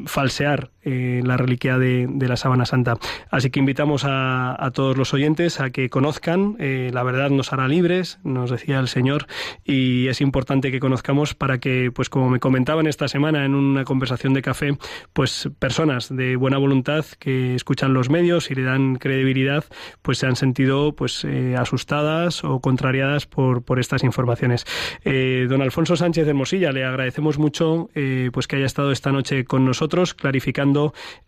falsear 0.07 0.71
la 0.83 1.37
reliquia 1.37 1.79
de, 1.79 2.09
la 2.21 2.37
sábana 2.37 2.65
santa. 2.65 2.97
Así 3.31 3.51
que 3.51 3.61
invitamos 3.61 4.05
a, 4.07 4.71
todos 4.75 4.97
los 4.97 5.13
oyentes 5.15 5.61
a 5.61 5.71
que 5.71 5.91
conozcan, 5.91 6.57
eh, 6.59 6.91
la 6.93 7.03
verdad 7.03 7.31
nos 7.31 7.53
hará 7.53 7.69
libres, 7.69 8.19
nos 8.23 8.51
decía 8.51 8.79
el 8.79 8.89
Señor, 8.89 9.27
y 9.65 10.09
es 10.09 10.21
importante 10.21 10.71
que 10.71 10.81
conozcamos 10.81 11.35
para 11.35 11.59
que, 11.59 11.91
pues 11.93 12.09
como 12.09 12.31
me 12.31 12.41
comentaban 12.41 12.87
esta 12.87 13.09
semana 13.09 13.45
en 13.45 13.55
una 13.55 13.85
conversación 13.85 14.33
de 14.33 14.43
café, 14.43 14.77
pues 15.13 15.49
personas 15.59 16.15
de 16.15 16.37
buena 16.37 16.59
voluntad 16.59 17.05
que 17.19 17.55
escuchan 17.55 17.93
los 17.93 18.11
medios 18.11 18.51
y 18.51 18.55
le 18.55 18.63
dan 18.63 18.97
credibilidad, 18.97 19.65
pues 20.03 20.19
se 20.19 20.27
han 20.27 20.37
sentido 20.37 20.95
pues 20.95 21.25
eh, 21.25 21.57
asustadas 21.59 22.45
o 22.45 22.61
contrariadas 22.61 23.27
por, 23.27 23.65
estas 23.81 24.05
informaciones. 24.05 24.67
Eh, 25.05 25.47
don 25.49 25.63
Alfonso 25.63 25.97
Sánchez 25.97 26.27
de 26.27 26.35
Mosilla, 26.35 26.73
le 26.73 26.85
agradecemos 26.85 27.39
mucho 27.39 27.89
pues 28.33 28.47
que 28.47 28.57
haya 28.57 28.67
estado 28.67 28.93
esta 28.93 29.13
noche 29.13 29.45
con 29.45 29.65
nosotros 29.65 30.15
clarificando 30.15 30.70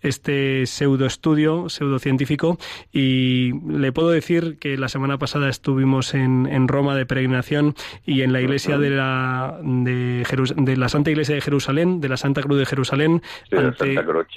este 0.00 0.66
pseudoestudio, 0.66 1.68
pseudocientífico, 1.68 2.58
y 2.92 3.52
le 3.68 3.92
puedo 3.92 4.10
decir 4.10 4.58
que 4.58 4.76
la 4.76 4.88
semana 4.88 5.18
pasada 5.18 5.48
estuvimos 5.48 6.14
en, 6.14 6.46
en 6.46 6.68
Roma 6.68 6.94
de 6.94 7.06
peregrinación 7.06 7.74
y 8.04 8.22
en 8.22 8.32
la 8.32 8.40
iglesia 8.40 8.78
de 8.78 8.90
la, 8.90 9.58
de, 9.62 10.24
de 10.56 10.76
la 10.76 10.88
Santa 10.88 11.10
Iglesia 11.10 11.34
de 11.34 11.40
Jerusalén, 11.40 12.00
de 12.00 12.08
la 12.08 12.16
Santa 12.16 12.42
Cruz 12.42 12.58
de 12.58 12.66
Jerusalén, 12.66 13.22
ante 13.52 13.94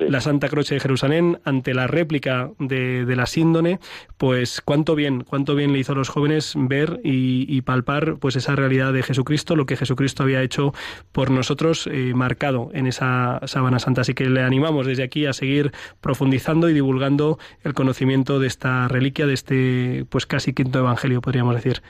la 0.08 0.22
Santa 0.22 0.50
Croce 0.50 0.76
de 0.76 0.80
Jerusalén, 0.80 1.40
ante 1.44 1.74
la 1.74 1.88
réplica 1.88 2.52
de, 2.60 3.06
de 3.06 3.16
la 3.16 3.26
síndone, 3.26 3.80
pues 4.18 4.62
cuánto 4.62 4.96
bien, 4.96 5.24
cuánto 5.24 5.56
bien 5.56 5.74
le 5.74 5.80
hizo 5.80 5.94
a 5.94 5.96
los 5.96 6.10
jóvenes 6.10 6.54
ver 6.56 7.00
y, 7.04 7.46
y, 7.48 7.62
palpar 7.62 8.18
pues 8.20 8.36
esa 8.36 8.56
realidad 8.56 8.94
de 8.94 9.04
Jesucristo, 9.04 9.56
lo 9.56 9.66
que 9.66 9.78
Jesucristo 9.78 10.24
había 10.24 10.42
hecho 10.42 10.74
por 11.12 11.32
nosotros, 11.32 11.88
eh, 11.92 12.14
marcado 12.16 12.70
en 12.74 12.88
esa 12.88 13.42
sábana 13.46 13.80
santa. 13.80 14.02
Así 14.02 14.14
que 14.14 14.30
le 14.30 14.42
animamos 14.42 14.86
desde 14.96 15.04
aquí 15.04 15.26
a 15.26 15.34
seguir 15.34 15.72
profundizando 16.02 16.70
y 16.70 16.74
divulgando 16.74 17.38
el 17.64 17.74
conocimiento 17.74 18.40
de 18.40 18.48
esta 18.48 18.88
reliquia, 18.88 19.28
de 19.28 19.34
este 19.34 20.06
pues 20.10 20.26
casi 20.26 20.54
quinto 20.54 20.80
evangelio, 20.80 21.22
podríamos 21.22 21.56
decir. 21.56 21.82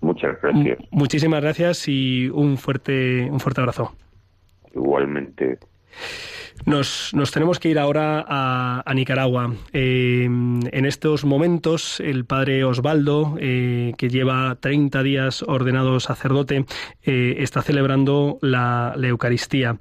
Muchas 0.00 0.40
gracias. 0.40 0.78
muchísimas 0.90 1.42
gracias 1.42 1.86
y 1.86 2.30
un 2.30 2.56
fuerte, 2.56 3.28
un 3.30 3.38
fuerte 3.38 3.60
abrazo. 3.60 3.94
Igualmente. 4.74 5.58
Nos, 6.66 7.14
nos, 7.14 7.30
tenemos 7.30 7.58
que 7.58 7.70
ir 7.70 7.78
ahora 7.78 8.24
a, 8.28 8.94
Nicaragua. 8.94 9.54
Eh, 9.72 10.24
en 10.24 10.86
estos 10.86 11.24
momentos, 11.24 12.00
el 12.00 12.24
padre 12.24 12.64
Osvaldo, 12.64 13.36
eh, 13.40 13.94
que 13.96 14.08
lleva 14.08 14.56
30 14.60 15.02
días 15.02 15.42
ordenado 15.42 15.98
sacerdote, 16.00 16.66
eh, 17.02 17.36
está 17.38 17.62
celebrando 17.62 18.38
la, 18.42 18.94
Eucaristía. 19.00 19.76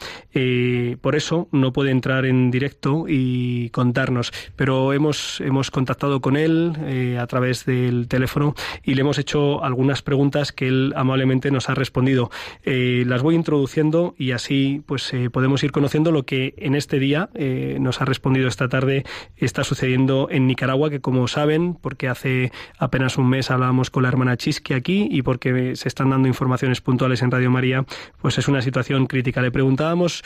por 1.01 1.15
eso 1.15 1.47
no 1.51 1.72
puede 1.72 1.91
entrar 1.91 2.26
en 2.26 2.49
directo 2.49 3.05
y 3.07 3.70
contarnos, 3.70 4.32
pero 4.55 4.93
hemos, 4.93 5.39
hemos 5.41 5.70
contactado 5.70 6.20
con 6.20 6.36
él 6.36 7.17
a 7.20 7.28
través 7.28 7.65
del 7.65 8.07
teléfono 8.07 8.55
y 8.84 8.95
le 8.95 9.01
hemos 9.01 9.20
hecho 9.20 9.63
algunas 9.63 10.01
preguntas 10.01 10.51
que 10.51 10.67
él 10.67 10.93
amablemente 10.95 11.51
nos 11.51 11.70
ha 11.70 11.76
respondido. 11.76 12.32
las 12.65 13.22
voy 13.22 13.36
introduciendo 13.36 14.15
y 14.17 14.32
así 14.32 14.82
pues 14.88 15.11
podemos 15.32 15.63
ir 15.63 15.72
conociendo 15.72 16.11
lo 16.11 16.24
que 16.24 16.55
en 16.62 16.76
este 16.76 16.99
día 16.99 17.30
eh, 17.34 17.78
nos 17.80 18.01
ha 18.01 18.05
respondido 18.05 18.47
esta 18.47 18.70
tarde 18.70 19.03
está 19.38 19.64
sucediendo 19.64 20.28
en 20.30 20.47
Nicaragua, 20.47 20.89
que 20.89 20.99
como 20.99 21.28
saben, 21.28 21.76
porque 21.76 22.07
hace 22.07 22.51
apenas 22.78 23.18
un 23.18 23.30
mes 23.30 23.51
hablábamos 23.51 23.89
con 23.89 24.03
la 24.03 24.10
hermana 24.10 24.38
Chisque 24.38 24.74
aquí 24.74 25.07
y 25.10 25.22
porque 25.22 25.76
se 25.76 25.88
están 25.88 26.10
dando 26.10 26.28
informaciones 26.28 26.82
puntuales 26.82 27.22
en 27.22 27.32
Radio 27.32 27.51
María, 27.51 27.86
pues 28.22 28.38
es 28.38 28.47
una 28.47 28.62
situación 28.62 29.07
crítica. 29.07 29.41
Le 29.41 29.51
preguntábamos 29.51 30.24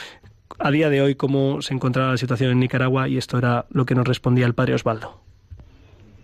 a 0.60 0.72
día 0.72 0.90
de 0.90 1.02
hoy 1.02 1.16
cómo 1.16 1.62
se 1.62 1.74
encontraba 1.74 2.12
la 2.12 2.18
situación 2.18 2.52
en 2.52 2.60
Nicaragua 2.60 3.08
y 3.08 3.18
esto 3.18 3.38
era 3.38 3.66
lo 3.70 3.86
que 3.86 3.96
nos 3.96 4.08
respondía 4.08 4.46
el 4.46 4.54
padre 4.54 4.76
Osvaldo. 4.76 5.20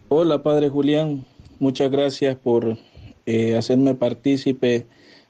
Hola, 0.10 0.42
padre 0.44 0.70
Julián. 0.70 1.26
Muchas 1.60 1.92
gracias 1.92 2.36
por 2.36 2.78
eh, 3.26 3.58
hacerme 3.58 3.96
partícipe 3.96 4.88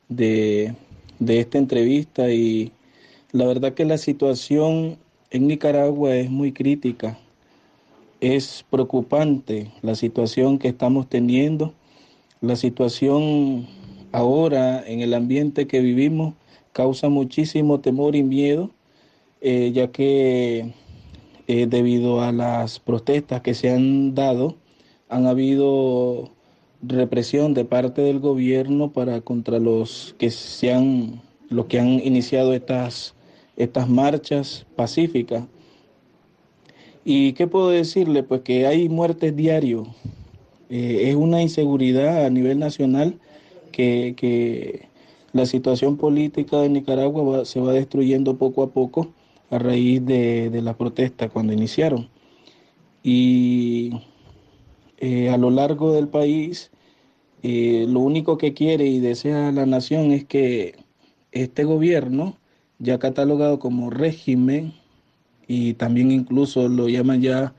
de, 0.07 0.73
de 1.19 1.39
esta 1.39 1.57
entrevista 1.57 2.31
y 2.31 2.71
la 3.31 3.45
verdad 3.45 3.73
que 3.73 3.85
la 3.85 3.97
situación 3.97 4.97
en 5.31 5.47
Nicaragua 5.47 6.15
es 6.15 6.29
muy 6.29 6.51
crítica. 6.51 7.17
es 8.21 8.65
preocupante 8.69 9.71
la 9.81 9.95
situación 9.95 10.59
que 10.59 10.67
estamos 10.67 11.07
teniendo, 11.07 11.73
la 12.41 12.55
situación 12.57 13.67
ahora 14.11 14.83
en 14.85 15.01
el 15.01 15.13
ambiente 15.13 15.67
que 15.67 15.79
vivimos 15.79 16.33
causa 16.73 17.09
muchísimo 17.09 17.79
temor 17.79 18.15
y 18.15 18.23
miedo, 18.23 18.71
eh, 19.41 19.71
ya 19.73 19.91
que 19.91 20.73
eh, 21.47 21.67
debido 21.67 22.21
a 22.21 22.31
las 22.31 22.79
protestas 22.79 23.41
que 23.41 23.53
se 23.53 23.69
han 23.71 24.15
dado, 24.15 24.55
han 25.07 25.25
habido 25.27 26.29
represión 26.81 27.53
de 27.53 27.65
parte 27.65 28.01
del 28.01 28.19
gobierno 28.19 28.91
para 28.91 29.21
contra 29.21 29.59
los 29.59 30.15
que 30.17 30.29
se 30.29 30.73
han, 30.73 31.21
los 31.49 31.65
que 31.65 31.79
han 31.79 31.87
iniciado 32.05 32.53
estas, 32.53 33.15
estas 33.59 33.87
marchas 33.87 34.65
pacíficas. 34.75 35.43
¿Y 37.05 37.33
qué 37.33 37.45
puedo 37.45 37.69
decirle? 37.69 38.23
Pues 38.23 38.41
que 38.41 38.65
hay 38.65 38.89
muertes 38.89 39.35
diarios. 39.35 39.87
Eh, 40.71 41.09
es 41.09 41.15
una 41.15 41.43
inseguridad 41.43 42.25
a 42.25 42.29
nivel 42.31 42.57
nacional 42.57 43.19
que, 43.71 44.15
que 44.17 44.87
la 45.33 45.45
situación 45.45 45.97
política 45.97 46.61
de 46.61 46.69
Nicaragua 46.69 47.45
se 47.45 47.59
va 47.59 47.73
destruyendo 47.73 48.37
poco 48.37 48.63
a 48.63 48.71
poco 48.71 49.13
a 49.51 49.59
raíz 49.59 50.03
de, 50.03 50.49
de 50.49 50.61
la 50.63 50.75
protesta 50.75 51.29
cuando 51.29 51.53
iniciaron. 51.53 52.09
Y 53.03 53.91
eh, 54.97 55.29
a 55.29 55.37
lo 55.37 55.49
largo 55.49 55.93
del 55.93 56.07
país, 56.09 56.71
eh, 57.41 57.85
lo 57.87 58.01
único 58.01 58.37
que 58.37 58.53
quiere 58.53 58.85
y 58.85 58.99
desea 58.99 59.51
la 59.51 59.65
nación 59.65 60.11
es 60.11 60.25
que 60.25 60.75
este 61.31 61.63
gobierno, 61.63 62.37
ya 62.79 62.99
catalogado 62.99 63.59
como 63.59 63.89
régimen, 63.89 64.73
y 65.47 65.73
también 65.75 66.11
incluso 66.11 66.67
lo 66.67 66.89
llaman 66.89 67.21
ya 67.21 67.53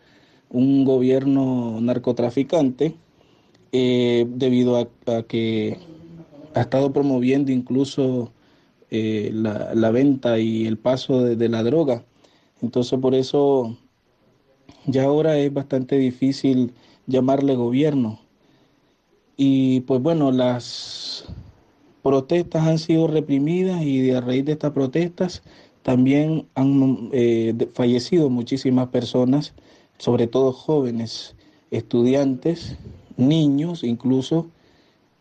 un 0.49 0.85
gobierno 0.85 1.81
narcotraficante, 1.81 2.97
eh, 3.73 4.27
debido 4.29 4.77
a, 4.77 5.23
que 5.25 5.79
ha 6.55 6.62
estado 6.62 6.93
promoviendo 6.93 7.53
incluso 7.53 8.33
la, 8.91 9.91
venta 9.93 10.41
y 10.41 10.66
el 10.66 10.77
paso 10.79 11.23
de 11.23 11.49
la 11.49 11.62
droga. 11.62 12.05
Entonces 12.61 12.99
por 12.99 13.14
eso 13.14 13.77
ya 14.87 15.05
ahora 15.05 15.39
es 15.39 15.53
bastante 15.53 15.97
difícil 15.97 16.75
llamarle 17.07 17.55
gobierno. 17.57 18.21
Y 19.37 19.81
pues 19.83 20.03
bueno, 20.03 20.33
las 20.33 21.10
protestas 22.03 22.67
han 22.67 22.79
sido 22.79 23.07
reprimidas 23.07 23.83
y 23.83 24.11
a 24.11 24.21
raíz 24.21 24.45
de 24.45 24.53
estas 24.53 24.73
protestas 24.73 25.43
también 25.83 26.47
han 26.55 27.11
eh, 27.13 27.55
fallecido 27.73 28.29
muchísimas 28.29 28.89
personas, 28.89 29.55
sobre 29.99 30.27
todo 30.27 30.53
jóvenes, 30.53 31.35
estudiantes, 31.71 32.77
niños 33.17 33.85
incluso. 33.85 34.49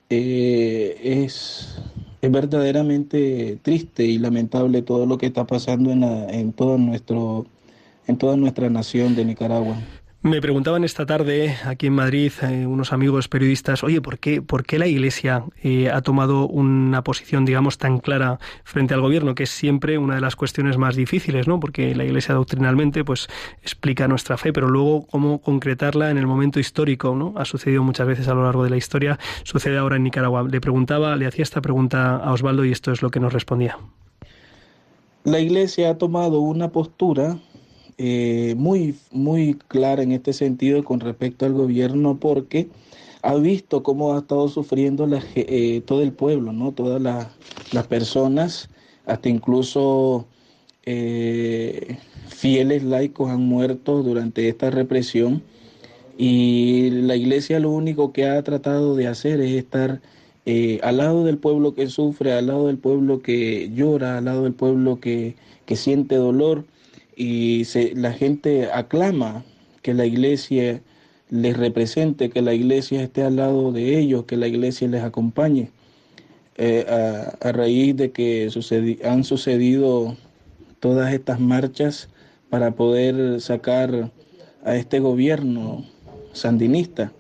Eh, 0.10 1.24
es, 1.24 1.76
es, 2.22 2.32
verdaderamente 2.32 3.60
triste 3.62 4.06
y 4.06 4.18
lamentable 4.18 4.82
todo 4.82 5.06
lo 5.06 5.18
que 5.18 5.28
está 5.28 5.46
pasando 5.46 5.92
en, 5.92 6.04
en, 6.04 6.52
todo 6.52 6.78
nuestro, 6.78 7.46
en 8.08 8.18
toda 8.18 8.36
nuestra 8.36 8.70
nación 8.70 9.16
de 9.16 9.26
Nicaragua. 9.26 9.78
Me 10.22 10.42
preguntaban 10.42 10.84
esta 10.84 11.06
tarde 11.06 11.56
aquí 11.64 11.88
en 11.88 11.94
Madrid 11.94 12.34
eh, 12.42 12.68
unos 12.68 12.92
amigos 12.92 13.30
periodistas, 13.30 13.86
oye, 13.86 14.02
¿por 14.02 14.20
qué, 14.20 14.42
por 14.42 14.66
qué 14.66 14.78
la 14.78 14.86
Iglesia 14.86 15.46
eh, 15.64 15.90
ha 15.90 16.02
tomado 16.02 16.46
una 16.46 17.06
posición, 17.06 17.46
digamos, 17.46 17.78
tan 17.78 18.00
clara 18.00 18.38
frente 18.66 18.94
al 18.94 19.00
gobierno, 19.00 19.34
que 19.34 19.44
es 19.44 19.50
siempre 19.50 19.98
una 19.98 20.16
de 20.16 20.22
las 20.22 20.36
cuestiones 20.36 20.78
más 20.78 20.98
difíciles, 20.98 21.48
¿no? 21.48 21.62
Porque 21.62 21.96
la 21.96 22.04
Iglesia 22.04 22.36
doctrinalmente, 22.36 23.06
pues, 23.06 23.30
explica 23.62 24.10
nuestra 24.10 24.36
fe, 24.38 24.52
pero 24.52 24.68
luego 24.68 25.08
cómo 25.08 25.40
concretarla 25.40 26.12
en 26.12 26.18
el 26.18 26.28
momento 26.28 26.60
histórico, 26.60 27.16
¿no? 27.16 27.34
Ha 27.38 27.46
sucedido 27.46 27.82
muchas 27.84 28.06
veces 28.06 28.28
a 28.28 28.34
lo 28.34 28.44
largo 28.44 28.66
de 28.66 28.72
la 28.72 28.78
historia, 28.78 29.18
sucede 29.44 29.78
ahora 29.78 29.96
en 29.96 30.04
Nicaragua. 30.04 30.44
Le 30.44 30.60
preguntaba, 30.60 31.16
le 31.16 31.28
hacía 31.28 31.44
esta 31.44 31.62
pregunta 31.62 32.18
a 32.18 32.34
Osvaldo 32.34 32.66
y 32.66 32.74
esto 32.74 32.92
es 32.92 33.02
lo 33.02 33.10
que 33.10 33.22
nos 33.22 33.32
respondía. 33.32 33.78
La 35.24 35.40
Iglesia 35.40 35.92
ha 35.92 35.98
tomado 35.98 36.42
una 36.42 36.74
postura 36.74 37.38
eh, 38.02 38.56
muy, 38.58 38.96
muy 39.12 39.56
clara 39.68 40.02
en 40.02 40.14
este 40.14 40.32
sentido 40.32 40.86
con 40.86 41.02
respecto 41.02 41.46
al 41.46 41.52
gobierno 41.52 42.18
porque 42.18 42.70
ha 43.22 43.36
visto 43.36 43.84
cómo 43.84 44.14
ha 44.14 44.20
estado 44.20 44.48
sufriendo 44.48 45.06
eh, 45.36 45.82
todo 45.86 46.02
el 46.02 46.14
pueblo, 46.14 46.54
¿no? 46.54 46.72
todas 46.72 47.02
las 47.02 47.88
personas, 47.88 48.70
hasta 49.06 49.28
incluso 49.28 50.26
eh, 50.86 51.98
fieles 52.30 52.84
laicos 52.84 53.32
han 53.32 53.42
muerto 53.42 54.02
durante 54.02 54.48
esta 54.48 54.70
represión 54.70 55.44
y 56.18 56.92
la 56.92 57.18
iglesia 57.18 57.60
lo 57.60 57.70
único 57.70 58.14
que 58.14 58.30
ha 58.30 58.42
tratado 58.44 58.96
de 58.96 59.08
hacer 59.08 59.42
es 59.42 59.52
estar 59.52 60.00
al 60.84 60.98
lado 60.98 61.26
del 61.26 61.38
pueblo 61.38 61.76
que 61.76 61.88
sufre, 61.88 62.32
al 62.32 62.48
lado 62.48 62.68
del 62.68 62.78
pueblo 62.78 63.22
que 63.22 63.70
llora, 63.76 64.20
al 64.20 64.26
lado 64.26 64.44
del 64.44 64.54
pueblo 64.54 65.02
que, 65.02 65.36
que 65.66 65.76
siente 65.76 66.16
dolor 66.16 66.64
y 67.20 67.66
se, 67.66 67.94
la 67.96 68.14
gente 68.14 68.70
aclama 68.72 69.44
que 69.82 69.94
la 69.94 70.06
iglesia 70.06 70.82
les 71.30 71.58
represente, 71.58 72.30
que 72.30 72.42
la 72.42 72.54
iglesia 72.54 73.04
esté 73.04 73.24
al 73.24 73.36
lado 73.36 73.74
de 73.74 74.00
ellos, 74.00 74.24
que 74.24 74.38
la 74.38 74.48
iglesia 74.48 74.88
les 74.88 75.04
acompañe. 75.04 75.70
Eh, 76.56 76.86
a, 77.42 77.52
raíz 77.52 77.96
de 77.98 78.12
que 78.12 78.50
han 79.04 79.26
sucedido 79.26 80.16
todas 80.80 81.14
estas 81.14 81.42
marchas 81.42 82.08
para 82.50 82.72
poder 82.72 83.42
sacar 83.42 84.12
a 84.64 84.76
este 84.78 85.00
gobierno 85.02 85.86
sandinista. 86.32 87.12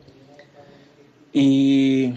Y 1.33 2.13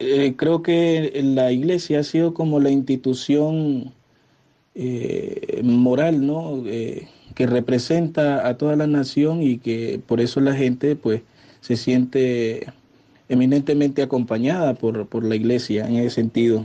eh, 0.00 0.34
creo 0.36 0.62
que 0.62 1.20
la 1.22 1.52
iglesia 1.52 2.00
ha 2.00 2.04
sido 2.04 2.34
como 2.34 2.58
la 2.58 2.70
institución 2.70 3.92
eh, 4.74 5.60
moral, 5.62 6.26
¿no? 6.26 6.62
Eh, 6.66 7.08
que 7.34 7.46
representa 7.46 8.46
a 8.46 8.56
toda 8.56 8.76
la 8.76 8.86
nación 8.86 9.42
y 9.42 9.58
que 9.58 10.00
por 10.06 10.20
eso 10.20 10.40
la 10.40 10.54
gente 10.54 10.96
pues 10.96 11.22
se 11.60 11.76
siente 11.76 12.66
eminentemente 13.28 14.02
acompañada 14.02 14.74
por, 14.74 15.06
por 15.08 15.24
la 15.24 15.34
iglesia 15.34 15.86
en 15.86 15.96
ese 15.96 16.10
sentido. 16.10 16.64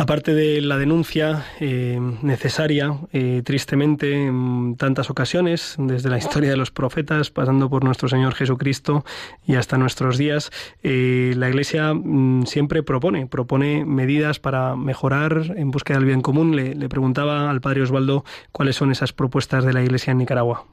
Aparte 0.00 0.32
de 0.32 0.60
la 0.60 0.78
denuncia 0.78 1.46
eh, 1.58 1.98
necesaria, 2.22 3.00
eh, 3.12 3.42
tristemente, 3.44 4.26
en 4.26 4.76
tantas 4.76 5.10
ocasiones, 5.10 5.74
desde 5.76 6.08
la 6.08 6.18
historia 6.18 6.50
de 6.50 6.56
los 6.56 6.70
profetas, 6.70 7.32
pasando 7.32 7.68
por 7.68 7.82
nuestro 7.82 8.08
Señor 8.08 8.34
Jesucristo 8.34 9.04
y 9.44 9.56
hasta 9.56 9.76
nuestros 9.76 10.16
días, 10.16 10.52
eh, 10.84 11.34
la 11.36 11.48
Iglesia 11.48 11.94
mm, 11.94 12.46
siempre 12.46 12.84
propone, 12.84 13.26
propone 13.26 13.84
medidas 13.84 14.38
para 14.38 14.76
mejorar 14.76 15.52
en 15.56 15.72
búsqueda 15.72 15.98
del 15.98 16.06
bien 16.06 16.22
común. 16.22 16.54
Le, 16.54 16.76
le 16.76 16.88
preguntaba 16.88 17.50
al 17.50 17.60
Padre 17.60 17.82
Osvaldo 17.82 18.24
cuáles 18.52 18.76
son 18.76 18.92
esas 18.92 19.12
propuestas 19.12 19.64
de 19.64 19.72
la 19.72 19.82
Iglesia 19.82 20.12
en 20.12 20.18
Nicaragua. 20.18 20.64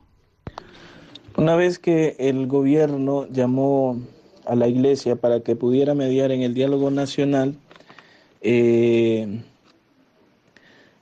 Una 1.35 1.55
vez 1.55 1.79
que 1.79 2.15
el 2.19 2.45
gobierno 2.45 3.25
llamó 3.31 3.99
a 4.45 4.53
la 4.53 4.67
Iglesia 4.67 5.15
para 5.15 5.39
que 5.39 5.55
pudiera 5.55 5.95
mediar 5.95 6.31
en 6.31 6.43
el 6.43 6.53
diálogo 6.53 6.91
nacional, 6.91 7.55
eh, 8.47 9.41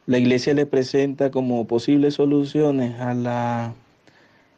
la 0.06 0.18
iglesia 0.18 0.54
le 0.54 0.66
presenta 0.66 1.30
como 1.30 1.68
posibles 1.68 2.14
soluciones 2.14 2.98
a 3.02 3.14
la, 3.14 3.76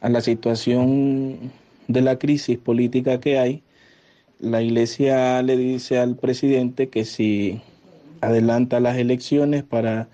a 0.00 0.08
la 0.08 0.20
situación 0.20 1.50
de 1.88 2.00
la 2.00 2.18
crisis 2.18 2.58
política 2.58 3.18
que 3.18 3.38
hay. 3.38 3.62
La 4.38 4.62
iglesia 4.62 5.42
le 5.42 5.56
dice 5.56 5.98
al 5.98 6.14
presidente 6.14 6.88
que 6.88 7.04
si 7.04 7.60
adelanta 8.20 8.78
las 8.78 8.96
elecciones 8.98 9.64
para 9.64 10.08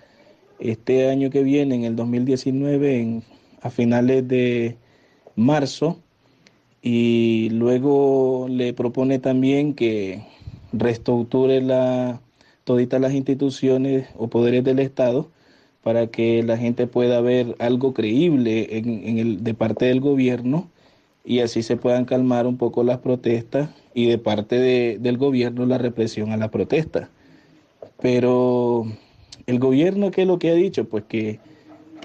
este 0.59 1.11
año 1.11 1.29
que 1.29 1.43
viene, 1.43 1.75
en 1.75 1.85
el 1.85 1.95
2019, 1.95 3.21
a 3.61 3.69
finales 3.69 4.27
de 4.29 4.79
marzo, 5.37 6.01
y 6.81 7.51
luego 7.51 8.47
le 8.49 8.73
propone 8.73 9.19
también 9.19 9.75
que 9.75 10.25
reestructure 10.73 11.61
la 11.61 12.21
toditas 12.65 13.01
las 13.01 13.13
instituciones 13.13 14.09
o 14.17 14.29
poderes 14.29 14.65
del 14.65 14.79
Estado 14.79 15.29
para 15.83 16.07
que 16.07 16.43
la 16.43 16.57
gente 16.57 16.87
pueda 16.87 17.21
ver 17.21 17.57
algo 17.59 17.93
creíble 17.93 18.79
en, 18.79 19.19
el, 19.19 19.45
de 19.45 19.55
parte 19.55 19.87
del 19.87 20.01
gobierno 20.01 20.71
y 21.25 21.41
así 21.41 21.63
se 21.63 21.77
puedan 21.77 22.05
calmar 22.05 22.47
un 22.47 22.57
poco 22.57 22.85
las 22.85 22.99
protestas 22.99 23.71
y 23.95 24.07
de 24.07 24.19
parte 24.19 24.99
del 24.99 25.19
gobierno 25.19 25.67
la 25.67 25.79
represión 25.79 26.33
a 26.33 26.37
la 26.37 26.51
protesta. 26.51 27.11
Pero 28.01 28.87
el 29.47 29.59
gobierno, 29.59 30.11
¿qué 30.11 30.23
es 30.23 30.29
lo 30.29 30.39
que 30.39 30.51
ha 30.51 30.55
dicho? 30.55 30.85
Pues 30.85 31.05
que, 31.05 31.39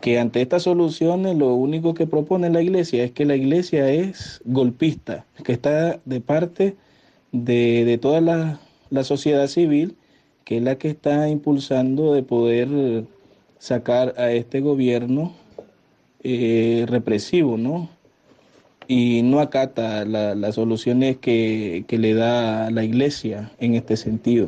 que 0.01 0.19
ante 0.19 0.41
estas 0.41 0.63
soluciones 0.63 1.35
lo 1.35 1.53
único 1.55 1.93
que 1.93 2.07
propone 2.07 2.49
la 2.49 2.61
iglesia 2.61 3.03
es 3.03 3.11
que 3.11 3.25
la 3.25 3.35
iglesia 3.35 3.89
es 3.89 4.41
golpista, 4.45 5.25
que 5.43 5.53
está 5.53 5.99
de 6.05 6.21
parte 6.21 6.75
de, 7.31 7.85
de 7.85 7.97
toda 7.97 8.21
la, 8.21 8.59
la 8.89 9.03
sociedad 9.03 9.47
civil 9.47 9.95
que 10.47 10.57
es 10.57 10.63
la 10.63 10.77
que 10.77 10.87
está 10.87 11.27
impulsando 11.27 12.13
de 12.13 12.23
poder 12.23 13.03
sacar 13.59 14.13
a 14.17 14.31
este 14.31 14.61
gobierno 14.61 15.33
eh, 16.23 16.85
represivo, 16.87 17.57
¿no? 17.57 17.89
y 18.87 19.21
no 19.23 19.41
acata 19.41 20.05
la- 20.05 20.33
las 20.35 20.55
soluciones 20.55 21.17
que, 21.17 21.83
que 21.85 21.97
le 21.97 22.13
da 22.13 22.71
la 22.71 22.85
iglesia 22.85 23.51
en 23.59 23.73
este 23.75 23.97
sentido. 23.97 24.47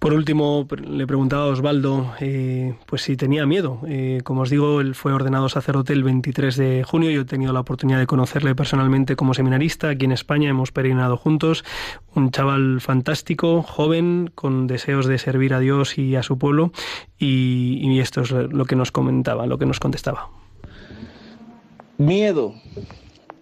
Por 0.00 0.14
último, 0.14 0.66
le 0.88 1.06
preguntaba 1.06 1.44
a 1.44 1.48
Osvaldo 1.48 2.14
eh, 2.20 2.74
pues 2.86 3.02
si 3.02 3.18
tenía 3.18 3.44
miedo. 3.44 3.80
Eh, 3.86 4.22
como 4.24 4.40
os 4.40 4.48
digo, 4.48 4.80
él 4.80 4.94
fue 4.94 5.12
ordenado 5.12 5.50
sacerdote 5.50 5.92
el 5.92 6.02
23 6.02 6.56
de 6.56 6.84
junio. 6.84 7.10
Yo 7.10 7.20
he 7.20 7.24
tenido 7.26 7.52
la 7.52 7.60
oportunidad 7.60 7.98
de 7.98 8.06
conocerle 8.06 8.54
personalmente 8.54 9.14
como 9.14 9.34
seminarista 9.34 9.90
aquí 9.90 10.06
en 10.06 10.12
España. 10.12 10.48
Hemos 10.48 10.72
peregrinado 10.72 11.18
juntos. 11.18 11.66
Un 12.14 12.30
chaval 12.30 12.80
fantástico, 12.80 13.62
joven, 13.62 14.30
con 14.34 14.66
deseos 14.66 15.04
de 15.04 15.18
servir 15.18 15.52
a 15.52 15.60
Dios 15.60 15.98
y 15.98 16.16
a 16.16 16.22
su 16.22 16.38
pueblo. 16.38 16.72
Y, 17.18 17.78
y 17.82 18.00
esto 18.00 18.22
es 18.22 18.30
lo 18.30 18.64
que 18.64 18.76
nos 18.76 18.92
comentaba, 18.92 19.46
lo 19.46 19.58
que 19.58 19.66
nos 19.66 19.80
contestaba. 19.80 20.30
Miedo. 21.98 22.54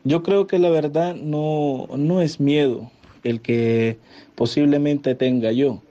Yo 0.02 0.24
creo 0.24 0.48
que 0.48 0.58
la 0.58 0.70
verdad 0.70 1.14
no, 1.14 1.86
no 1.96 2.20
es 2.20 2.40
miedo 2.40 2.90
el 3.22 3.42
que 3.42 3.98
posiblemente 4.34 5.14
tenga 5.14 5.52
yo. 5.52 5.82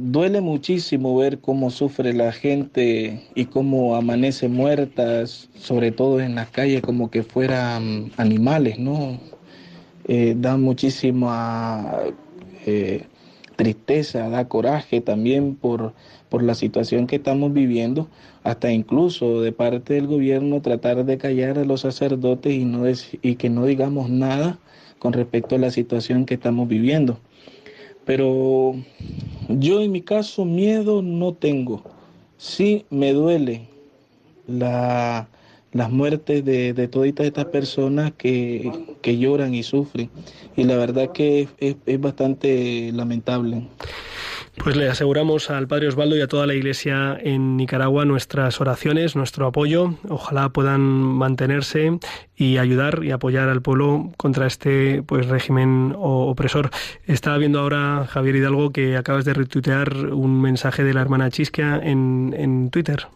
Duele 0.00 0.40
muchísimo 0.40 1.16
ver 1.16 1.40
cómo 1.40 1.70
sufre 1.70 2.12
la 2.12 2.30
gente 2.30 3.20
y 3.34 3.46
cómo 3.46 3.96
amanece 3.96 4.46
muertas, 4.46 5.50
sobre 5.56 5.90
todo 5.90 6.20
en 6.20 6.36
las 6.36 6.50
calles, 6.50 6.82
como 6.82 7.10
que 7.10 7.24
fueran 7.24 8.12
animales, 8.16 8.78
¿no? 8.78 9.18
Eh, 10.06 10.36
da 10.38 10.56
muchísima 10.56 11.96
eh, 12.64 13.06
tristeza, 13.56 14.28
da 14.28 14.46
coraje 14.46 15.00
también 15.00 15.56
por, 15.56 15.94
por 16.28 16.44
la 16.44 16.54
situación 16.54 17.08
que 17.08 17.16
estamos 17.16 17.52
viviendo, 17.52 18.06
hasta 18.44 18.70
incluso 18.70 19.42
de 19.42 19.50
parte 19.50 19.94
del 19.94 20.06
gobierno 20.06 20.62
tratar 20.62 21.04
de 21.06 21.18
callar 21.18 21.58
a 21.58 21.64
los 21.64 21.80
sacerdotes 21.80 22.54
y, 22.54 22.64
no 22.64 22.84
y 22.88 23.34
que 23.34 23.50
no 23.50 23.66
digamos 23.66 24.10
nada 24.10 24.60
con 25.00 25.12
respecto 25.12 25.56
a 25.56 25.58
la 25.58 25.72
situación 25.72 26.24
que 26.24 26.34
estamos 26.34 26.68
viviendo. 26.68 27.18
Pero 28.04 28.76
yo 29.48 29.80
en 29.80 29.92
mi 29.92 30.02
caso 30.02 30.44
miedo 30.44 31.02
no 31.02 31.34
tengo. 31.34 31.82
Sí 32.36 32.86
me 32.90 33.12
duele 33.12 33.68
la, 34.46 35.28
las 35.72 35.90
muertes 35.90 36.44
de, 36.44 36.72
de 36.72 36.88
todas 36.88 37.08
estas 37.08 37.46
personas 37.46 38.12
que, 38.16 38.70
que 39.02 39.18
lloran 39.18 39.54
y 39.54 39.62
sufren. 39.62 40.10
Y 40.56 40.64
la 40.64 40.76
verdad 40.76 41.10
que 41.12 41.48
es- 41.58 41.76
es 41.86 42.00
bastante 42.00 42.92
lamentable. 42.92 43.62
Pues 44.62 44.76
le 44.76 44.88
aseguramos 44.88 45.50
al 45.50 45.66
Padre 45.66 45.88
Osvaldo 45.88 46.16
y 46.16 46.20
a 46.20 46.26
toda 46.26 46.46
la 46.46 46.54
Iglesia 46.54 47.16
en 47.22 47.56
Nicaragua 47.56 48.04
nuestras 48.04 48.60
oraciones, 48.60 49.16
nuestro 49.16 49.46
apoyo. 49.46 49.94
Ojalá 50.08 50.50
puedan 50.50 50.80
mantenerse 50.80 51.98
y 52.36 52.58
ayudar 52.58 53.02
y 53.02 53.12
apoyar 53.12 53.48
al 53.48 53.62
pueblo 53.62 54.12
contra 54.16 54.46
este 54.46 55.02
pues 55.02 55.26
régimen 55.26 55.94
opresor. 55.96 56.70
Estaba 57.06 57.38
viendo 57.38 57.60
ahora, 57.60 58.06
Javier 58.08 58.36
Hidalgo, 58.36 58.70
que 58.70 58.96
acabas 58.96 59.24
de 59.24 59.34
retuitear 59.34 59.94
un 60.12 60.40
mensaje 60.42 60.84
de 60.84 60.92
la 60.92 61.00
hermana 61.00 61.30
Chisquia 61.30 61.80
en, 61.82 62.34
en 62.36 62.70
Twitter. 62.70 63.06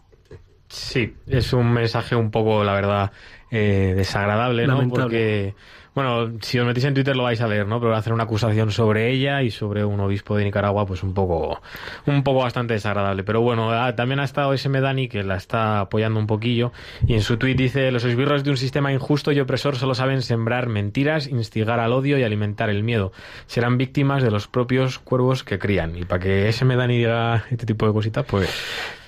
Sí, 0.69 1.13
es 1.27 1.53
un 1.53 1.71
mensaje 1.71 2.15
un 2.15 2.31
poco, 2.31 2.63
la 2.63 2.73
verdad, 2.73 3.11
eh, 3.51 3.93
desagradable, 3.95 4.65
¿no? 4.65 4.89
Porque, 4.89 5.53
bueno, 5.95 6.39
si 6.41 6.57
os 6.57 6.65
metís 6.65 6.85
en 6.85 6.93
Twitter 6.93 7.15
lo 7.15 7.23
vais 7.23 7.39
a 7.41 7.47
leer, 7.47 7.67
¿no? 7.67 7.79
Pero 7.79 7.95
hacer 7.95 8.13
una 8.13 8.23
acusación 8.23 8.71
sobre 8.71 9.11
ella 9.11 9.43
y 9.43 9.51
sobre 9.51 9.85
un 9.85 9.99
obispo 9.99 10.35
de 10.35 10.43
Nicaragua, 10.43 10.85
pues 10.85 11.03
un 11.03 11.13
poco, 11.13 11.61
un 12.07 12.23
poco 12.23 12.39
bastante 12.39 12.73
desagradable. 12.73 13.23
Pero 13.23 13.41
bueno, 13.41 13.71
ah, 13.71 13.95
también 13.95 14.19
ha 14.19 14.23
estado 14.23 14.53
ese 14.53 14.69
Medani 14.69 15.07
que 15.07 15.23
la 15.23 15.35
está 15.35 15.81
apoyando 15.81 16.19
un 16.19 16.27
poquillo 16.27 16.71
y 17.05 17.13
en 17.13 17.21
su 17.21 17.37
tweet 17.37 17.55
dice, 17.55 17.91
los 17.91 18.03
esbirros 18.05 18.43
de 18.43 18.49
un 18.49 18.57
sistema 18.57 18.91
injusto 18.91 19.31
y 19.31 19.39
opresor 19.39 19.75
solo 19.75 19.93
saben 19.93 20.23
sembrar 20.23 20.67
mentiras, 20.67 21.27
instigar 21.27 21.79
al 21.79 21.93
odio 21.93 22.17
y 22.17 22.23
alimentar 22.23 22.69
el 22.69 22.83
miedo. 22.83 23.11
Serán 23.45 23.77
víctimas 23.77 24.23
de 24.23 24.31
los 24.31 24.47
propios 24.47 24.97
cuervos 24.97 25.43
que 25.43 25.59
crían. 25.59 25.95
Y 25.95 26.05
para 26.05 26.23
que 26.23 26.49
ese 26.49 26.65
Medani 26.65 26.97
diga 26.97 27.45
este 27.51 27.65
tipo 27.65 27.85
de 27.85 27.93
cositas, 27.93 28.25
pues... 28.25 28.49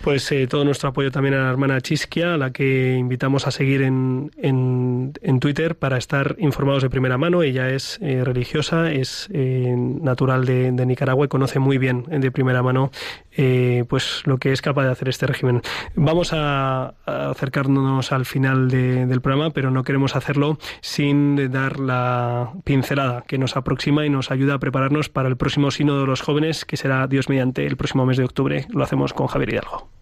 Pues 0.06 0.32
eh, 0.32 0.46
todo 0.46 0.64
nuestro 0.64 0.90
apoyo 0.90 1.10
también 1.10 1.34
a 1.34 1.46
la 1.46 1.50
hermana 1.50 1.82
Chisquia, 1.82 2.36
a 2.36 2.38
la 2.38 2.52
que 2.52 2.94
invitamos 2.94 3.48
a 3.48 3.52
seguir 3.52 3.82
en, 3.82 4.30
en, 4.38 5.14
en 5.24 5.40
Twitter 5.40 5.76
para 5.76 5.98
estar 5.98 6.36
informados 6.38 6.84
de 6.84 6.92
primera 6.92 7.18
mano. 7.18 7.42
Ella 7.42 7.72
es 7.72 7.98
eh, 8.04 8.24
religiosa, 8.24 8.92
es 8.92 9.28
eh, 9.34 9.74
natural 9.76 10.46
de, 10.46 10.72
Nicaragua 10.86 11.26
y 11.26 11.28
conoce 11.28 11.58
muy 11.58 11.80
bien 11.80 12.06
eh, 12.12 12.20
de 12.20 12.30
primera 12.30 12.62
mano 12.62 12.92
eh, 13.36 13.84
pues 13.90 14.22
lo 14.26 14.38
que 14.38 14.52
es 14.52 14.62
capaz 14.62 14.84
de 14.84 14.92
hacer 14.92 15.10
este 15.10 15.26
régimen. 15.26 15.64
Vamos 15.96 16.34
a, 16.34 16.94
acercarnos 17.08 18.12
al 18.12 18.26
final 18.26 18.70
de- 18.70 19.08
del 19.08 19.22
programa, 19.22 19.50
pero 19.50 19.72
no 19.72 19.84
queremos 19.84 20.16
hacerlo 20.16 20.60
sin 20.82 21.52
dar 21.52 21.80
la 21.80 22.54
pincelada 22.64 23.24
que 23.28 23.40
nos 23.40 23.58
aproxima 23.58 24.06
y 24.06 24.12
nos 24.12 24.30
ayuda 24.30 24.54
a 24.54 24.60
prepararnos 24.60 25.10
para 25.10 25.30
el 25.30 25.36
próximo 25.36 25.72
Sínodo 25.72 26.02
de 26.02 26.08
los 26.08 26.22
Jóvenes, 26.22 26.64
que 26.64 26.78
será 26.78 27.08
Dios 27.08 27.28
mediante 27.28 27.66
el 27.66 27.76
próximo 27.76 28.06
mes 28.06 28.18
de 28.18 28.24
octubre. 28.26 28.68
Lo 28.70 28.84
hacemos 28.84 29.12
con 29.12 29.26
Javier 29.26 29.54
Hidalgo. 29.54 29.95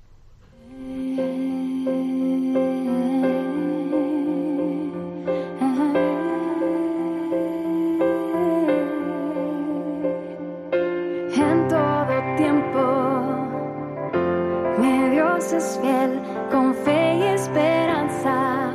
Dios 15.34 15.52
es 15.52 15.80
fiel, 15.82 16.22
con 16.52 16.76
fe 16.76 17.16
y 17.16 17.24
esperanza. 17.24 18.72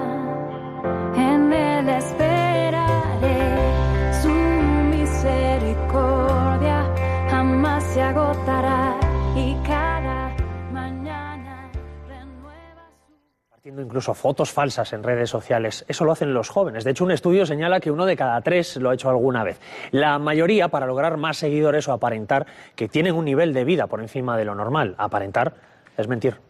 En 1.14 1.52
Él 1.52 1.88
esperaré, 1.88 3.54
su 4.20 4.28
misericordia 4.90 6.92
jamás 7.30 7.84
se 7.84 8.02
agotará 8.02 8.98
y 9.36 9.54
cada 9.64 10.34
mañana 10.72 11.70
renueva 12.08 12.90
su... 13.06 13.12
compartiendo 13.44 13.80
incluso 13.80 14.12
fotos 14.14 14.50
falsas 14.50 14.92
en 14.92 15.04
redes 15.04 15.30
sociales. 15.30 15.84
Eso 15.86 16.04
lo 16.04 16.10
hacen 16.10 16.34
los 16.34 16.48
jóvenes. 16.48 16.82
De 16.82 16.90
hecho, 16.90 17.04
un 17.04 17.12
estudio 17.12 17.46
señala 17.46 17.78
que 17.78 17.92
uno 17.92 18.04
de 18.04 18.16
cada 18.16 18.40
tres 18.40 18.78
lo 18.78 18.90
ha 18.90 18.94
hecho 18.94 19.08
alguna 19.08 19.44
vez. 19.44 19.60
La 19.92 20.18
mayoría 20.18 20.66
para 20.66 20.86
lograr 20.86 21.18
más 21.18 21.36
seguidores 21.36 21.86
o 21.86 21.92
aparentar 21.92 22.46
que 22.74 22.88
tienen 22.88 23.14
un 23.14 23.26
nivel 23.26 23.54
de 23.54 23.62
vida 23.62 23.86
por 23.86 24.00
encima 24.00 24.36
de 24.36 24.44
lo 24.44 24.56
normal. 24.56 24.96
Aparentar 24.98 25.54
es 25.96 26.08
mentir. 26.08 26.47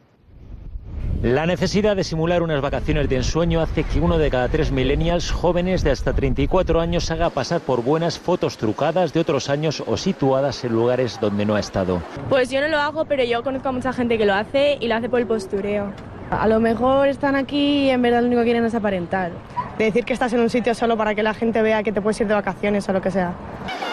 La 1.23 1.47
necesidad 1.47 1.97
de 1.97 2.05
simular 2.05 2.45
unas 2.45 2.61
vacaciones 2.61 3.09
de 3.09 3.17
ensueño 3.17 3.61
hace 3.61 3.83
que 3.83 3.99
uno 3.99 4.19
de 4.19 4.31
cada 4.31 4.49
tres 4.49 4.71
millennials 4.71 5.33
jóvenes 5.33 5.83
de 5.83 5.91
hasta 5.91 6.13
34 6.13 6.81
años 6.81 7.11
haga 7.11 7.29
pasar 7.31 7.61
por 7.61 7.83
buenas 7.83 8.21
fotos 8.21 8.57
trucadas 8.57 9.13
de 9.13 9.19
otros 9.19 9.51
años 9.51 9.83
o 9.85 9.97
situadas 9.97 10.63
en 10.63 10.75
lugares 10.75 11.19
donde 11.21 11.45
no 11.45 11.57
ha 11.57 11.61
estado. 11.61 12.01
Pues 12.29 12.51
yo 12.51 12.61
no 12.61 12.69
lo 12.69 12.79
hago, 12.79 13.05
pero 13.05 13.25
yo 13.25 13.43
conozco 13.43 13.69
a 13.69 13.73
mucha 13.73 13.93
gente 13.93 14.17
que 14.17 14.27
lo 14.27 14.35
hace 14.35 14.79
y 14.81 14.87
lo 14.87 14.95
hace 14.95 15.09
por 15.09 15.19
el 15.19 15.27
postureo. 15.27 15.93
A 16.31 16.47
lo 16.47 16.61
mejor 16.61 17.09
están 17.09 17.35
aquí 17.35 17.87
y 17.87 17.91
en 17.91 18.01
verdad 18.01 18.21
lo 18.21 18.29
único 18.29 18.43
que 18.43 18.47
quieren 18.47 18.65
es 18.65 18.77
aparentar. 18.77 19.33
De 19.77 19.87
decir 19.87 20.05
que 20.05 20.13
estás 20.13 20.33
en 20.35 20.41
un 20.41 20.51
sitio 20.51 20.73
solo 20.73 20.97
para 20.97 21.17
que 21.17 21.25
la 21.25 21.35
gente 21.35 21.63
vea 21.63 21.83
que 21.83 21.91
te 21.91 22.01
puedes 22.01 22.21
ir 22.21 22.29
de 22.29 22.35
vacaciones 22.35 22.89
o 22.89 22.93
lo 22.93 23.01
que 23.01 23.11
sea. 23.11 23.33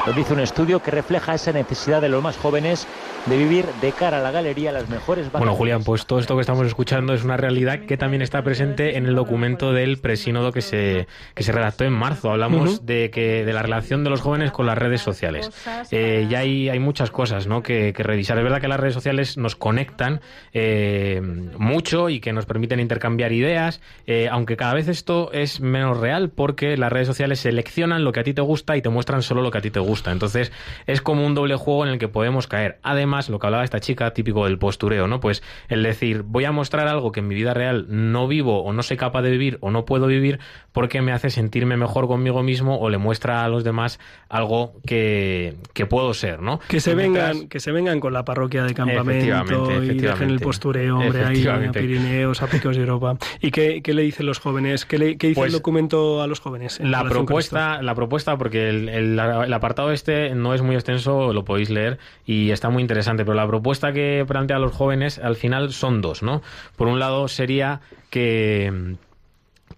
Lo 0.05 0.13
dice 0.13 0.33
un 0.33 0.41
estudio 0.41 0.79
que 0.79 0.91
refleja 0.91 1.33
esa 1.33 1.51
necesidad 1.51 2.01
de 2.01 2.09
los 2.09 2.21
más 2.21 2.37
jóvenes 2.37 2.87
de 3.25 3.37
vivir 3.37 3.65
de 3.81 3.91
cara 3.91 4.19
a 4.19 4.21
la 4.21 4.31
galería 4.31 4.71
las 4.71 4.87
mejores 4.89 5.25
vacaciones. 5.25 5.39
Bueno, 5.39 5.55
Julián, 5.55 5.83
pues 5.83 6.05
todo 6.05 6.19
esto 6.19 6.35
que 6.35 6.41
estamos 6.41 6.67
escuchando 6.67 7.13
es 7.13 7.23
una 7.23 7.37
realidad 7.37 7.79
que 7.81 7.97
también 7.97 8.21
está 8.21 8.43
presente 8.43 8.97
en 8.97 9.05
el 9.05 9.15
documento 9.15 9.73
del 9.73 9.97
presínodo 9.97 10.51
que 10.51 10.61
se, 10.61 11.07
que 11.33 11.43
se 11.43 11.51
redactó 11.51 11.85
en 11.85 11.93
marzo. 11.93 12.29
Hablamos 12.31 12.85
de 12.85 13.09
que 13.09 13.43
de 13.43 13.53
la 13.53 13.63
relación 13.63 14.03
de 14.03 14.09
los 14.11 14.21
jóvenes 14.21 14.51
con 14.51 14.65
las 14.65 14.77
redes 14.77 15.01
sociales. 15.01 15.49
Eh, 15.91 16.27
ya 16.29 16.39
hay, 16.39 16.69
hay 16.69 16.79
muchas 16.79 17.09
cosas 17.09 17.47
¿no? 17.47 17.63
que, 17.63 17.93
que 17.93 18.03
revisar. 18.03 18.37
Es 18.37 18.43
verdad 18.43 18.61
que 18.61 18.67
las 18.67 18.79
redes 18.79 18.93
sociales 18.93 19.37
nos 19.37 19.55
conectan 19.55 20.21
eh, 20.53 21.21
mucho 21.57 22.09
y 22.09 22.19
que 22.19 22.31
nos 22.31 22.45
permiten 22.45 22.79
intercambiar 22.79 23.31
ideas, 23.31 23.81
eh, 24.05 24.27
aunque 24.29 24.55
cada 24.55 24.73
vez 24.73 24.87
esto 24.87 25.31
es 25.31 25.61
menos 25.61 25.99
real 25.99 26.29
porque 26.29 26.77
las 26.77 26.91
redes 26.91 27.07
sociales 27.07 27.39
seleccionan 27.39 28.03
lo 28.03 28.11
que 28.11 28.19
a 28.19 28.23
ti 28.23 28.33
te 28.33 28.41
gusta 28.41 28.77
y 28.77 28.81
te 28.81 28.89
muestran 28.89 29.23
solo 29.23 29.41
lo 29.41 29.49
que 29.49 29.57
a 29.57 29.61
ti 29.61 29.71
te 29.71 29.79
gusta. 29.79 30.11
Entonces 30.11 30.51
es 30.85 31.01
como 31.01 31.25
un 31.25 31.33
doble 31.33 31.55
juego 31.55 31.85
en 31.85 31.91
el 31.93 31.99
que 31.99 32.07
podemos 32.07 32.47
caer. 32.47 32.77
Además, 32.83 33.14
lo 33.29 33.39
que 33.39 33.47
hablaba 33.47 33.63
esta 33.63 33.79
chica, 33.79 34.11
típico 34.13 34.45
del 34.45 34.57
postureo, 34.57 35.07
¿no? 35.07 35.19
Pues 35.19 35.43
el 35.69 35.83
decir, 35.83 36.23
voy 36.23 36.45
a 36.45 36.51
mostrar 36.51 36.87
algo 36.87 37.11
que 37.11 37.19
en 37.21 37.27
mi 37.27 37.35
vida 37.35 37.53
real 37.53 37.85
no 37.89 38.27
vivo 38.27 38.63
o 38.63 38.73
no 38.73 38.83
soy 38.83 38.97
capaz 38.97 39.21
de 39.21 39.31
vivir 39.31 39.57
o 39.61 39.71
no 39.71 39.85
puedo 39.85 40.07
vivir 40.07 40.39
porque 40.71 41.01
me 41.01 41.11
hace 41.11 41.29
sentirme 41.29 41.77
mejor 41.77 42.07
conmigo 42.07 42.43
mismo 42.43 42.77
o 42.79 42.89
le 42.89 42.97
muestra 42.97 43.43
a 43.43 43.49
los 43.49 43.63
demás 43.63 43.99
algo 44.29 44.73
que, 44.85 45.55
que 45.73 45.85
puedo 45.85 46.13
ser, 46.13 46.41
¿no? 46.41 46.59
Que 46.67 46.79
se 46.79 46.95
Mientras- 46.95 47.31
vengan, 47.33 47.49
que 47.49 47.59
se 47.59 47.71
vengan 47.71 47.99
con 47.99 48.13
la 48.13 48.25
parroquia 48.25 48.63
de 48.63 48.73
campamento 48.73 49.11
Efectivamente, 49.11 49.55
y 49.55 49.57
dejen 49.59 49.83
el 49.83 49.89
efectivamente. 49.99 50.43
postureo, 50.43 50.97
hombre, 50.99 51.19
ahí 51.19 51.25
a 51.25 51.31
Efectivamente. 51.31 51.79
Pirineos, 51.79 52.41
a 52.41 52.47
Picos 52.47 52.75
de 52.75 52.81
Europa. 52.83 53.17
¿Y 53.41 53.51
qué, 53.51 53.81
qué 53.81 53.93
le 53.93 54.01
dicen 54.03 54.25
los 54.25 54.39
jóvenes? 54.39 54.85
¿Qué, 54.85 54.97
le- 54.97 55.17
qué 55.17 55.27
dice 55.27 55.39
Pues, 55.39 55.47
el 55.53 55.57
documento 55.59 56.21
a 56.21 56.27
los 56.27 56.39
jóvenes? 56.39 56.79
en 56.79 56.91
La 56.91 57.03
propuesta, 57.03 57.81
la 57.81 57.95
propuesta, 57.95 58.37
porque 58.37 58.69
el, 58.69 58.89
el- 58.89 59.19
el 59.19 59.53
apartado 59.53 59.91
este 59.91 60.35
no 60.35 60.53
es 60.53 60.61
muy 60.61 60.75
extenso, 60.75 61.31
lo 61.33 61.45
podéis 61.45 61.69
leer 61.69 61.97
y 62.25 62.51
está 62.51 62.69
muy 62.69 62.81
interesante, 62.81 63.04
pero 63.25 63.33
la 63.33 63.47
propuesta 63.47 63.93
que 63.93 64.25
plantea 64.27 64.57
a 64.57 64.59
los 64.59 64.73
jóvenes 64.73 65.19
al 65.19 65.35
final 65.35 65.71
son 65.71 66.01
dos, 66.01 66.23
¿no? 66.23 66.41
Por 66.75 66.87
un 66.87 66.99
lado 66.99 67.27
sería 67.27 67.81
que 68.09 68.95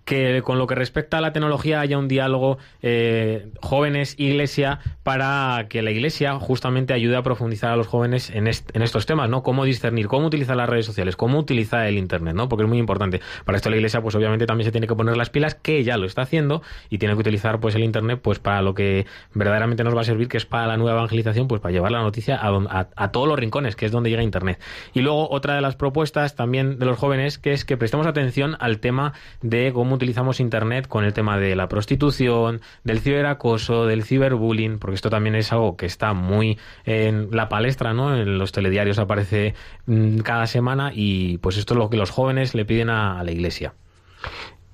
que 0.07 0.41
con 0.41 0.57
lo 0.57 0.67
que 0.67 0.73
respecta 0.75 1.17
a 1.17 1.21
la 1.21 1.33
tecnología 1.33 1.81
haya 1.81 1.97
un 1.97 2.07
diálogo 2.07 2.57
eh, 2.81 3.49
jóvenes-iglesia 3.61 4.79
para 5.03 5.65
que 5.69 5.81
la 5.81 5.91
iglesia 5.91 6.35
justamente 6.39 6.93
ayude 6.93 7.17
a 7.17 7.23
profundizar 7.23 7.71
a 7.71 7.75
los 7.75 7.87
jóvenes 7.87 8.29
en, 8.29 8.47
est- 8.47 8.73
en 8.75 8.81
estos 8.83 9.05
temas, 9.05 9.29
¿no? 9.29 9.43
Cómo 9.43 9.65
discernir, 9.65 10.07
cómo 10.07 10.27
utilizar 10.27 10.55
las 10.55 10.69
redes 10.69 10.85
sociales, 10.85 11.17
cómo 11.17 11.37
utilizar 11.39 11.85
el 11.87 11.97
Internet, 11.97 12.35
¿no? 12.35 12.47
Porque 12.47 12.63
es 12.63 12.69
muy 12.69 12.77
importante. 12.77 13.19
Para 13.43 13.57
esto 13.57 13.69
la 13.69 13.75
iglesia, 13.75 14.01
pues 14.01 14.15
obviamente 14.15 14.45
también 14.45 14.65
se 14.65 14.71
tiene 14.71 14.87
que 14.87 14.95
poner 14.95 15.17
las 15.17 15.29
pilas, 15.29 15.55
que 15.55 15.83
ya 15.83 15.97
lo 15.97 16.05
está 16.05 16.21
haciendo, 16.21 16.61
y 16.89 16.99
tiene 16.99 17.13
que 17.15 17.19
utilizar 17.19 17.59
pues 17.59 17.75
el 17.75 17.83
Internet 17.83 18.19
pues 18.23 18.39
para 18.39 18.61
lo 18.61 18.73
que 18.73 19.05
verdaderamente 19.33 19.83
nos 19.83 19.93
va 19.93 20.01
a 20.01 20.05
servir, 20.05 20.29
que 20.29 20.37
es 20.37 20.45
para 20.45 20.67
la 20.67 20.77
nueva 20.77 20.97
evangelización, 20.99 21.49
pues 21.49 21.59
para 21.59 21.73
llevar 21.73 21.91
la 21.91 22.01
noticia 22.01 22.37
a, 22.37 22.47
a- 22.47 22.87
a 22.95 23.11
todos 23.11 23.27
los 23.27 23.37
rincones, 23.37 23.75
que 23.75 23.85
es 23.85 23.91
donde 23.91 24.09
llega 24.09 24.23
Internet. 24.23 24.59
Y 24.93 25.01
luego 25.01 25.29
otra 25.29 25.55
de 25.55 25.61
las 25.61 25.75
propuestas 25.75 26.35
también 26.35 26.79
de 26.79 26.85
los 26.85 26.97
jóvenes, 26.97 27.37
que 27.37 27.51
es 27.51 27.65
que 27.65 27.75
prestemos 27.75 28.07
atención 28.07 28.55
al 28.61 28.79
tema 28.79 29.11
de 29.41 29.73
cómo 29.73 29.96
utilizamos 29.97 30.39
Internet 30.39 30.87
con 30.87 31.03
el 31.03 31.13
tema 31.13 31.37
de 31.37 31.55
la 31.55 31.67
prostitución, 31.67 32.61
del 32.83 33.01
ciberacoso, 33.01 33.85
del 33.85 34.03
ciberbullying, 34.03 34.79
porque 34.79 34.95
esto 34.95 35.09
también 35.09 35.35
es 35.35 35.51
algo 35.51 35.75
que 35.75 35.85
está 35.85 36.13
muy 36.13 36.57
en 36.85 37.29
la 37.31 37.49
palestra, 37.49 37.93
¿no? 37.93 38.15
En 38.15 38.37
los 38.37 38.51
telediarios 38.51 38.99
aparece 38.99 39.53
mm, 39.85 40.19
cada 40.19 40.47
semana 40.47 40.91
y 40.93 41.37
pues 41.39 41.57
esto 41.57 41.73
es 41.73 41.77
lo 41.77 41.89
que 41.89 41.97
los 41.97 42.11
jóvenes 42.11 42.55
le 42.55 42.65
piden 42.65 42.89
a, 42.89 43.19
a 43.19 43.23
la 43.23 43.31
iglesia. 43.31 43.73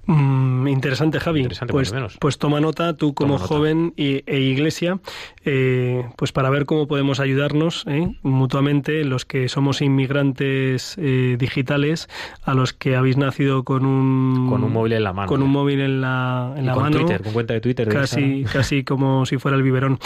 Mm, 0.05 0.67
interesante, 0.67 1.19
Javi. 1.19 1.39
Interesante, 1.39 1.71
pues, 1.71 1.93
menos. 1.93 2.17
pues 2.19 2.37
toma 2.37 2.59
nota, 2.59 2.97
tú 2.97 3.13
como 3.13 3.37
joven 3.37 3.93
y- 3.95 4.21
e 4.25 4.39
iglesia, 4.41 4.99
eh, 5.45 6.03
pues 6.17 6.33
para 6.33 6.49
ver 6.49 6.65
cómo 6.65 6.87
podemos 6.87 7.21
ayudarnos 7.21 7.85
¿eh? 7.87 8.09
mutuamente, 8.21 9.05
los 9.05 9.23
que 9.23 9.47
somos 9.47 9.81
inmigrantes 9.81 10.95
eh, 10.99 11.37
digitales, 11.39 12.09
a 12.43 12.53
los 12.53 12.73
que 12.73 12.97
habéis 12.97 13.15
nacido 13.15 13.63
con 13.63 13.85
un, 13.85 14.49
Con 14.49 14.63
un 14.65 14.73
móvil 14.73 14.91
en 14.93 15.03
la 15.05 15.13
mano, 15.13 15.27
Con 15.29 15.41
un 15.41 15.49
móvil 15.51 15.79
en 15.79 16.01
la, 16.01 16.53
en 16.57 16.63
Y 16.63 16.67
la 16.67 16.73
con 16.73 16.83
mano. 16.83 16.97
Twitter, 16.99 17.21
con 17.21 17.31
cuenta 17.33 17.53
de 17.53 17.61
Twitter. 17.61 17.87
Casi, 17.87 18.43
casi 18.51 18.83
como 18.83 19.25
si 19.25 19.37
fuera 19.37 19.55
el 19.55 19.63
biberón. 19.63 19.99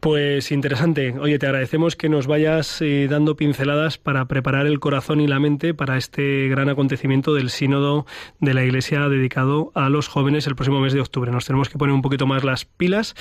Pues 0.00 0.52
interesante. 0.52 1.14
Oye, 1.18 1.38
te 1.38 1.46
agradecemos 1.46 1.96
que 1.96 2.10
nos 2.10 2.26
vayas 2.26 2.82
eh, 2.82 3.06
dando 3.08 3.34
pinceladas 3.36 3.96
para 3.96 4.26
preparar 4.26 4.66
el 4.66 4.78
corazón 4.78 5.20
y 5.22 5.26
la 5.26 5.40
mente 5.40 5.72
para 5.72 5.96
este 5.96 6.48
gran 6.48 6.68
acontecimiento 6.68 7.32
del 7.32 7.48
sínodo 7.48 8.04
de 8.40 8.52
la 8.52 8.62
Iglesia 8.62 9.08
dedicado 9.08 9.37
a 9.74 9.88
los 9.88 10.08
jóvenes 10.08 10.46
el 10.46 10.56
próximo 10.56 10.80
mes 10.80 10.92
de 10.92 11.00
octubre. 11.00 11.30
Nos 11.30 11.44
tenemos 11.46 11.68
que 11.68 11.78
poner 11.78 11.94
un 11.94 12.02
poquito 12.02 12.26
más 12.26 12.42
las 12.44 12.64
pilas. 12.64 13.14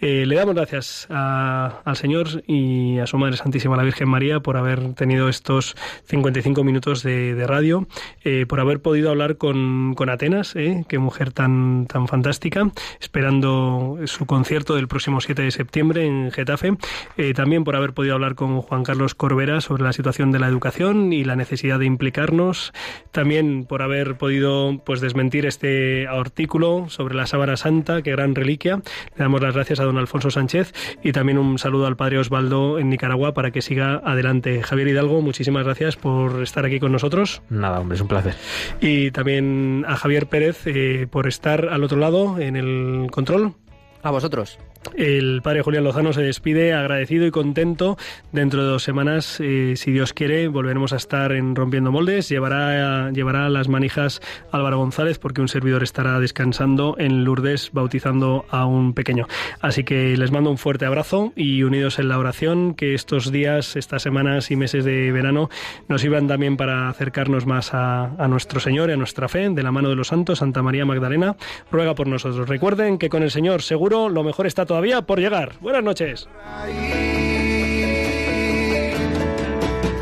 Eh, 0.00 0.24
le 0.26 0.34
damos 0.36 0.54
gracias 0.54 1.06
a- 1.10 1.80
al 1.84 1.96
Señor 1.96 2.42
y 2.46 2.98
a 2.98 3.06
su 3.06 3.18
Madre 3.18 3.36
Santísima, 3.36 3.76
la 3.76 3.82
Virgen 3.84 4.08
María, 4.08 4.40
por 4.40 4.56
haber 4.56 4.94
tenido 4.94 5.28
estos 5.28 5.76
55 6.06 6.64
minutos 6.64 7.02
de, 7.02 7.34
de 7.34 7.46
radio, 7.46 7.86
eh, 8.24 8.46
por 8.48 8.58
haber 8.60 8.80
podido 8.82 9.10
hablar 9.10 9.36
con, 9.36 9.94
con 9.94 10.10
Atenas, 10.10 10.56
eh, 10.56 10.84
qué 10.88 10.98
mujer 10.98 11.32
tan, 11.32 11.86
tan 11.86 12.08
fantástica, 12.08 12.70
esperando 13.00 13.98
su 14.06 14.26
concierto 14.26 14.74
del 14.74 14.88
próximo 14.88 15.20
7 15.20 15.42
de 15.42 15.50
septiembre 15.50 16.06
en 16.06 16.30
Getafe. 16.32 16.76
Eh, 17.16 17.34
también 17.34 17.64
por 17.64 17.76
haber 17.76 17.92
podido 17.92 18.14
hablar 18.14 18.34
con 18.34 18.60
Juan 18.62 18.82
Carlos 18.82 19.14
Corbera 19.14 19.60
sobre 19.60 19.82
la 19.84 19.92
situación 19.92 20.32
de 20.32 20.38
la 20.38 20.48
educación 20.48 21.12
y 21.12 21.24
la 21.24 21.36
necesidad 21.36 21.78
de 21.78 21.86
implicarnos. 21.86 22.72
También 23.12 23.64
por 23.64 23.82
haber 23.82 24.16
podido 24.16 24.80
pues 24.84 25.00
desmentir 25.00 25.44
este 25.46 25.59
artículo 26.08 26.88
sobre 26.88 27.14
la 27.14 27.26
sábana 27.26 27.56
santa, 27.56 28.02
qué 28.02 28.10
gran 28.12 28.34
reliquia. 28.34 28.76
Le 29.16 29.22
damos 29.22 29.40
las 29.40 29.54
gracias 29.54 29.80
a 29.80 29.84
don 29.84 29.98
Alfonso 29.98 30.30
Sánchez 30.30 30.72
y 31.02 31.12
también 31.12 31.38
un 31.38 31.58
saludo 31.58 31.86
al 31.86 31.96
padre 31.96 32.18
Osvaldo 32.18 32.78
en 32.78 32.88
Nicaragua 32.88 33.34
para 33.34 33.50
que 33.50 33.62
siga 33.62 34.00
adelante. 34.04 34.62
Javier 34.62 34.88
Hidalgo, 34.88 35.20
muchísimas 35.20 35.64
gracias 35.64 35.96
por 35.96 36.42
estar 36.42 36.64
aquí 36.64 36.80
con 36.80 36.92
nosotros. 36.92 37.42
Nada, 37.48 37.80
hombre, 37.80 37.96
es 37.96 38.00
un 38.00 38.08
placer. 38.08 38.34
Y 38.80 39.10
también 39.10 39.84
a 39.86 39.96
Javier 39.96 40.26
Pérez 40.26 40.66
eh, 40.66 41.06
por 41.10 41.28
estar 41.28 41.68
al 41.68 41.84
otro 41.84 41.98
lado 41.98 42.38
en 42.38 42.56
el 42.56 43.10
control. 43.10 43.54
A 44.02 44.10
vosotros. 44.10 44.58
El 44.94 45.42
padre 45.42 45.62
Julián 45.62 45.84
Lozano 45.84 46.12
se 46.12 46.22
despide 46.22 46.72
agradecido 46.72 47.26
y 47.26 47.30
contento. 47.30 47.98
Dentro 48.32 48.62
de 48.62 48.70
dos 48.70 48.82
semanas, 48.82 49.38
eh, 49.40 49.74
si 49.76 49.92
Dios 49.92 50.14
quiere, 50.14 50.48
volveremos 50.48 50.92
a 50.92 50.96
estar 50.96 51.32
en 51.32 51.54
Rompiendo 51.54 51.92
Moldes. 51.92 52.28
Llevará, 52.28 53.10
llevará 53.10 53.48
las 53.50 53.68
manijas 53.68 54.20
Álvaro 54.50 54.78
González 54.78 55.18
porque 55.18 55.42
un 55.42 55.48
servidor 55.48 55.82
estará 55.82 56.18
descansando 56.18 56.96
en 56.98 57.24
Lourdes 57.24 57.70
bautizando 57.72 58.46
a 58.48 58.64
un 58.64 58.94
pequeño. 58.94 59.26
Así 59.60 59.84
que 59.84 60.16
les 60.16 60.30
mando 60.30 60.50
un 60.50 60.58
fuerte 60.58 60.86
abrazo 60.86 61.32
y 61.36 61.62
unidos 61.62 61.98
en 61.98 62.08
la 62.08 62.18
oración, 62.18 62.74
que 62.74 62.94
estos 62.94 63.30
días, 63.30 63.76
estas 63.76 64.02
semanas 64.02 64.50
y 64.50 64.56
meses 64.56 64.84
de 64.84 65.12
verano 65.12 65.50
nos 65.88 66.00
sirvan 66.00 66.26
también 66.26 66.56
para 66.56 66.88
acercarnos 66.88 67.46
más 67.46 67.74
a, 67.74 68.10
nuestro 68.28 68.60
Señor 68.60 68.90
y 68.90 68.92
a 68.92 68.96
nuestra 68.96 69.28
fe, 69.28 69.50
de 69.50 69.62
la 69.62 69.72
mano 69.72 69.88
de 69.88 69.96
los 69.96 70.08
santos, 70.08 70.38
Santa 70.38 70.62
María 70.62 70.86
Magdalena, 70.86 71.36
ruega 71.70 71.94
por 71.94 72.06
nosotros. 72.06 72.48
Recuerden 72.48 72.98
que 72.98 73.08
con 73.08 73.22
el 73.22 73.30
Señor 73.30 73.62
seguro 73.62 74.08
lo 74.08 74.22
mejor 74.22 74.46
está 74.46 74.66
todavía 74.70 75.02
por 75.02 75.18
llegar. 75.18 75.54
Buenas 75.60 75.82
noches. 75.82 76.28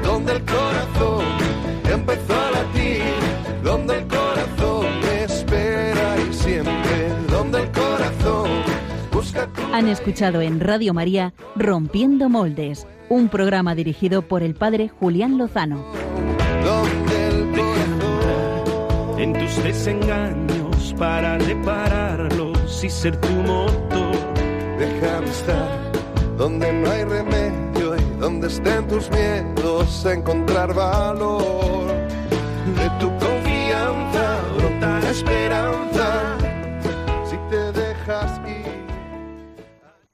donde 0.03 0.33
el 0.33 0.43
corazón 0.45 1.25
empezó 1.91 2.35
a 2.35 2.51
latir, 2.51 3.03
donde 3.65 3.97
el 3.97 4.07
corazón 4.07 4.87
espera 5.25 6.17
y 6.21 6.35
siempre, 6.35 7.09
donde 7.31 7.63
el 7.63 7.71
corazón 7.71 8.51
busca 9.11 9.47
tu 9.47 9.63
Han 9.73 9.89
escuchado 9.89 10.43
en 10.43 10.61
Radio 10.61 10.93
María 10.93 11.33
Rompiendo 11.57 12.29
Moldes, 12.29 12.87
un 13.09 13.31
programa 13.31 13.75
dirigido 13.75 14.21
por 14.21 14.43
el 14.43 14.55
padre 14.55 14.91
Julián 14.91 15.39
Lozano. 15.39 15.83
donde 16.63 17.29
el 17.29 17.49
en 19.23 19.33
tus 19.33 19.65
desengaños 19.65 20.95
para 20.99 21.39
repararlos 21.39 22.85
y 22.85 22.91
ser 22.91 23.19
tu 23.19 23.33
motor. 23.33 24.18
Déjame 24.79 25.31
estar 25.31 25.93
donde 26.37 26.73
no 26.73 26.91
hay 26.91 27.03
remedio 27.05 27.97
y 27.97 28.21
donde 28.21 28.47
estén 28.47 28.87
tus 28.87 29.11
miedos, 29.11 30.07
encontrar 30.07 30.73
valor. 30.73 31.89
De 32.77 32.89
tu 33.01 33.09
confianza 33.19 34.39
brota 34.57 35.01
la 35.01 35.11
esperanza 35.11 36.38